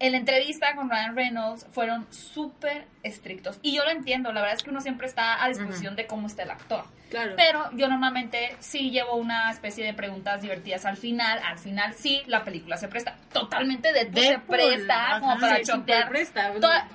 en 0.06 0.12
la 0.12 0.18
entrevista 0.18 0.76
con 0.76 0.90
Ryan 0.90 1.16
Reynolds 1.16 1.66
fueron 1.72 2.06
súper 2.12 2.86
estrictos. 3.04 3.58
Y 3.62 3.74
yo 3.76 3.84
lo 3.86 3.90
entiendo, 3.92 4.34
la 4.34 4.42
verdad 4.42 4.58
es 4.58 4.64
que 4.64 4.70
uno 4.70 4.82
siempre 4.82 5.08
está 5.08 5.44
a 5.44 5.48
disposición 5.48 5.96
de 5.96 6.06
cómo 6.08 6.28
está 6.28 6.44
el 6.44 6.52
actor. 6.52 6.84
Claro. 7.10 7.34
Pero 7.38 7.70
yo 7.74 7.88
normalmente 7.88 8.56
sí 8.60 8.92
llevo 8.92 9.16
una 9.16 9.50
especie 9.52 9.86
de 9.86 9.94
preguntas 9.94 10.42
divertidas 10.42 10.86
al 10.86 10.98
final. 10.98 11.40
Al 11.46 11.58
final 11.58 11.94
sí, 11.94 12.22
la 12.28 12.44
película 12.44 12.76
se 12.78 12.88
presta. 12.88 13.16
Totalmente 13.32 13.94
de 13.94 14.02
se 14.02 14.10
Deadpool, 14.10 14.58
presta 14.58 15.18
como 15.20 15.40
para 15.40 15.62
chotear. 15.62 15.78
súper 15.80 16.10
presta. 16.10 16.54
Toda- 16.60 16.88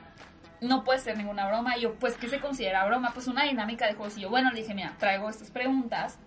no 0.61 0.83
puede 0.85 0.99
ser 0.99 1.17
ninguna 1.17 1.47
broma. 1.47 1.77
Y 1.79 1.83
yo, 1.83 1.95
pues, 1.95 2.17
¿qué 2.17 2.29
se 2.29 2.41
considera 2.41 2.85
broma? 2.85 3.13
Pues 3.15 3.29
una 3.29 3.45
dinámica 3.45 3.87
de 3.87 3.95
juegos. 3.95 4.19
Y 4.19 4.23
yo, 4.23 4.29
bueno, 4.29 4.51
le 4.51 4.61
dije, 4.61 4.75
mira, 4.75 4.93
traigo 4.99 5.31
estas 5.31 5.51
preguntas 5.53 6.19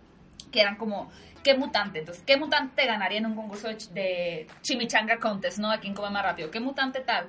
que 0.52 0.62
eran 0.62 0.78
como, 0.78 1.12
¿qué 1.43 1.56
mutante? 1.56 1.99
Entonces, 1.99 2.23
¿qué 2.25 2.38
mutante 2.38 2.86
ganaría 2.86 3.19
en 3.19 3.25
un 3.25 3.36
concurso 3.36 3.67
de, 3.67 3.77
ch- 3.77 3.89
de 3.89 4.47
chimichanga 4.62 5.17
contest, 5.19 5.58
no? 5.60 5.71
¿A 5.71 5.80
quién 5.80 5.93
come 5.93 6.10
más 6.10 6.23
rápido? 6.23 6.51
¿Qué 6.51 6.60
mutante 6.60 6.99
tal? 7.01 7.27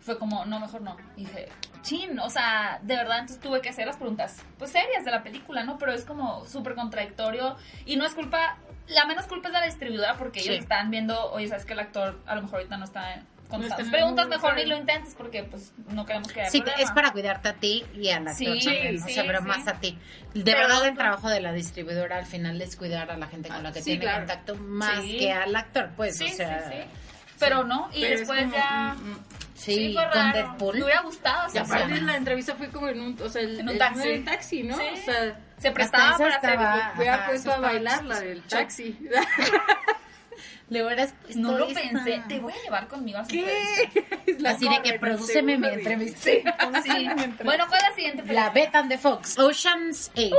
Fue 0.00 0.18
como, 0.18 0.44
no, 0.46 0.58
mejor 0.58 0.80
no. 0.80 0.96
Y 1.16 1.20
dije, 1.26 1.48
chin, 1.82 2.18
o 2.18 2.28
sea, 2.28 2.80
de 2.82 2.96
verdad, 2.96 3.20
entonces 3.20 3.40
tuve 3.40 3.60
que 3.60 3.68
hacer 3.68 3.86
las 3.86 3.96
preguntas, 3.96 4.42
pues 4.58 4.72
serias 4.72 5.04
de 5.04 5.10
la 5.12 5.22
película, 5.22 5.62
¿no? 5.64 5.78
Pero 5.78 5.92
es 5.92 6.04
como 6.04 6.44
súper 6.46 6.74
contradictorio 6.74 7.56
y 7.86 7.96
no 7.96 8.04
es 8.04 8.14
culpa, 8.14 8.58
la 8.88 9.04
menos 9.06 9.26
culpa 9.26 9.48
es 9.48 9.54
de 9.54 9.60
la 9.60 9.66
distribuidora 9.66 10.16
porque 10.16 10.40
ellos 10.40 10.56
están 10.62 10.90
viendo, 10.90 11.30
oye, 11.32 11.46
sabes 11.48 11.64
que 11.64 11.72
el 11.74 11.78
actor 11.80 12.20
a 12.26 12.34
lo 12.34 12.42
mejor 12.42 12.56
ahorita 12.56 12.76
no 12.78 12.84
está 12.84 13.14
No 13.16 13.22
en 13.52 13.62
el 13.64 13.90
preguntas, 13.90 14.28
mejor 14.28 14.56
ni 14.56 14.64
lo 14.66 14.76
intentes 14.76 15.14
porque 15.16 15.42
pues 15.44 15.72
no 15.88 16.04
queremos 16.06 16.32
que 16.32 16.40
haya 16.42 16.50
Sí, 16.50 16.60
problema. 16.60 16.82
es 16.82 16.90
para 16.92 17.10
cuidarte 17.12 17.48
a 17.48 17.54
ti 17.54 17.84
y 17.94 18.08
al 18.10 18.26
actor 18.28 18.36
Sí, 18.58 18.64
también, 18.64 19.02
o 19.02 19.06
sí, 19.06 19.14
sea, 19.14 19.24
pero 19.26 19.38
sí. 19.40 19.44
más 19.46 19.66
a 19.68 19.80
ti. 19.80 19.98
De 20.34 20.42
Pero 20.44 20.58
verdad, 20.58 20.86
el 20.86 20.94
trabajo 20.96 21.28
de 21.28 21.40
la 21.40 21.52
distribuidora 21.52 22.16
al 22.18 22.26
final 22.26 22.60
es 22.62 22.76
cuidar 22.76 23.10
a 23.10 23.16
la 23.16 23.26
gente 23.26 23.48
con 23.48 23.62
la 23.62 23.72
que 23.72 23.80
sí, 23.80 23.84
tiene 23.84 24.00
claro. 24.00 24.18
contacto 24.20 24.56
más 24.56 25.02
Sí. 25.02 25.16
que 25.18 25.32
al 25.32 25.54
actor, 25.56 25.90
pues, 25.96 26.16
Sí, 26.16 26.24
o 26.24 26.28
sea, 26.36 26.68
sí, 26.70 26.76
sí. 26.76 26.84
Pero 27.38 27.64
no, 27.64 27.88
y 27.92 28.00
Pero 28.02 28.14
es 28.14 28.20
después 28.20 28.40
como, 28.42 28.54
ya... 28.54 28.94
mm, 28.98 29.10
mm. 29.10 29.18
sí, 29.54 29.74
Sí, 29.74 29.92
fue 29.94 30.04
con 30.04 30.12
raro. 30.14 30.32
Deadpool. 30.38 30.76
Me 30.78 30.84
hubiera 30.84 31.00
gustado. 31.02 31.42
Y 31.44 31.46
o 31.48 31.50
sea, 31.50 31.62
aparte 31.62 31.94
Sí. 31.96 32.00
la 32.02 32.16
entrevista 32.16 32.54
fue 32.54 32.68
como 32.68 32.88
en 32.88 33.00
un, 33.00 33.20
o 33.20 33.28
sea, 33.28 33.42
el, 33.42 33.60
En 33.60 33.68
un 33.68 33.78
taxi. 33.78 34.08
el 34.08 34.24
taxi, 34.24 34.62
¿no? 34.62 34.76
Sí. 34.76 34.84
O 34.92 34.96
sea, 35.04 35.40
se 35.58 35.70
prestaba 35.72 36.16
para 36.18 36.36
hacer... 36.36 36.58
hubiera 36.98 37.26
puesto 37.26 37.52
a 37.52 37.58
bailar 37.58 38.04
la 38.04 38.20
del 38.20 38.42
taxi. 38.42 38.96
Le 40.72 40.84
hubieras 40.86 41.12
puesto 41.22 41.38
No 41.40 41.58
lo 41.58 41.66
esta. 41.68 41.80
pensé. 41.82 42.22
Te 42.28 42.40
voy 42.40 42.52
a 42.52 42.62
llevar 42.62 42.88
conmigo 42.88 43.18
a 43.18 43.24
su 43.24 43.30
¿Qué? 43.30 44.36
La 44.38 44.50
Así 44.52 44.66
de 44.68 44.76
que 44.76 44.82
corren, 44.82 45.00
prodúceme 45.00 45.58
mi 45.58 45.68
entrevista. 45.68 46.18
Sí. 46.22 46.42
Bueno, 47.44 47.66
¿cuál 47.68 47.80
es 47.82 47.88
la 47.90 47.94
siguiente 47.94 48.22
La 48.22 48.24
película? 48.24 48.50
Betan 48.50 48.88
de 48.88 48.96
Fox. 48.98 49.38
Ocean's 49.38 50.10
8. 50.16 50.34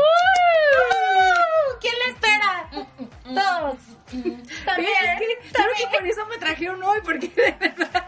¿Quién 1.82 1.94
la 2.06 2.14
espera? 2.14 2.70
Todos. 3.24 3.78
También, 4.66 4.92
es 5.04 5.20
que 5.20 5.52
creo 5.52 5.68
que 5.78 5.98
por 5.98 6.08
eso 6.08 6.26
me 6.28 6.38
trajeron 6.38 6.84
hoy, 6.84 7.00
porque 7.04 7.28
de 7.30 7.52
verdad 7.60 8.06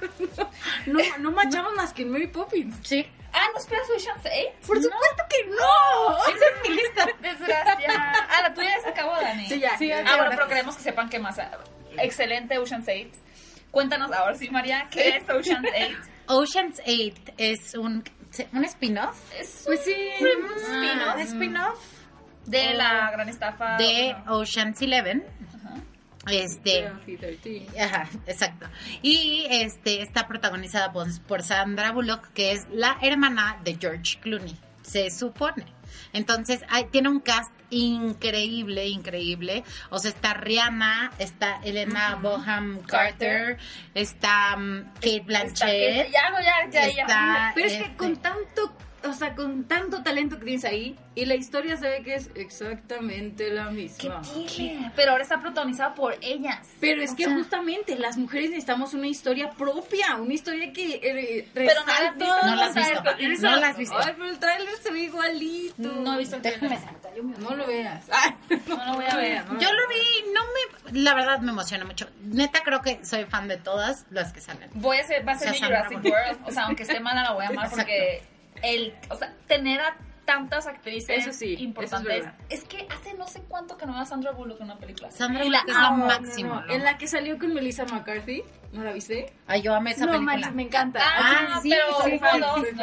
no, 0.85 0.99
no, 0.99 1.17
no 1.19 1.31
machamos 1.31 1.73
más 1.75 1.93
que 1.93 2.03
en 2.03 2.11
Mary 2.11 2.27
Poppins. 2.27 2.75
Sí. 2.83 3.05
Ah, 3.33 3.47
¿no 3.53 3.59
esperas 3.59 3.87
Ocean's 3.89 4.21
8? 4.23 4.31
Por 4.65 4.81
supuesto 4.81 5.23
que 5.29 5.45
no. 5.47 6.17
Esa 6.35 6.45
es 6.45 6.69
mi 6.69 6.75
lista. 6.77 7.07
Desgracia. 7.21 7.89
Ah, 8.29 8.41
la 8.43 8.53
tuya 8.53 8.69
ya 8.77 8.81
se 8.83 8.89
acabó, 8.89 9.11
Dani. 9.21 9.47
Sí, 9.49 9.59
ya. 9.59 9.77
Sí, 9.77 9.87
ya. 9.87 10.03
Ah, 10.07 10.15
bueno, 10.17 10.31
pero 10.35 10.47
queremos 10.47 10.75
que 10.77 10.83
sepan 10.83 11.09
que 11.09 11.19
más. 11.19 11.37
Excelente 11.99 12.57
Ocean's 12.57 12.87
8. 12.87 13.09
Cuéntanos 13.71 14.11
ahora 14.11 14.35
sí, 14.35 14.49
María, 14.49 14.87
¿qué 14.91 15.17
es 15.17 15.29
Ocean's 15.29 15.67
8? 15.75 15.97
Ocean's 16.27 16.81
8 16.85 17.33
es 17.37 17.73
un, 17.75 18.03
un 18.53 18.65
spin-off. 18.65 19.17
Es 19.39 19.63
Pues 19.65 19.81
sí. 19.83 19.93
un 20.21 20.57
spin-off 20.57 21.15
Un 21.15 21.21
spin-off 21.21 21.79
de 22.45 22.73
la 22.75 23.11
gran 23.11 23.27
estafa. 23.29 23.77
de 23.77 24.13
bueno, 24.15 24.37
Ocean's 24.37 24.81
11. 24.81 25.23
Este. 26.31 26.89
Sí. 27.43 27.67
Ajá, 27.79 28.09
exacto. 28.25 28.67
Y 29.03 29.45
este 29.49 30.01
está 30.01 30.27
protagonizada 30.27 30.91
por, 30.91 31.07
por 31.27 31.43
Sandra 31.43 31.91
Bullock, 31.91 32.29
que 32.33 32.51
es 32.53 32.65
la 32.71 32.97
hermana 33.01 33.59
de 33.63 33.75
George 33.79 34.19
Clooney, 34.21 34.55
se 34.81 35.11
supone. 35.11 35.65
Entonces, 36.15 36.61
hay- 36.69 36.85
tiene 36.85 37.09
un 37.09 37.19
cast 37.19 37.51
increíble, 37.69 38.87
increíble. 38.87 39.63
O 39.89 39.99
sea, 39.99 40.09
está 40.11 40.33
Rihanna, 40.33 41.11
está 41.19 41.59
Elena 41.63 42.15
Boham 42.21 42.79
Carter, 42.83 43.57
está 43.93 44.55
um, 44.57 44.83
Kate 44.95 45.23
Blanchett. 45.25 46.11
Ya, 46.11 46.31
ya, 46.31 46.69
ya, 46.71 46.87
ya. 46.87 47.01
está, 47.03 47.51
Pero 47.53 47.67
es 47.67 47.73
que 47.73 47.83
este, 47.83 47.95
con 47.97 48.15
tanto, 48.17 48.73
o 49.09 49.13
sea, 49.13 49.35
con 49.35 49.65
tanto 49.65 50.03
talento 50.03 50.37
que 50.39 50.45
tienes 50.45 50.65
ahí, 50.65 50.95
y 51.15 51.25
la 51.25 51.35
historia 51.35 51.77
se 51.77 51.87
ve 51.89 52.01
que 52.03 52.15
es 52.15 52.29
exactamente 52.35 53.49
la 53.51 53.65
¿Qué 53.67 53.71
misma. 53.73 54.21
tiene? 54.47 54.91
Pero 54.95 55.11
ahora 55.11 55.23
está 55.23 55.39
protagonizada 55.39 55.93
por 55.93 56.15
ellas. 56.21 56.67
Pero 56.79 57.01
es 57.01 57.11
O 57.11 57.15
que 57.15 57.25
sea- 57.25 57.33
justamente 57.35 57.97
las 57.97 58.17
mujeres 58.17 58.49
necesitamos 58.49 58.93
una 58.93 59.07
historia 59.07 59.49
propia, 59.51 60.15
una 60.15 60.33
historia 60.33 60.71
que 60.73 60.99
eh, 61.01 61.47
Pero 61.53 61.81
no 61.81 61.85
la 61.87 61.93
has 61.93 62.15
resalte. 62.15 62.25
visto, 62.25 62.45
No 62.45 62.55
la 62.55 62.65
has 62.65 62.69
o 62.69 62.73
sea, 62.73 62.83
visto. 63.29 63.49
No 63.49 63.55
la 63.57 63.67
has 63.69 63.77
visto. 63.77 63.95
Ay, 63.97 64.13
pero 64.17 64.29
el 64.29 64.39
tráiler 64.39 64.75
se 64.81 64.91
ve 64.91 64.99
igualito. 65.01 65.75
No 65.93 66.13
he 66.15 66.17
visto 66.19 66.35
el 66.35 66.41
Déjame 66.41 66.77
trailer. 67.01 67.39
No 67.39 67.55
lo 67.55 67.65
veas. 67.65 68.05
Ay, 68.11 68.31
No 68.67 68.85
lo 68.85 68.93
voy 68.95 69.05
a 69.09 69.15
ver. 69.15 69.43
Yo 69.59 69.71
lo 69.71 69.87
vi, 69.87 70.31
no 70.33 70.41
me, 70.91 71.01
la 71.01 71.13
verdad 71.13 71.39
me 71.39 71.51
emociona 71.51 71.85
mucho. 71.85 72.07
Neta 72.23 72.61
creo 72.63 72.81
que 72.81 73.03
soy 73.05 73.25
fan 73.25 73.47
de 73.47 73.57
todas 73.57 74.05
las 74.11 74.33
que 74.33 74.41
salen. 74.41 74.69
Voy 74.73 74.97
a 74.97 75.03
ser, 75.07 75.27
va 75.27 75.33
a 75.33 75.37
ser 75.37 75.49
O 75.51 75.53
sea, 75.53 75.69
mi 75.69 75.73
Sandra 75.75 75.85
Jurassic. 75.87 76.11
World. 76.11 76.39
O 76.47 76.51
sea, 76.51 76.63
aunque 76.65 76.83
esté 76.83 76.99
mala, 76.99 77.23
la 77.23 77.31
voy 77.33 77.45
a 77.45 77.49
amar 77.49 77.65
Exacto. 77.67 77.83
porque 77.85 78.21
el, 78.63 78.93
o 79.09 79.15
sea, 79.15 79.33
tener 79.47 79.79
a 79.81 79.95
tantas 80.25 80.65
actrices 80.65 81.19
Eso 81.19 81.31
sí, 81.31 81.53
eso 81.53 81.55
es 81.55 81.61
importantes. 81.61 82.25
Es, 82.49 82.63
que 82.63 82.87
hace 82.89 83.13
no 83.13 83.27
sé 83.27 83.43
cuánto 83.47 83.77
que 83.77 83.85
no 83.85 83.93
veo 83.93 84.01
a 84.01 84.05
Sandra 84.07 84.31
Bullock 84.31 84.57
en 84.59 84.65
una 84.65 84.77
película. 84.79 85.11
Sandra 85.11 85.45
Y 85.45 85.49
la 85.49 85.59
Bullock 85.61 85.69
es 85.75 85.81
lo 85.81 85.87
amo. 85.87 86.05
máximo. 86.07 86.49
No, 86.55 86.65
¿no? 86.65 86.73
En 86.73 86.83
la 86.83 86.97
que 86.97 87.07
salió 87.07 87.37
con 87.37 87.53
Melissa 87.53 87.85
McCarthy, 87.85 88.41
¿no 88.71 88.83
la 88.83 88.91
viste? 88.91 89.31
Ay, 89.45 89.61
yo 89.61 89.75
amé 89.75 89.91
esa 89.91 90.05
no, 90.07 90.13
película. 90.13 90.33
manches, 90.37 90.53
me 90.55 90.63
encanta. 90.63 90.99
Ah, 91.03 91.47
Ah, 91.55 91.59
sí, 91.61 91.69
pero 91.69 92.19
fan, 92.19 92.41
dos, 92.41 92.59
soy 92.61 92.73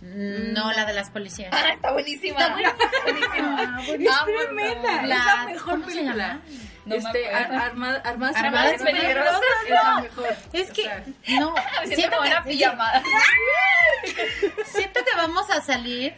¿no? 0.00 0.72
la 0.72 0.84
de 0.86 0.92
las 0.94 1.10
policías. 1.10 1.50
Ah, 1.52 1.70
está 1.74 1.92
buenísima. 1.92 2.38
Está 2.40 3.02
buenísima. 3.04 3.82
Es 4.06 4.20
Amo 4.20 4.32
tremenda, 4.46 5.02
es 5.02 5.08
la 5.08 5.44
mejor 5.46 5.72
¿cómo 5.74 5.84
se 5.90 5.96
película. 5.96 6.26
llama? 6.28 6.42
No 6.86 6.94
este, 6.94 7.28
ar- 7.30 7.52
arma- 7.52 8.00
armadas 8.04 8.36
Armadas 8.36 8.82
Peligrosas 8.82 9.40
es 9.66 10.02
mejor. 10.02 10.36
Es 10.52 10.70
que, 10.70 10.82
O 10.82 10.84
sea, 10.84 11.04
no, 11.40 11.54
siento 11.84 11.96
siento 11.96 12.16
como 12.16 12.28
una 12.28 12.42
que, 12.42 12.50
pijamada. 12.50 13.02
siento 14.66 15.00
que 15.04 15.16
vamos 15.16 15.50
a 15.50 15.60
salir 15.60 16.14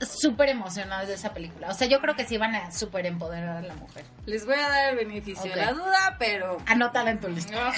súper 0.00 0.48
emocionadas 0.50 1.08
de 1.08 1.14
esa 1.14 1.34
película. 1.34 1.68
O 1.68 1.74
sea, 1.74 1.88
yo 1.88 2.00
creo 2.00 2.14
que 2.14 2.24
sí 2.24 2.38
van 2.38 2.54
a 2.54 2.70
súper 2.70 3.06
empoderar 3.06 3.56
a 3.56 3.62
la 3.62 3.74
mujer. 3.74 4.04
Les 4.26 4.46
voy 4.46 4.54
a 4.54 4.68
dar 4.68 4.90
el 4.90 4.96
beneficio 4.96 5.50
de 5.50 5.56
la 5.56 5.72
duda, 5.72 6.16
pero... 6.18 6.58
Anótala 6.66 7.10
en 7.10 7.18
tu 7.20 7.28
lista. 7.28 7.52
No, 7.52 7.72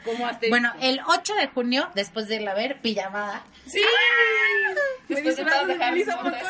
como 0.04 0.26
asterisco. 0.26 0.50
Bueno, 0.50 0.72
el 0.82 1.00
8 1.06 1.34
de 1.36 1.46
junio, 1.48 1.88
después 1.94 2.28
de 2.28 2.36
irla 2.36 2.50
a 2.50 2.54
ver, 2.54 2.80
pijamada. 2.82 3.42
Sí. 3.66 3.80
Me 5.08 5.14
Después 5.16 5.36
de 5.36 5.42
disfrazo 5.44 5.58
todo 5.60 5.68
de 5.68 5.78
de 5.78 5.84
Harry 5.84 5.92
Melissa 6.04 6.20
Potter. 6.20 6.42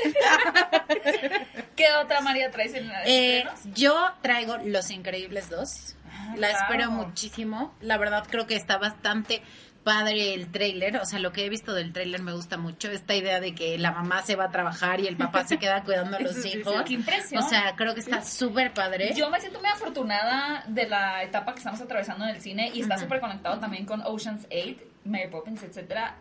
¿Qué 1.76 1.86
otra 2.02 2.20
María 2.20 2.50
traes 2.50 2.74
en 2.74 2.88
la 2.88 3.02
Eh, 3.06 3.44
yo 3.74 4.10
traigo 4.22 4.56
Los 4.64 4.90
Increíbles 4.90 5.48
2. 5.50 5.96
la 6.36 6.48
claro. 6.48 6.58
espero 6.64 6.90
muchísimo. 6.90 7.74
La 7.80 7.98
verdad 7.98 8.24
creo 8.28 8.46
que 8.46 8.56
está 8.56 8.78
bastante 8.78 9.42
padre 9.82 10.34
el 10.34 10.50
tráiler, 10.52 10.98
o 10.98 11.06
sea, 11.06 11.18
lo 11.20 11.32
que 11.32 11.46
he 11.46 11.48
visto 11.48 11.72
del 11.72 11.94
tráiler 11.94 12.20
me 12.20 12.34
gusta 12.34 12.58
mucho, 12.58 12.90
esta 12.90 13.14
idea 13.14 13.40
de 13.40 13.54
que 13.54 13.78
la 13.78 13.92
mamá 13.92 14.20
se 14.20 14.36
va 14.36 14.44
a 14.44 14.50
trabajar 14.50 15.00
y 15.00 15.06
el 15.06 15.16
papá 15.16 15.46
se 15.46 15.58
queda 15.58 15.82
cuidando 15.84 16.18
a 16.18 16.20
los 16.20 16.34
sí, 16.36 16.50
hijos. 16.58 16.74
sí. 16.76 16.84
Qué 16.84 16.92
impresión. 16.94 17.42
O 17.42 17.48
sea, 17.48 17.74
creo 17.76 17.94
que 17.94 18.00
está 18.00 18.22
súper 18.22 18.74
padre. 18.74 19.14
Yo 19.16 19.30
me 19.30 19.40
siento 19.40 19.58
muy 19.58 19.70
afortunada 19.70 20.64
de 20.68 20.86
la 20.86 21.22
etapa 21.22 21.52
que 21.54 21.58
estamos 21.60 21.80
atravesando 21.80 22.24
en 22.26 22.34
el 22.34 22.42
cine 22.42 22.70
y 22.74 22.82
está 22.82 22.96
Ujú. 22.96 23.04
súper 23.04 23.20
conectado 23.20 23.58
también 23.58 23.86
con 23.86 24.02
Ocean's 24.02 24.46
8, 24.52 24.84
Mary 25.06 25.28
Poppins, 25.30 25.62
etcétera, 25.62 26.14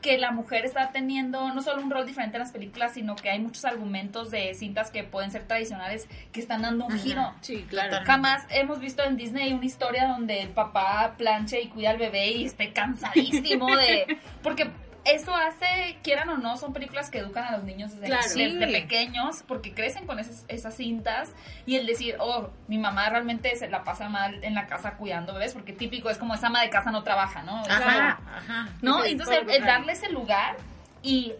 que 0.00 0.18
la 0.18 0.30
mujer 0.30 0.64
está 0.64 0.90
teniendo 0.90 1.52
no 1.54 1.62
solo 1.62 1.82
un 1.82 1.90
rol 1.90 2.06
diferente 2.06 2.36
en 2.36 2.42
las 2.42 2.52
películas, 2.52 2.92
sino 2.92 3.16
que 3.16 3.30
hay 3.30 3.38
muchos 3.38 3.64
argumentos 3.64 4.30
de 4.30 4.52
cintas 4.54 4.90
que 4.90 5.02
pueden 5.02 5.30
ser 5.30 5.46
tradicionales 5.46 6.06
que 6.30 6.40
están 6.40 6.62
dando 6.62 6.86
un 6.86 6.98
giro. 6.98 7.32
Sí, 7.40 7.64
claro. 7.68 7.98
Jamás 8.04 8.44
hemos 8.50 8.80
visto 8.80 9.02
en 9.02 9.16
Disney 9.16 9.52
una 9.52 9.64
historia 9.64 10.06
donde 10.08 10.42
el 10.42 10.50
papá 10.50 11.14
planche 11.16 11.60
y 11.62 11.68
cuida 11.68 11.90
al 11.90 11.98
bebé 11.98 12.32
y 12.32 12.44
esté 12.44 12.72
cansadísimo 12.72 13.74
de... 13.76 14.18
Porque 14.42 14.70
eso 15.04 15.34
hace, 15.34 15.98
quieran 16.02 16.28
o 16.30 16.38
no, 16.38 16.56
son 16.56 16.72
películas 16.72 17.10
que 17.10 17.18
educan 17.18 17.44
a 17.44 17.52
los 17.56 17.64
niños 17.64 17.92
desde, 17.92 18.06
Claro. 18.06 18.22
desde 18.22 18.66
Sí. 18.66 18.72
pequeños 18.72 19.42
porque 19.46 19.72
crecen 19.74 20.06
con 20.06 20.18
esas, 20.18 20.44
esas 20.48 20.74
cintas 20.74 21.32
y 21.66 21.76
el 21.76 21.86
decir, 21.86 22.16
oh, 22.20 22.50
mi 22.68 22.78
mamá 22.78 23.08
realmente 23.10 23.54
se 23.56 23.68
la 23.68 23.84
pasa 23.84 24.08
mal 24.08 24.42
en 24.42 24.54
la 24.54 24.66
casa 24.66 24.94
cuidando 24.94 25.34
bebés 25.34 25.52
porque 25.52 25.72
típico 25.72 26.10
es 26.10 26.18
como 26.18 26.34
esa 26.34 26.46
ama 26.46 26.62
de 26.62 26.70
casa 26.70 26.90
no 26.90 27.02
trabaja, 27.02 27.42
¿no? 27.42 27.60
O 27.60 27.64
sea, 27.64 27.76
Ajá, 27.76 28.18
ajá. 28.36 28.68
¿no? 28.82 29.04
Entonces, 29.04 29.40
el, 29.48 29.64
darle 29.64 29.92
ese 29.92 30.08
lugar 30.10 30.56
y, 31.02 31.32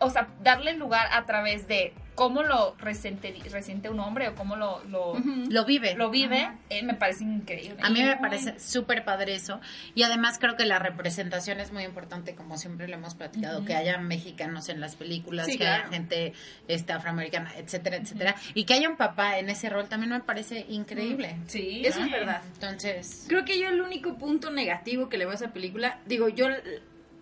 o 0.00 0.10
sea, 0.10 0.28
darle 0.42 0.72
el 0.72 0.78
lugar 0.78 1.08
a 1.12 1.24
través 1.26 1.68
de 1.68 1.94
cómo 2.16 2.42
lo 2.42 2.74
resiente, 2.78 3.32
resiente 3.52 3.88
un 3.90 4.00
hombre 4.00 4.26
o 4.28 4.34
cómo 4.34 4.56
lo, 4.56 4.82
lo, 4.86 5.14
Lo 5.48 5.64
vive. 5.64 5.94
lo 5.94 6.10
vive, 6.10 6.50
eh, 6.70 6.82
me 6.82 6.94
parece 6.94 7.22
increíble. 7.22 7.76
A 7.82 7.90
mí 7.90 8.02
me 8.02 8.16
parece 8.16 8.58
súper 8.58 9.04
padre 9.04 9.34
eso. 9.36 9.60
Y 9.94 10.02
además 10.02 10.38
creo 10.40 10.56
que 10.56 10.64
la 10.66 10.80
representación 10.80 11.60
es 11.60 11.72
muy 11.72 11.84
importante, 11.84 12.34
como 12.34 12.56
siempre 12.56 12.88
lo 12.88 12.94
hemos 12.94 13.14
platicado, 13.14 13.64
que 13.64 13.76
haya 13.76 13.98
mexicanos 13.98 14.68
en 14.68 14.80
las 14.80 14.96
películas, 14.96 15.46
Sí, 15.46 15.58
que 15.58 15.66
haya 15.68 15.88
gente 15.88 16.32
este, 16.66 16.92
afroamericana, 16.92 17.52
etcétera, 17.56 17.96
etcétera. 17.96 18.34
Y 18.54 18.64
que 18.64 18.74
haya 18.74 18.88
un 18.88 18.96
papá 18.96 19.38
en 19.38 19.48
ese 19.50 19.68
rol 19.68 19.88
también 19.88 20.10
me 20.10 20.20
parece 20.20 20.66
increíble. 20.68 21.36
Sí, 21.46 21.82
Eso 21.84 22.00
¿no? 22.00 22.06
es 22.06 22.12
verdad. 22.12 22.42
Entonces, 22.54 23.26
Creo 23.28 23.44
que 23.44 23.60
yo 23.60 23.68
el 23.68 23.80
único 23.82 24.16
punto 24.16 24.50
negativo 24.50 25.08
que 25.08 25.18
le 25.18 25.26
veo 25.26 25.32
a 25.32 25.36
esa 25.36 25.52
película, 25.52 26.00
digo, 26.06 26.28
yo 26.30 26.46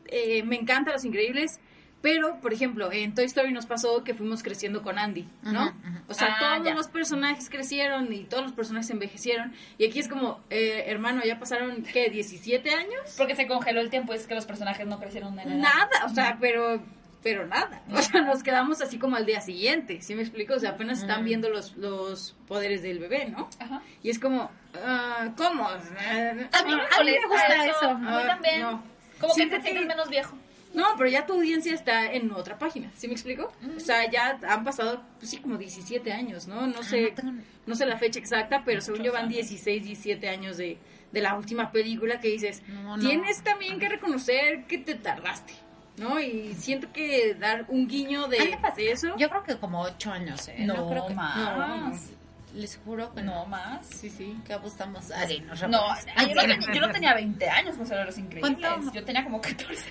eh, 0.06 0.42
me 0.44 0.56
encanta 0.56 0.92
Los 0.92 1.04
Increíbles, 1.04 1.58
pero, 2.04 2.38
por 2.42 2.52
ejemplo, 2.52 2.92
en 2.92 3.14
Toy 3.14 3.24
Story 3.24 3.50
nos 3.50 3.64
pasó 3.64 4.04
que 4.04 4.12
fuimos 4.12 4.42
creciendo 4.42 4.82
con 4.82 4.98
Andy, 4.98 5.26
¿no? 5.42 5.72
O 6.06 6.12
sea, 6.12 6.36
Ah, 6.38 6.38
todos 6.38 6.66
ya. 6.66 6.74
los 6.74 6.88
personajes 6.88 7.48
crecieron 7.48 8.12
y 8.12 8.24
todos 8.24 8.42
los 8.42 8.52
personajes 8.52 8.90
envejecieron. 8.90 9.54
Y 9.78 9.86
aquí 9.86 10.00
es 10.00 10.08
como, 10.08 10.40
eh, 10.50 10.84
hermano, 10.86 11.22
ya 11.24 11.38
pasaron, 11.38 11.82
¿qué? 11.82 12.12
¿17 12.12 12.68
años? 12.74 13.14
Porque 13.16 13.34
se 13.34 13.46
congeló 13.46 13.80
el 13.80 13.88
tiempo, 13.88 14.12
es 14.12 14.26
que 14.26 14.34
los 14.34 14.44
personajes 14.44 14.86
no 14.86 15.00
crecieron 15.00 15.34
de 15.34 15.46
nada. 15.46 15.56
Nada, 15.56 16.04
o 16.04 16.10
sea, 16.10 16.36
pero 16.38 16.82
pero 17.22 17.46
nada. 17.46 17.80
O 17.90 18.02
sea, 18.02 18.20
nos 18.20 18.42
quedamos 18.42 18.82
así 18.82 18.98
como 18.98 19.16
al 19.16 19.24
día 19.24 19.40
siguiente, 19.40 20.02
¿sí 20.02 20.14
me 20.14 20.20
explico? 20.20 20.52
O 20.56 20.58
sea, 20.58 20.72
apenas 20.72 21.00
están 21.00 21.24
viendo 21.24 21.48
los, 21.48 21.74
los 21.78 22.36
poderes 22.46 22.82
del 22.82 22.98
bebé, 22.98 23.30
¿no? 23.30 23.48
Ajá. 23.58 23.80
Y 24.02 24.10
es 24.10 24.18
como, 24.18 24.50
ah, 24.84 25.30
¿cómo? 25.34 25.66
A 25.66 25.76
mí- 25.78 25.84
me 25.94 26.48
a 26.52 26.62
mí 27.02 27.10
me 27.12 27.26
gusta 27.26 27.64
eso. 27.66 27.88
A 27.88 27.94
mí 27.94 28.06
Ah, 28.10 28.24
también. 28.26 28.60
no. 28.60 28.82
Como 29.20 29.34
que 29.34 29.46
te 29.46 29.58
sientes 29.62 29.86
menos 29.86 30.10
viejo. 30.10 30.36
No, 30.74 30.84
pero 30.98 31.08
ya 31.08 31.24
tu 31.24 31.34
audiencia 31.34 31.72
está 31.72 32.12
en 32.12 32.30
otra 32.32 32.58
página, 32.58 32.90
¿sí 32.96 33.06
me 33.06 33.14
explico? 33.14 33.52
O 33.76 33.80
sea, 33.80 34.10
ya 34.10 34.38
han 34.48 34.64
pasado, 34.64 35.02
pues 35.18 35.30
sí, 35.30 35.38
como 35.38 35.56
17 35.56 36.12
años, 36.12 36.46
¿no? 36.48 36.66
No 36.66 36.82
sé, 36.82 37.10
no 37.10 37.14
tengo- 37.14 37.42
no 37.66 37.74
sé 37.76 37.86
la 37.86 37.96
fecha 37.96 38.18
exacta, 38.18 38.62
pero 38.64 38.80
según 38.80 39.02
yo 39.02 39.12
van 39.12 39.28
16, 39.28 39.84
17 39.84 40.28
años 40.28 40.56
de, 40.56 40.76
de 41.12 41.20
la 41.22 41.34
última 41.36 41.70
película 41.70 42.20
que 42.20 42.28
dices, 42.28 42.62
No, 42.68 42.98
tienes 42.98 43.42
también 43.42 43.78
que 43.78 43.88
reconocer 43.88 44.64
que 44.64 44.78
te 44.78 44.96
tardaste, 44.96 45.52
¿no? 45.96 46.18
Y 46.20 46.54
siento 46.54 46.92
que 46.92 47.34
dar 47.34 47.66
un 47.68 47.86
guiño 47.86 48.26
de, 48.26 48.38
de 48.76 48.90
eso... 48.90 49.16
yo 49.16 49.30
creo 49.30 49.44
que 49.44 49.56
como 49.56 49.80
ocho 49.82 50.10
años, 50.10 50.48
¿eh? 50.48 50.56
No, 50.66 50.88
creo 50.90 51.06
que 51.06 51.14
más. 51.14 52.10
Les 52.52 52.76
juro 52.84 53.12
que 53.12 53.20
No 53.22 53.34
no. 53.42 53.46
más. 53.46 53.84
Sí, 53.86 54.08
sí. 54.08 54.36
Que 54.46 54.52
apostamos. 54.54 55.10
Ah, 55.10 55.26
sí, 55.26 55.40
nos 55.40 55.60
No, 55.62 55.80
yo, 56.28 56.34
no 56.34 56.40
tenía, 56.40 56.58
yo 56.72 56.80
no 56.80 56.90
tenía 56.92 57.12
20 57.14 57.48
años 57.48 57.74
salió 57.88 58.04
Los 58.04 58.16
Increíbles. 58.16 58.56
¿Cuánto? 58.60 58.92
Yo 58.92 59.04
tenía 59.04 59.24
como 59.24 59.40
14. 59.40 59.90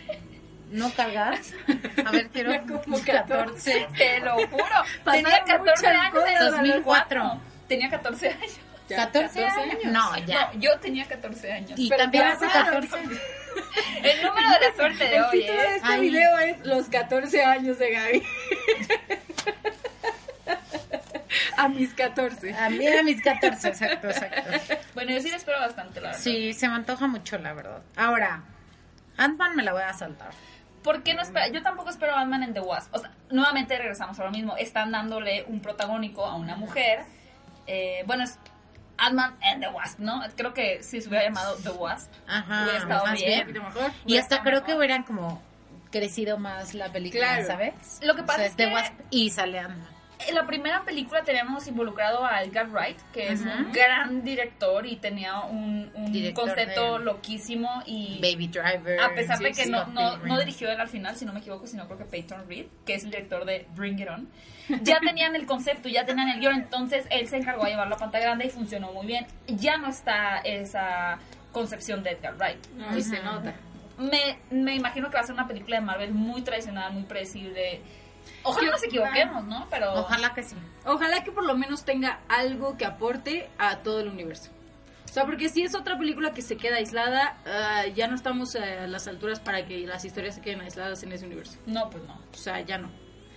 ¿No 0.74 0.91
cargas? 0.91 1.53
A 2.03 2.11
ver, 2.11 2.30
quiero. 2.30 2.51
Como 2.84 2.99
14. 2.99 3.88
Te 3.95 4.19
lo 4.21 4.36
juro. 4.47 4.65
Pasaron 5.03 5.24
tenía 5.24 5.43
14 5.45 5.59
muchas 5.59 5.84
años 5.86 6.24
en 6.28 6.34
cosas. 6.34 6.51
2004. 6.51 7.41
Tenía 7.67 7.89
14 7.91 8.30
años. 8.30 8.59
Ya, 8.89 8.97
14 8.97 9.45
años. 9.45 9.78
No, 9.86 10.17
ya. 10.26 10.51
No, 10.51 10.59
yo 10.59 10.80
tenía 10.80 11.05
14 11.05 11.51
años. 11.51 11.74
Y 11.78 11.89
Pero 11.89 12.01
también 12.01 12.24
hace 12.26 12.47
claro. 12.47 12.82
14. 12.82 12.97
El 14.03 14.21
número 14.24 14.49
de 14.49 14.59
la 14.67 14.76
suerte 14.76 15.03
de 15.03 15.15
El 15.15 15.24
hoy, 15.24 15.39
título 15.41 15.59
¿eh? 15.61 15.67
de 15.67 15.76
este 15.76 15.88
Ay. 15.88 16.01
video 16.01 16.38
es 16.39 16.65
Los 16.65 16.88
14 16.88 17.43
años 17.43 17.78
de 17.78 17.91
Gaby. 17.91 18.24
A 21.57 21.67
mis 21.67 21.93
14. 21.93 22.53
A 22.55 22.69
mí 22.69 22.86
a 22.88 23.03
mis 23.03 23.21
14, 23.21 23.69
exacto, 23.69 24.09
exacto. 24.09 24.51
Bueno, 24.93 25.11
yo 25.11 25.21
sí 25.21 25.30
la 25.30 25.38
espero 25.38 25.59
bastante, 25.59 26.01
la 26.01 26.09
verdad. 26.09 26.21
Sí, 26.21 26.53
se 26.53 26.67
me 26.67 26.76
antoja 26.76 27.07
mucho, 27.07 27.38
la 27.38 27.53
verdad. 27.53 27.82
Ahora, 27.95 28.43
Ant-Man 29.17 29.55
me 29.55 29.63
la 29.63 29.74
voy 29.74 29.84
a 29.84 29.93
saltar. 29.93 30.32
¿Por 30.84 31.01
qué 31.03 31.13
no 31.13 31.21
espera? 31.21 31.47
Yo 31.47 31.61
tampoco 31.61 31.89
espero 31.89 32.15
Ant-Man 32.15 32.43
en 32.43 32.53
The 32.53 32.59
Wasp. 32.59 32.93
O 32.93 32.99
sea, 32.99 33.11
nuevamente 33.31 33.77
regresamos 33.77 34.19
a 34.19 34.25
lo 34.25 34.31
mismo. 34.31 34.55
Están 34.57 34.91
dándole 34.91 35.43
un 35.47 35.59
protagónico 35.61 36.25
a 36.25 36.36
una 36.36 36.55
mujer. 36.55 37.05
Eh, 37.67 38.03
bueno, 38.05 38.23
es 38.25 38.38
Ant-Man 38.97 39.36
and 39.41 39.61
The 39.63 39.69
Wasp, 39.69 39.99
¿no? 39.99 40.21
Creo 40.36 40.53
que 40.53 40.84
si 40.84 41.01
se 41.01 41.07
hubiera 41.09 41.25
llamado 41.25 41.55
The 41.63 41.69
Wasp, 41.69 42.11
Ajá. 42.27 42.63
hubiera 42.63 42.79
estado 42.79 43.05
más 43.05 43.19
bien. 43.19 43.53
Y 44.05 44.17
hasta 44.17 44.41
creo 44.41 44.55
mejor. 44.55 44.65
que 44.67 44.75
hubieran 44.75 45.03
como 45.03 45.41
crecido 45.91 46.38
más 46.38 46.73
la 46.73 46.91
película, 46.91 47.27
Claro. 47.36 47.47
¿sabes? 47.47 47.99
Lo 48.03 48.15
que 48.15 48.23
pasa 48.23 48.34
O 48.34 48.38
sea, 48.38 48.45
es 48.47 48.55
The 48.55 48.67
que- 48.67 48.73
Wasp 48.73 48.93
y 49.09 49.29
sale 49.29 49.59
Ant-Man. 49.59 49.88
En 50.28 50.36
la 50.36 50.45
primera 50.47 50.84
película 50.84 51.22
teníamos 51.24 51.68
involucrado 51.68 52.26
a 52.26 52.43
Edgar 52.43 52.70
Wright, 52.70 52.97
que 53.11 53.34
es 53.34 53.41
un 53.41 53.72
gran 53.74 54.24
director 54.24 54.86
y 54.86 54.95
tenía 54.95 55.41
un, 55.41 55.91
un 55.95 56.34
concepto 56.34 56.97
de- 56.99 57.05
loquísimo 57.05 57.84
y 57.86 58.20
Baby 58.22 58.47
Driver. 58.47 58.99
a 59.01 59.14
pesar 59.14 59.39
de 59.39 59.51
que 59.51 59.66
no, 59.66 59.86
no, 59.88 60.18
no 60.18 60.39
dirigió 60.39 60.72
él 60.72 60.80
al 60.80 60.88
final, 60.88 61.16
si 61.16 61.26
no 61.26 61.34
me 61.34 61.39
equivoco, 61.39 61.68
sino 61.68 61.86
creo 61.88 61.97
que 61.97 62.05
Peyton 62.05 62.47
Reed, 62.47 62.68
que 62.86 62.95
es 62.95 63.03
el 63.03 63.11
director 63.11 63.43
de 63.45 63.68
Bring 63.76 63.99
It 63.99 64.09
On, 64.09 64.30
ya 64.82 64.99
tenían 65.05 65.36
el 65.36 65.45
concepto, 65.45 65.89
ya 65.89 66.05
tenían 66.05 66.30
el 66.30 66.39
guion, 66.39 66.55
entonces 66.55 67.05
él 67.09 67.28
se 67.28 67.38
encargó 67.38 67.66
de 67.66 67.72
llevarlo 67.72 67.95
a 67.95 67.97
pantalla 67.97 68.24
grande 68.26 68.45
y 68.45 68.49
funcionó 68.49 68.93
muy 68.93 69.05
bien. 69.05 69.26
Ya 69.47 69.78
no 69.78 69.89
está 69.89 70.38
esa 70.39 71.20
concepción 71.51 72.01
de 72.01 72.11
Edgar 72.11 72.36
Wright. 72.38 72.66
No, 72.78 72.97
y 72.97 73.01
se 73.01 73.22
nota. 73.22 73.53
Me, 73.97 74.38
me 74.49 74.74
imagino 74.76 75.09
que 75.09 75.16
va 75.16 75.20
a 75.22 75.24
ser 75.24 75.34
una 75.36 75.47
película 75.47 75.76
de 75.80 75.86
Marvel 75.86 76.11
muy 76.14 76.41
tradicional, 76.41 76.93
muy 76.93 77.03
predecible. 77.03 77.82
Ojalá 78.43 78.71
nos 78.71 78.84
equivoquemos, 78.84 79.43
¿no? 79.45 79.67
Pero 79.69 79.93
Ojalá 79.93 80.34
que 80.34 80.43
sí. 80.43 80.55
Ojalá 80.86 81.24
que 81.24 81.32
por 81.32 81.45
lo 81.45 81.55
menos 81.55 81.86
tenga 81.86 82.19
algo 82.28 82.78
que 82.78 82.86
aporte 82.86 83.49
a 83.57 83.78
todo 83.78 83.99
el 84.01 84.07
universo. 84.09 84.49
O 85.05 85.13
sea, 85.13 85.26
porque 85.26 85.47
si 85.49 85.61
es 85.63 85.76
otra 85.76 85.97
película 85.97 86.32
que 86.34 86.41
se 86.41 86.57
queda 86.57 86.78
aislada, 86.78 87.38
ah, 87.45 87.86
ya 87.93 88.07
no 88.07 88.15
estamos 88.15 88.55
a 88.55 88.88
las 88.88 89.07
alturas 89.07 89.39
para 89.39 89.65
que 89.65 89.86
las 89.86 90.03
historias 90.05 90.36
se 90.36 90.41
queden 90.41 90.61
aisladas 90.61 91.03
en 91.03 91.11
ese 91.11 91.26
universo. 91.26 91.57
no, 91.67 91.89
pues 91.89 92.03
no. 92.05 92.13
O 92.32 92.36
sea, 92.36 92.59
ya 92.61 92.78
no. 92.80 92.89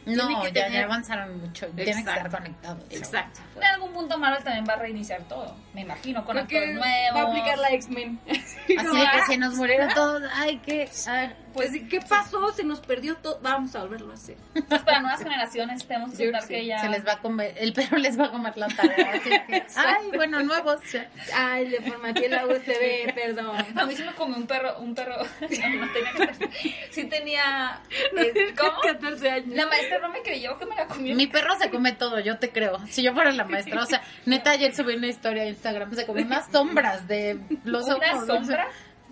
No, 0.06 0.28
Tiene 0.28 0.40
que 0.40 0.52
ya, 0.52 0.64
tener- 0.66 0.72
ya 0.80 0.84
avanzaron 0.84 1.40
mucho. 1.40 1.66
Tienen 1.74 1.94
que 2.04 2.10
estar 2.10 2.30
conectados. 2.30 2.84
Exacto. 2.90 3.40
En 3.56 3.64
algún 3.64 3.92
punto 3.92 4.16
Marvel 4.16 4.42
también 4.44 4.64
va 4.66 4.74
a 4.74 4.76
reiniciar 4.76 5.24
todo, 5.24 5.56
me 5.74 5.80
imagino, 5.80 6.24
con 6.24 6.38
actores 6.38 6.74
nuevos. 6.76 7.16
va 7.16 7.20
a 7.22 7.28
aplicar 7.28 7.58
la 7.58 7.70
X-Men. 7.72 8.20
Así 8.28 8.56
que 8.68 9.22
se 9.26 9.36
nos 9.36 9.54
murieron 9.56 9.92
todos. 9.94 10.22
Ay, 10.32 10.58
que. 10.58 10.88
ay, 11.08 11.34
Pues, 11.56 11.72
¿qué 11.88 12.00
pasó? 12.00 12.52
Se 12.52 12.64
nos 12.64 12.80
perdió 12.80 13.16
todo. 13.16 13.38
Vamos 13.42 13.74
a 13.74 13.80
volverlo 13.80 14.10
a 14.10 14.14
hacer. 14.14 14.36
Pues 14.68 14.82
para 14.82 15.00
nuevas 15.00 15.22
generaciones 15.22 15.86
tenemos 15.86 16.10
que 16.10 16.16
creo 16.16 16.36
aceptar 16.36 16.58
que 16.60 16.66
ya... 16.66 16.78
Se 16.80 16.88
les 16.90 17.06
va 17.06 17.14
a 17.14 17.18
comer. 17.20 17.54
El 17.56 17.72
perro 17.72 17.96
les 17.96 18.20
va 18.20 18.26
a 18.26 18.30
comer 18.30 18.56
la 18.56 18.68
tarea. 18.68 19.12
Así 19.14 19.30
que, 19.30 19.66
ay, 19.76 20.10
bueno, 20.14 20.42
nuevos. 20.42 20.80
Ay, 21.34 21.68
le 21.68 21.80
formateé 21.80 22.28
la 22.28 22.46
USB, 22.46 23.14
perdón. 23.14 23.56
A 23.74 23.86
mí 23.86 23.96
sí 23.96 24.02
me 24.02 24.12
comió 24.12 24.36
un 24.36 24.46
perro, 24.46 24.78
un 24.80 24.94
perro, 24.94 25.16
no, 25.16 25.86
no 25.86 25.92
tenía 25.92 26.12
14, 26.12 26.50
sí 26.90 27.04
tenía, 27.04 27.80
eh, 28.16 28.54
¿cómo? 28.56 28.80
14 28.82 29.30
años. 29.30 29.56
La 29.56 29.66
maestra 29.66 29.98
no 29.98 30.10
me 30.10 30.22
creyó 30.22 30.58
que 30.58 30.66
me 30.66 30.76
la 30.76 30.86
comió. 30.86 31.14
Mi 31.16 31.26
perro 31.26 31.56
se 31.58 31.70
come 31.70 31.92
todo, 31.92 32.20
yo 32.20 32.38
te 32.38 32.50
creo. 32.50 32.78
Si 32.88 33.02
yo 33.02 33.14
fuera 33.14 33.32
la 33.32 33.44
maestra, 33.44 33.82
o 33.82 33.86
sea, 33.86 34.02
neta, 34.26 34.50
ayer 34.50 34.74
subí 34.74 34.94
una 34.94 35.08
historia 35.08 35.44
a 35.44 35.46
Instagram, 35.46 35.94
se 35.94 36.04
comió 36.04 36.24
unas 36.24 36.50
sombras 36.50 37.08
de 37.08 37.40
los 37.64 37.86
¿Una 37.86 38.26
sombra? 38.26 38.68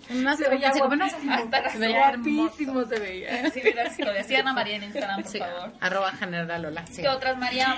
Unas 0.09 0.37
Se 0.37 0.47
veía 0.49 0.71
unas- 0.83 1.11
guapísimo. 1.11 1.33
hasta 1.33 1.69
se 1.71 1.77
veía. 1.79 2.09
Guapísimo 2.15 2.83
se 2.85 2.99
veía. 2.99 3.49
Sí, 3.53 3.61
vi 3.63 3.73
las 3.73 3.97
historias. 3.97 4.27
Sigan 4.27 4.47
a 4.47 4.53
María 4.53 4.75
en 4.75 4.83
Instagram, 4.83 5.21
por 5.23 5.31
Sí, 5.31 5.39
favor. 5.39 5.73
arroba 5.81 6.11
general 6.11 6.61
Lola. 6.61 6.85
sí. 6.87 7.01
¿Qué 7.01 7.09
otras, 7.09 7.37
María? 7.37 7.75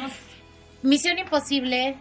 Misión 0.84 1.17
imposible, 1.17 1.95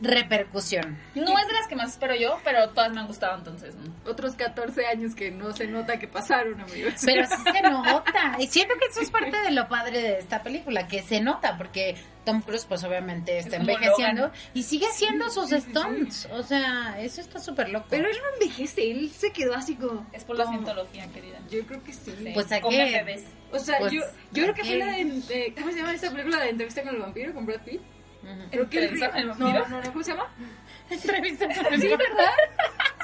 repercusión. 0.00 0.98
No 1.14 1.38
es 1.38 1.46
de 1.46 1.52
las 1.52 1.66
que 1.68 1.76
más 1.76 1.90
espero 1.92 2.14
yo, 2.14 2.38
pero 2.44 2.70
todas 2.70 2.92
me 2.92 3.00
han 3.00 3.06
gustado, 3.06 3.38
entonces. 3.38 3.74
Otros 4.06 4.34
14 4.34 4.86
años 4.86 5.14
que 5.14 5.30
no 5.30 5.52
se 5.54 5.66
nota 5.66 5.98
que 5.98 6.08
pasaron, 6.08 6.60
amigos. 6.60 6.94
Pero 7.04 7.26
sí 7.26 7.42
se 7.52 7.62
nota. 7.70 8.36
Y 8.38 8.46
siento 8.46 8.74
que 8.78 8.86
eso 8.86 9.00
es 9.00 9.10
parte 9.10 9.36
de 9.40 9.50
lo 9.50 9.68
padre 9.68 10.00
de 10.00 10.18
esta 10.18 10.42
película, 10.42 10.86
que 10.88 11.02
se 11.02 11.20
nota, 11.20 11.56
porque 11.56 11.96
Tom 12.24 12.40
Cruise, 12.42 12.64
pues 12.66 12.82
obviamente 12.84 13.38
está 13.38 13.56
envejeciendo 13.56 14.22
Logan. 14.22 14.38
y 14.54 14.62
sigue 14.62 14.86
haciendo 14.86 15.28
sus 15.30 15.50
stunts. 15.50 16.26
O 16.32 16.42
sea, 16.42 16.96
eso 17.00 17.20
está 17.20 17.38
súper 17.38 17.68
loco. 17.68 17.86
Pero 17.90 18.08
él 18.08 18.16
no 18.22 18.42
envejece, 18.44 18.90
él 18.90 19.10
se 19.10 19.30
quedó 19.32 19.54
así 19.54 19.74
como... 19.76 20.06
Es 20.12 20.24
por 20.24 20.38
la 20.38 20.46
cientología, 20.46 21.06
querida. 21.08 21.38
Yo 21.50 21.66
creo 21.66 21.82
que 21.82 21.92
sí. 21.92 22.14
Sí, 22.16 22.30
Pues, 22.34 22.50
¿a 22.52 22.60
qué? 22.60 22.84
bebés. 23.04 23.24
O 23.52 23.58
sea, 23.58 23.78
Pues, 23.78 23.92
yo, 23.92 24.00
yo 24.32 24.42
creo 24.44 24.54
que 24.54 24.62
¿a 24.62 24.64
fue 24.64 24.76
la 24.78 24.86
de, 24.92 25.04
de- 25.04 25.54
¿Cómo 25.56 25.70
se 25.70 25.78
llama 25.78 25.92
esa 25.94 26.10
película 26.10 26.40
de 26.40 26.50
entrevista 26.50 26.82
con 26.82 26.94
el 26.94 27.00
vampiro, 27.00 27.34
con 27.34 27.46
Brad 27.46 27.60
Pitt? 27.60 27.80
Ujú. 28.24 28.50
Creo 28.50 28.70
que 28.70 28.78
el 28.78 28.84
¿Entrevista 28.84 29.10
con 29.10 29.18
el 29.20 29.26
no, 29.28 29.34
no, 29.68 29.68
no, 29.82 29.92
¿cómo 29.92 30.02
se 30.04 30.10
llama? 30.12 30.28
Entrevista 30.90 31.46
con 31.46 31.72
el 31.74 31.80
Sí. 31.80 31.88
¿verdad? 31.88 32.32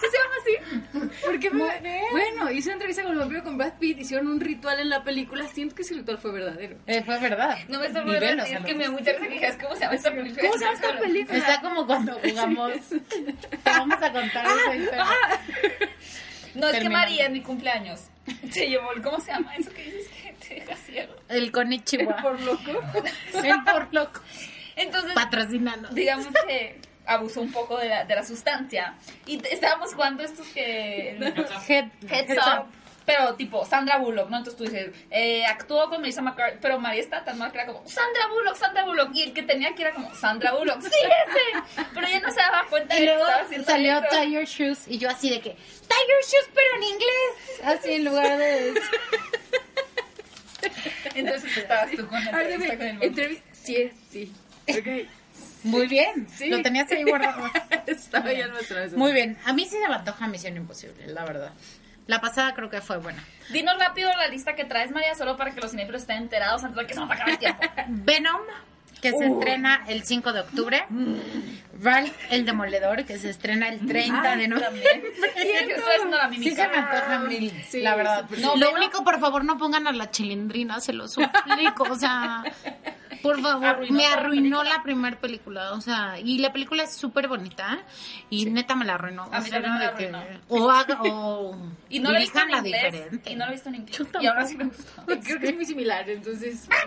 Sí 0.00 0.06
se 0.10 0.16
llama 0.18 0.34
así. 0.40 1.12
Porque 1.24 1.50
me- 1.50 2.02
bueno, 2.10 2.50
hizo 2.50 2.68
una 2.68 2.74
entrevista 2.74 3.02
con 3.02 3.12
el 3.12 3.18
vampiro 3.18 3.42
con 3.44 3.58
Brad 3.58 3.74
Pitt, 3.78 3.98
hicieron 4.00 4.28
un 4.28 4.40
ritual 4.40 4.80
en 4.80 4.88
la 4.88 5.02
película. 5.04 5.46
Siento 5.48 5.74
que 5.74 5.82
ese 5.82 5.94
ritual 5.94 6.18
fue 6.18 6.32
verdadero. 6.32 6.76
Eh, 6.86 7.02
fue 7.04 7.18
verdad. 7.20 7.58
No 7.68 7.78
me 7.80 7.88
Ni 7.88 7.96
acordando, 7.98 8.20
velos, 8.20 8.48
es 8.50 8.60
que 8.64 8.74
me 8.74 8.84
da 8.84 8.90
mucha 8.90 9.12
risa 9.12 9.58
¿cómo 9.58 9.74
se 9.74 9.80
llama 9.82 9.94
esta 9.94 10.10
película? 10.10 10.42
¿Cómo 10.42 10.52
se 10.54 10.64
llama 10.64 10.74
esta 10.74 10.98
película? 10.98 11.38
Está 11.38 11.60
como 11.60 11.86
cuando 11.86 12.18
jugamos. 12.20 12.72
Te 12.88 13.36
vamos 13.64 14.02
a 14.02 14.12
contar 14.12 14.46
esa 14.46 14.76
historia. 14.76 15.06
No, 16.54 16.68
es 16.68 16.78
que. 16.80 16.88
María 16.88 17.26
en 17.26 17.32
mi 17.34 17.42
cumpleaños 17.42 18.06
se 18.50 18.68
llevó, 18.68 18.92
el- 18.92 19.02
¿cómo 19.02 19.20
se 19.20 19.32
llama 19.32 19.54
eso 19.56 19.70
que 19.72 19.84
dices 19.84 20.08
que 20.08 20.32
te 20.48 20.54
deja 20.56 20.76
ciego? 20.76 21.14
El 21.28 21.52
Konichiwa. 21.52 22.16
Por 22.16 22.40
loco. 22.42 22.72
El 23.34 23.64
por 23.64 23.88
loco. 23.94 24.20
Entonces, 24.80 25.12
Patrocinando. 25.14 25.88
digamos 25.90 26.26
que 26.46 26.80
abusó 27.06 27.40
un 27.40 27.52
poco 27.52 27.76
de 27.78 27.88
la, 27.88 28.04
de 28.04 28.14
la 28.14 28.24
sustancia. 28.24 28.94
Y 29.26 29.40
estábamos 29.50 29.94
jugando 29.94 30.22
estos 30.22 30.46
que... 30.48 31.16
Head, 31.68 31.86
Heads 32.08 32.38
Up. 32.38 32.66
Pero 33.06 33.34
tipo 33.34 33.64
Sandra 33.64 33.98
Bullock, 33.98 34.28
¿no? 34.28 34.36
Entonces 34.36 34.56
tú 34.56 34.64
dices, 34.64 34.94
eh, 35.10 35.44
actuó 35.44 35.88
con 35.88 36.00
Melissa 36.00 36.22
McCarthy, 36.22 36.58
pero 36.60 36.78
María 36.78 37.00
está 37.00 37.24
tan 37.24 37.38
mal 37.38 37.50
que 37.50 37.58
era 37.58 37.66
como 37.66 37.88
Sandra 37.88 38.28
Bullock, 38.28 38.54
Sandra 38.56 38.84
Bullock. 38.84 39.10
Y 39.14 39.22
el 39.22 39.32
que 39.32 39.42
tenía 39.42 39.74
que 39.74 39.82
era 39.82 39.92
como 39.92 40.14
Sandra 40.14 40.52
Bullock, 40.52 40.80
sí, 40.82 40.88
ese. 40.88 41.84
Pero 41.92 42.06
ella 42.06 42.20
no 42.20 42.30
se 42.30 42.40
daba 42.40 42.66
cuenta 42.68 42.94
Y 42.94 43.00
de 43.00 43.06
que 43.06 43.12
luego 43.12 43.26
estaba 43.26 43.42
haciendo 43.44 43.66
salió 43.66 43.98
eso. 43.98 44.06
Tie 44.10 44.30
Your 44.30 44.44
Shoes 44.44 44.86
y 44.86 44.98
yo 44.98 45.10
así 45.10 45.30
de 45.30 45.40
que 45.40 45.50
Tie 45.50 46.06
Your 46.08 46.24
Shoes 46.24 46.50
pero 46.54 46.76
en 46.76 46.82
inglés. 46.84 47.60
Así 47.64 47.92
en 47.94 48.04
lugar 48.04 48.38
de... 48.38 48.74
Entonces 51.14 51.56
estabas 51.56 51.90
tú 51.90 52.06
con 52.06 52.24
la 52.24 52.30
entrevista 52.30 52.76
con 52.76 53.02
el 53.02 53.42
Sí, 53.52 53.90
sí. 54.10 54.32
Muy 55.62 55.86
bien. 55.88 56.26
Sí. 56.28 56.48
Lo 56.48 56.62
tenías 56.62 56.90
ahí 56.90 57.02
guardado. 57.04 57.42
Estaba 57.86 58.32
ya 58.32 58.46
nuestra 58.48 58.80
vez. 58.80 58.92
Muy 58.94 59.12
bien. 59.12 59.36
A 59.44 59.52
mí 59.52 59.64
sí 59.64 59.76
se 59.80 59.88
me 59.88 59.94
antoja 59.94 60.26
Misión 60.26 60.56
Imposible, 60.56 61.06
la 61.08 61.24
verdad. 61.24 61.52
La 62.06 62.20
pasada 62.20 62.54
creo 62.54 62.70
que 62.70 62.80
fue 62.80 62.96
buena. 62.98 63.22
Dinos 63.50 63.74
rápido 63.78 64.10
la 64.16 64.26
lista 64.28 64.54
que 64.56 64.64
traes, 64.64 64.90
María, 64.90 65.14
solo 65.14 65.36
para 65.36 65.52
que 65.52 65.60
los 65.60 65.70
cinéfilos 65.70 66.02
estén 66.02 66.16
enterados 66.16 66.64
antes 66.64 66.76
de 66.78 66.86
que 66.86 66.94
se 66.94 67.00
nos 67.00 67.10
acabe 67.10 67.32
el 67.32 67.38
tiempo. 67.38 67.62
Venom, 67.88 68.40
que 69.00 69.12
se 69.12 69.26
estrena 69.26 69.84
el 69.86 70.02
5 70.02 70.32
de 70.32 70.40
octubre. 70.40 70.84
Ralph 71.82 72.12
el 72.30 72.44
Demoledor, 72.44 73.04
que 73.04 73.18
se 73.18 73.30
estrena 73.30 73.68
el 73.68 73.86
30 73.86 74.36
de 74.36 74.48
noviembre. 74.48 74.82
Sí, 75.36 76.50
se 76.54 76.68
me 76.68 76.76
antoja 76.76 77.18
mil, 77.20 77.64
Sí, 77.68 77.80
la 77.80 77.94
verdad. 77.96 78.26
No, 78.38 78.56
lo 78.56 78.70
Venom- 78.70 78.74
único, 78.76 79.04
por 79.04 79.20
favor, 79.20 79.44
no 79.44 79.56
pongan 79.58 79.86
a 79.86 79.92
la 79.92 80.10
chilindrina, 80.10 80.80
se 80.80 80.92
lo 80.92 81.06
suplico. 81.08 81.84
O 81.84 81.94
sea, 81.96 82.42
por 83.22 83.40
favor, 83.42 83.64
Arruinó 83.64 83.96
me 83.96 84.02
la 84.02 84.12
arruinó 84.14 84.58
película. 84.58 84.76
la 84.76 84.82
primera 84.82 85.20
película. 85.20 85.72
O 85.72 85.80
sea, 85.80 86.18
y 86.18 86.38
la 86.38 86.52
película 86.52 86.82
es 86.84 86.92
súper 86.94 87.28
bonita 87.28 87.82
y 88.30 88.46
neta 88.46 88.74
me 88.76 88.84
la 88.84 88.94
arruinó. 88.94 89.24
A 89.32 89.38
O 89.38 89.42
mí 89.42 89.48
sea, 89.50 89.60
me 89.60 89.68
la 89.68 89.92
de 89.92 89.96
que-. 89.96 90.12
O, 90.48 90.70
haga, 90.70 91.00
o 91.02 91.56
Y 91.88 92.00
no 92.00 92.10
lo 92.10 92.16
he 92.16 92.20
visto 92.20 92.40
en 92.40 92.50
inglés. 92.50 92.92
diferente. 92.92 93.32
Y 93.32 93.36
no 93.36 93.44
lo 93.44 93.50
he 93.50 93.54
visto 93.54 93.68
en 93.68 93.74
inglés. 93.76 93.98
Yo 93.98 94.04
Y 94.20 94.26
ahora 94.26 94.46
sí 94.46 94.56
me 94.56 94.64
gustó. 94.64 95.04
Creo 95.06 95.40
que 95.40 95.48
es 95.48 95.54
muy 95.54 95.64
similar, 95.66 96.08
entonces. 96.08 96.68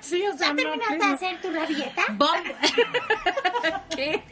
Sí, 0.00 0.22
o 0.26 0.36
sea, 0.36 0.52
no, 0.52 1.12
hacer 1.14 1.40
tu 1.40 1.50
rabieta? 1.50 2.02
¿Qué? 3.94 4.22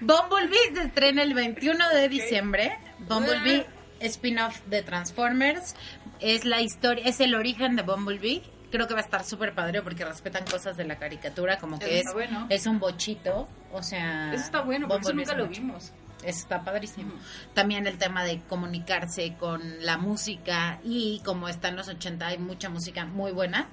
Bumblebee 0.00 0.74
se 0.74 0.82
estrena 0.82 1.22
el 1.22 1.34
21 1.34 1.88
de 1.90 2.08
diciembre. 2.08 2.78
Bumblebee, 3.00 3.66
spin-off 4.00 4.60
de 4.66 4.82
Transformers. 4.82 5.74
Es 6.20 6.44
la 6.44 6.60
historia, 6.60 7.04
es 7.06 7.20
el 7.20 7.34
origen 7.34 7.76
de 7.76 7.82
Bumblebee. 7.82 8.42
Creo 8.70 8.86
que 8.86 8.94
va 8.94 9.00
a 9.00 9.02
estar 9.02 9.24
súper 9.24 9.54
padre 9.54 9.82
porque 9.82 10.04
respetan 10.04 10.44
cosas 10.44 10.76
de 10.76 10.84
la 10.84 10.96
caricatura, 10.96 11.58
como 11.58 11.76
Eso 11.76 11.86
que 11.86 11.98
es, 12.00 12.12
bueno. 12.12 12.46
es 12.48 12.66
un 12.66 12.78
bochito. 12.78 13.48
O 13.72 13.82
sea, 13.82 14.32
Eso 14.32 14.44
está 14.44 14.60
bueno, 14.62 14.86
porque 14.88 15.02
eso 15.02 15.12
nunca 15.12 15.34
lo 15.34 15.46
bochito. 15.46 15.66
vimos. 15.66 15.92
Eso 16.22 16.38
está 16.40 16.62
padrísimo. 16.62 17.12
También 17.54 17.86
el 17.86 17.96
tema 17.98 18.24
de 18.24 18.40
comunicarse 18.48 19.34
con 19.40 19.84
la 19.84 19.96
música 19.96 20.78
y 20.84 21.20
como 21.24 21.48
está 21.48 21.68
en 21.68 21.76
los 21.76 21.88
80 21.88 22.26
hay 22.26 22.38
mucha 22.38 22.68
música 22.68 23.06
muy 23.06 23.32
buena. 23.32 23.68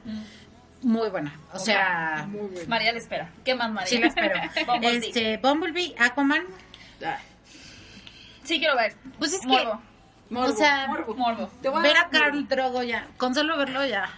Muy 0.81 1.09
buena. 1.09 1.35
O 1.53 1.59
sea, 1.59 2.25
Muy 2.29 2.39
bueno. 2.47 2.59
María 2.69 2.91
le 2.93 2.99
espera. 2.99 3.29
¿Qué 3.43 3.53
más, 3.55 3.69
María? 3.71 3.89
sí 3.89 3.97
la 3.99 4.07
espero. 4.07 4.39
Bumblebee. 4.67 4.97
este, 5.07 5.37
Bumblebee, 5.37 5.95
Aquaman. 5.99 6.43
Ah, 7.05 7.17
Sí, 8.43 8.59
quiero 8.59 8.77
ver. 8.77 8.95
Pues 9.19 9.33
es 9.33 9.41
que 9.41 9.67
Morbo. 10.29 10.53
O 10.53 10.55
sea, 10.57 10.87
morbo. 10.87 11.15
Morbo. 11.15 11.47
Te 11.61 11.69
voy 11.69 11.79
a 11.79 11.81
ver 11.83 11.97
a 11.97 12.09
Carl 12.09 12.47
Drogo 12.47 12.83
ya, 12.83 13.07
con 13.17 13.33
solo 13.33 13.57
verlo 13.57 13.85
ya. 13.85 14.09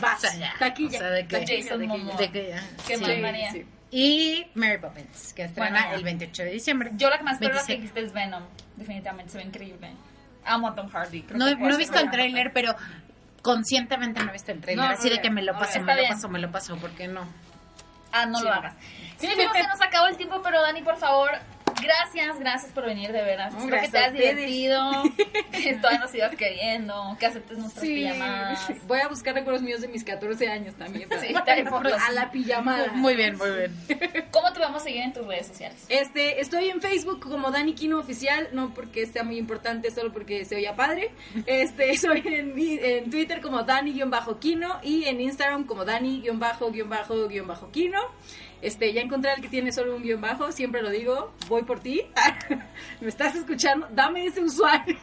Vas, 0.00 0.18
O 0.18 0.20
sea, 0.26 0.34
ya. 0.36 0.54
taquilla. 0.58 0.98
O 0.98 1.00
sea, 1.00 1.10
de 1.10 1.26
que- 1.26 1.40
Jason 1.40 1.78
taquilla. 1.80 1.86
Momoa. 1.88 2.16
De 2.16 2.30
que 2.32 2.48
ya. 2.48 2.62
¿Qué 2.86 2.96
sí. 2.98 3.20
María? 3.20 3.52
sí. 3.52 3.66
Y 3.94 4.46
Mary 4.54 4.78
Poppins, 4.78 5.34
que 5.34 5.44
estrena 5.44 5.70
Bueno, 5.70 5.86
ya. 5.90 5.94
el 5.94 6.02
28 6.04 6.42
de 6.44 6.50
diciembre. 6.50 6.90
Yo 6.94 7.10
la 7.10 7.18
que 7.18 7.24
más 7.24 7.34
espero 7.34 7.54
la 7.54 7.60
que 7.60 7.74
26. 7.74 7.94
dijiste 7.94 8.00
es 8.00 8.12
Venom. 8.14 8.42
Definitivamente 8.76 9.32
se 9.32 9.38
ve 9.38 9.44
increíble. 9.44 9.92
Amo 10.46 10.68
a 10.68 10.74
Tom 10.74 10.88
Hardy. 10.88 11.22
creo 11.22 11.38
No, 11.38 11.46
que 11.46 11.56
no 11.56 11.74
he 11.74 11.76
visto 11.76 11.98
el 11.98 12.10
tráiler, 12.10 12.52
pero 12.54 12.74
conscientemente 13.42 14.20
no 14.22 14.30
he 14.30 14.32
visto 14.32 14.52
el 14.52 14.60
tráiler. 14.60 14.84
No, 14.84 14.90
así 14.90 15.08
no 15.08 15.16
de 15.16 15.20
que 15.22 15.30
me 15.30 15.42
lo 15.42 15.52
paso, 15.52 15.80
me 15.80 15.92
Está 15.92 16.02
lo 16.02 16.08
paso, 16.08 16.28
me 16.28 16.38
lo 16.38 16.50
paso, 16.50 16.76
porque 16.78 17.06
no. 17.08 17.26
Ah, 18.12 18.26
no 18.26 18.38
Sí. 18.38 18.44
lo 18.44 18.52
hagas. 18.52 18.74
Sí, 19.18 19.26
amigos, 19.26 19.52
se 19.56 19.66
nos 19.66 19.80
acabó 19.80 20.06
el 20.06 20.16
tiempo, 20.16 20.40
pero 20.42 20.60
Dani, 20.62 20.82
por 20.82 20.96
favor, 20.96 21.30
gracias, 21.82 22.38
gracias 22.38 22.72
por 22.72 22.84
venir, 22.86 23.12
de 23.12 23.22
veras. 23.22 23.54
Espero 23.54 23.80
que 23.82 23.88
te 23.88 23.98
hayas 23.98 24.12
divertido, 24.12 25.02
que 25.52 25.74
todavía 25.76 26.00
nos 26.00 26.10
sigas 26.10 26.34
queriendo, 26.36 27.16
que 27.18 27.26
aceptes 27.26 27.58
nuestras 27.58 27.84
Sí, 27.86 27.94
pijamadas. 27.94 28.66
sí. 28.66 28.74
voy 28.86 29.00
a 29.00 29.08
buscar 29.08 29.34
recuerdos 29.34 29.62
míos 29.62 29.80
de 29.80 29.88
mis 29.88 30.04
14 30.04 30.48
años 30.48 30.74
también. 30.76 31.08
Sí. 31.20 31.34
A 31.34 32.12
la 32.12 32.30
pijamada. 32.30 32.92
Muy 32.92 33.16
bien, 33.16 33.36
muy 33.36 33.50
bien. 33.50 33.74
¿Cómo 34.30 34.52
te 34.52 34.60
vamos 34.60 34.82
a 34.82 34.84
seguir 34.84 35.02
en 35.02 35.12
tus 35.12 35.26
redes 35.26 35.48
sociales? 35.48 35.84
Este, 35.88 36.40
estoy 36.40 36.68
en 36.70 36.80
Facebook 36.80 37.20
como 37.20 37.50
Dani 37.50 37.74
Kino 37.74 37.98
Oficial, 37.98 38.48
no 38.52 38.72
porque 38.74 39.06
sea 39.06 39.24
muy 39.24 39.38
importante, 39.38 39.90
solo 39.90 40.12
porque 40.12 40.44
se 40.44 40.56
oía 40.56 40.74
padre. 40.76 41.10
Este, 41.46 41.96
soy 42.02 42.22
en, 42.24 42.54
en 42.56 43.10
Twitter 43.10 43.40
como 43.40 43.62
Dani-Kino 43.62 44.80
y 44.82 45.04
en 45.04 45.20
Instagram 45.20 45.64
como 45.64 45.84
Dani-Kino. 45.84 48.00
Este, 48.62 48.92
ya 48.92 49.00
encontré 49.02 49.32
el 49.34 49.42
que 49.42 49.48
tiene 49.48 49.72
solo 49.72 49.96
un 49.96 50.02
guion 50.02 50.20
bajo, 50.20 50.52
siempre 50.52 50.82
lo 50.82 50.90
digo, 50.90 51.34
voy 51.48 51.64
por 51.64 51.80
ti. 51.80 52.02
¿Me 53.00 53.08
estás 53.08 53.34
escuchando? 53.34 53.88
Dame 53.90 54.24
ese 54.24 54.40
usuario. 54.40 54.96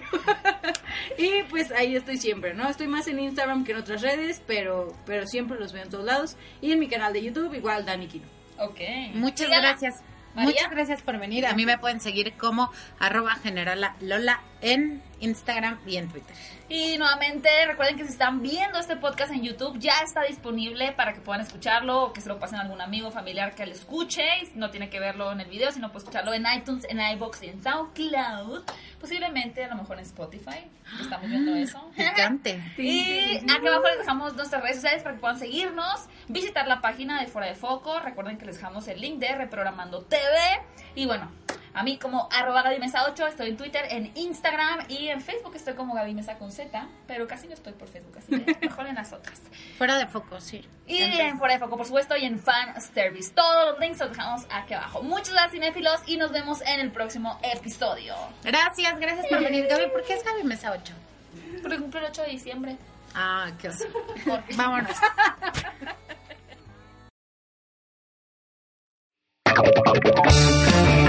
y 1.17 1.43
pues 1.49 1.69
ahí 1.71 1.95
estoy 1.95 2.17
siempre, 2.17 2.53
¿no? 2.53 2.69
Estoy 2.69 2.87
más 2.87 3.07
en 3.07 3.19
Instagram 3.19 3.65
que 3.65 3.73
en 3.73 3.79
otras 3.79 4.01
redes, 4.01 4.41
pero, 4.47 4.95
pero 5.05 5.27
siempre 5.27 5.59
los 5.59 5.73
veo 5.73 5.83
en 5.83 5.89
todos 5.89 6.05
lados. 6.05 6.37
Y 6.61 6.71
en 6.71 6.79
mi 6.79 6.87
canal 6.87 7.11
de 7.11 7.21
YouTube, 7.21 7.53
igual 7.53 7.85
Dani 7.85 8.07
Kino. 8.07 8.25
Ok. 8.59 8.79
Muchas 9.13 9.49
gracias. 9.49 10.01
María. 10.35 10.51
Muchas 10.51 10.71
gracias 10.71 11.01
por 11.01 11.19
venir. 11.19 11.45
A 11.45 11.53
mí 11.53 11.65
me 11.65 11.77
pueden 11.77 11.99
seguir 11.99 12.33
como 12.37 12.71
arroba 12.97 13.35
generala 13.35 13.95
Lola 13.99 14.41
en 14.61 15.01
Instagram 15.19 15.79
y 15.85 15.97
en 15.97 16.09
Twitter. 16.09 16.35
Y 16.69 16.97
nuevamente 16.99 17.49
recuerden 17.65 17.97
que 17.97 18.03
si 18.03 18.11
están 18.11 18.43
viendo 18.43 18.77
este 18.77 18.95
podcast 18.95 19.31
en 19.31 19.41
YouTube 19.41 19.79
ya 19.79 20.01
está 20.03 20.21
disponible 20.23 20.91
para 20.91 21.13
que 21.13 21.19
puedan 21.19 21.41
escucharlo 21.41 22.03
o 22.03 22.13
que 22.13 22.21
se 22.21 22.29
lo 22.29 22.37
pasen 22.39 22.59
a 22.59 22.61
algún 22.61 22.79
amigo 22.79 23.09
familiar 23.09 23.55
que 23.55 23.65
lo 23.65 23.71
escuche. 23.71 24.23
Y 24.43 24.51
No 24.57 24.69
tiene 24.69 24.89
que 24.89 24.99
verlo 24.99 25.31
en 25.31 25.41
el 25.41 25.49
video, 25.49 25.71
sino 25.71 25.91
puede 25.91 26.03
escucharlo 26.03 26.33
en 26.33 26.45
iTunes, 26.55 26.85
en 26.87 26.99
iBox 26.99 27.41
y 27.41 27.47
en 27.47 27.63
SoundCloud. 27.63 28.63
Posiblemente 29.01 29.63
a 29.63 29.69
lo 29.69 29.75
mejor 29.77 29.97
en 29.97 30.03
Spotify. 30.05 30.69
Estamos 31.01 31.27
viendo 31.27 31.55
eso. 31.55 31.89
Picante. 31.95 32.61
Y 32.77 33.37
aquí 33.37 33.67
abajo 33.67 33.87
les 33.87 33.99
dejamos 33.99 34.35
nuestras 34.35 34.61
redes 34.61 34.75
sociales 34.77 35.01
para 35.03 35.15
que 35.15 35.21
puedan 35.21 35.39
seguirnos, 35.39 36.07
visitar 36.27 36.67
la 36.67 36.81
página 36.81 37.19
de 37.19 37.27
Fuera 37.27 37.47
de 37.47 37.55
Foco. 37.55 37.99
Recuerden 37.99 38.37
que 38.37 38.45
les 38.45 38.55
dejamos 38.55 38.87
el 38.87 39.01
link 39.01 39.19
de 39.19 39.35
Reprogramando 39.35 40.01
TV. 40.03 40.61
Y 40.95 41.05
bueno, 41.05 41.31
a 41.73 41.83
mí 41.83 41.97
como 41.97 42.29
arroba 42.31 42.61
Gaby 42.63 42.79
Mesa 42.79 43.05
8, 43.07 43.27
estoy 43.27 43.49
en 43.49 43.57
Twitter, 43.57 43.85
en 43.89 44.11
Instagram 44.15 44.85
y 44.87 45.07
en 45.09 45.21
Facebook 45.21 45.55
estoy 45.55 45.75
como 45.75 45.93
Gaby 45.95 46.13
Mesa 46.13 46.37
con 46.37 46.51
Z, 46.51 46.87
pero 47.07 47.27
casi 47.27 47.47
no 47.47 47.53
estoy 47.53 47.73
por 47.73 47.87
Facebook, 47.87 48.17
así 48.17 48.39
que 48.39 48.57
mejor 48.67 48.87
en 48.87 48.95
las 48.95 49.13
otras. 49.13 49.41
Fuera 49.77 49.97
de 49.97 50.07
foco, 50.07 50.39
sí. 50.41 50.67
Y 50.87 51.01
en 51.01 51.37
Fuera 51.37 51.53
de 51.55 51.59
Foco, 51.59 51.77
por 51.77 51.85
supuesto, 51.85 52.17
y 52.17 52.25
en 52.25 52.39
Fan 52.39 52.79
Service. 52.81 53.31
Todos 53.33 53.71
los 53.71 53.79
links 53.79 53.99
los 53.99 54.09
dejamos 54.09 54.45
aquí 54.49 54.73
abajo. 54.73 55.03
Muchas 55.03 55.33
gracias, 55.33 55.51
cinéfilos, 55.53 56.01
y 56.07 56.17
nos 56.17 56.31
vemos 56.31 56.61
en 56.61 56.79
el 56.79 56.91
próximo 56.91 57.39
episodio. 57.43 58.15
Gracias, 58.43 58.99
gracias 58.99 59.27
por 59.27 59.39
venir, 59.39 59.67
Gaby. 59.67 59.89
¿Por 59.91 60.03
qué 60.03 60.13
es 60.13 60.23
Gaby 60.23 60.43
Mesa 60.43 60.71
8? 60.71 60.93
Porque 61.61 61.77
cumple 61.77 61.99
el 61.99 62.07
8 62.07 62.23
de 62.23 62.29
diciembre. 62.29 62.77
Ah, 63.13 63.51
qué 63.59 63.69
oso. 63.69 63.85
Vámonos. 64.55 64.95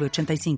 906985. 0.09 0.57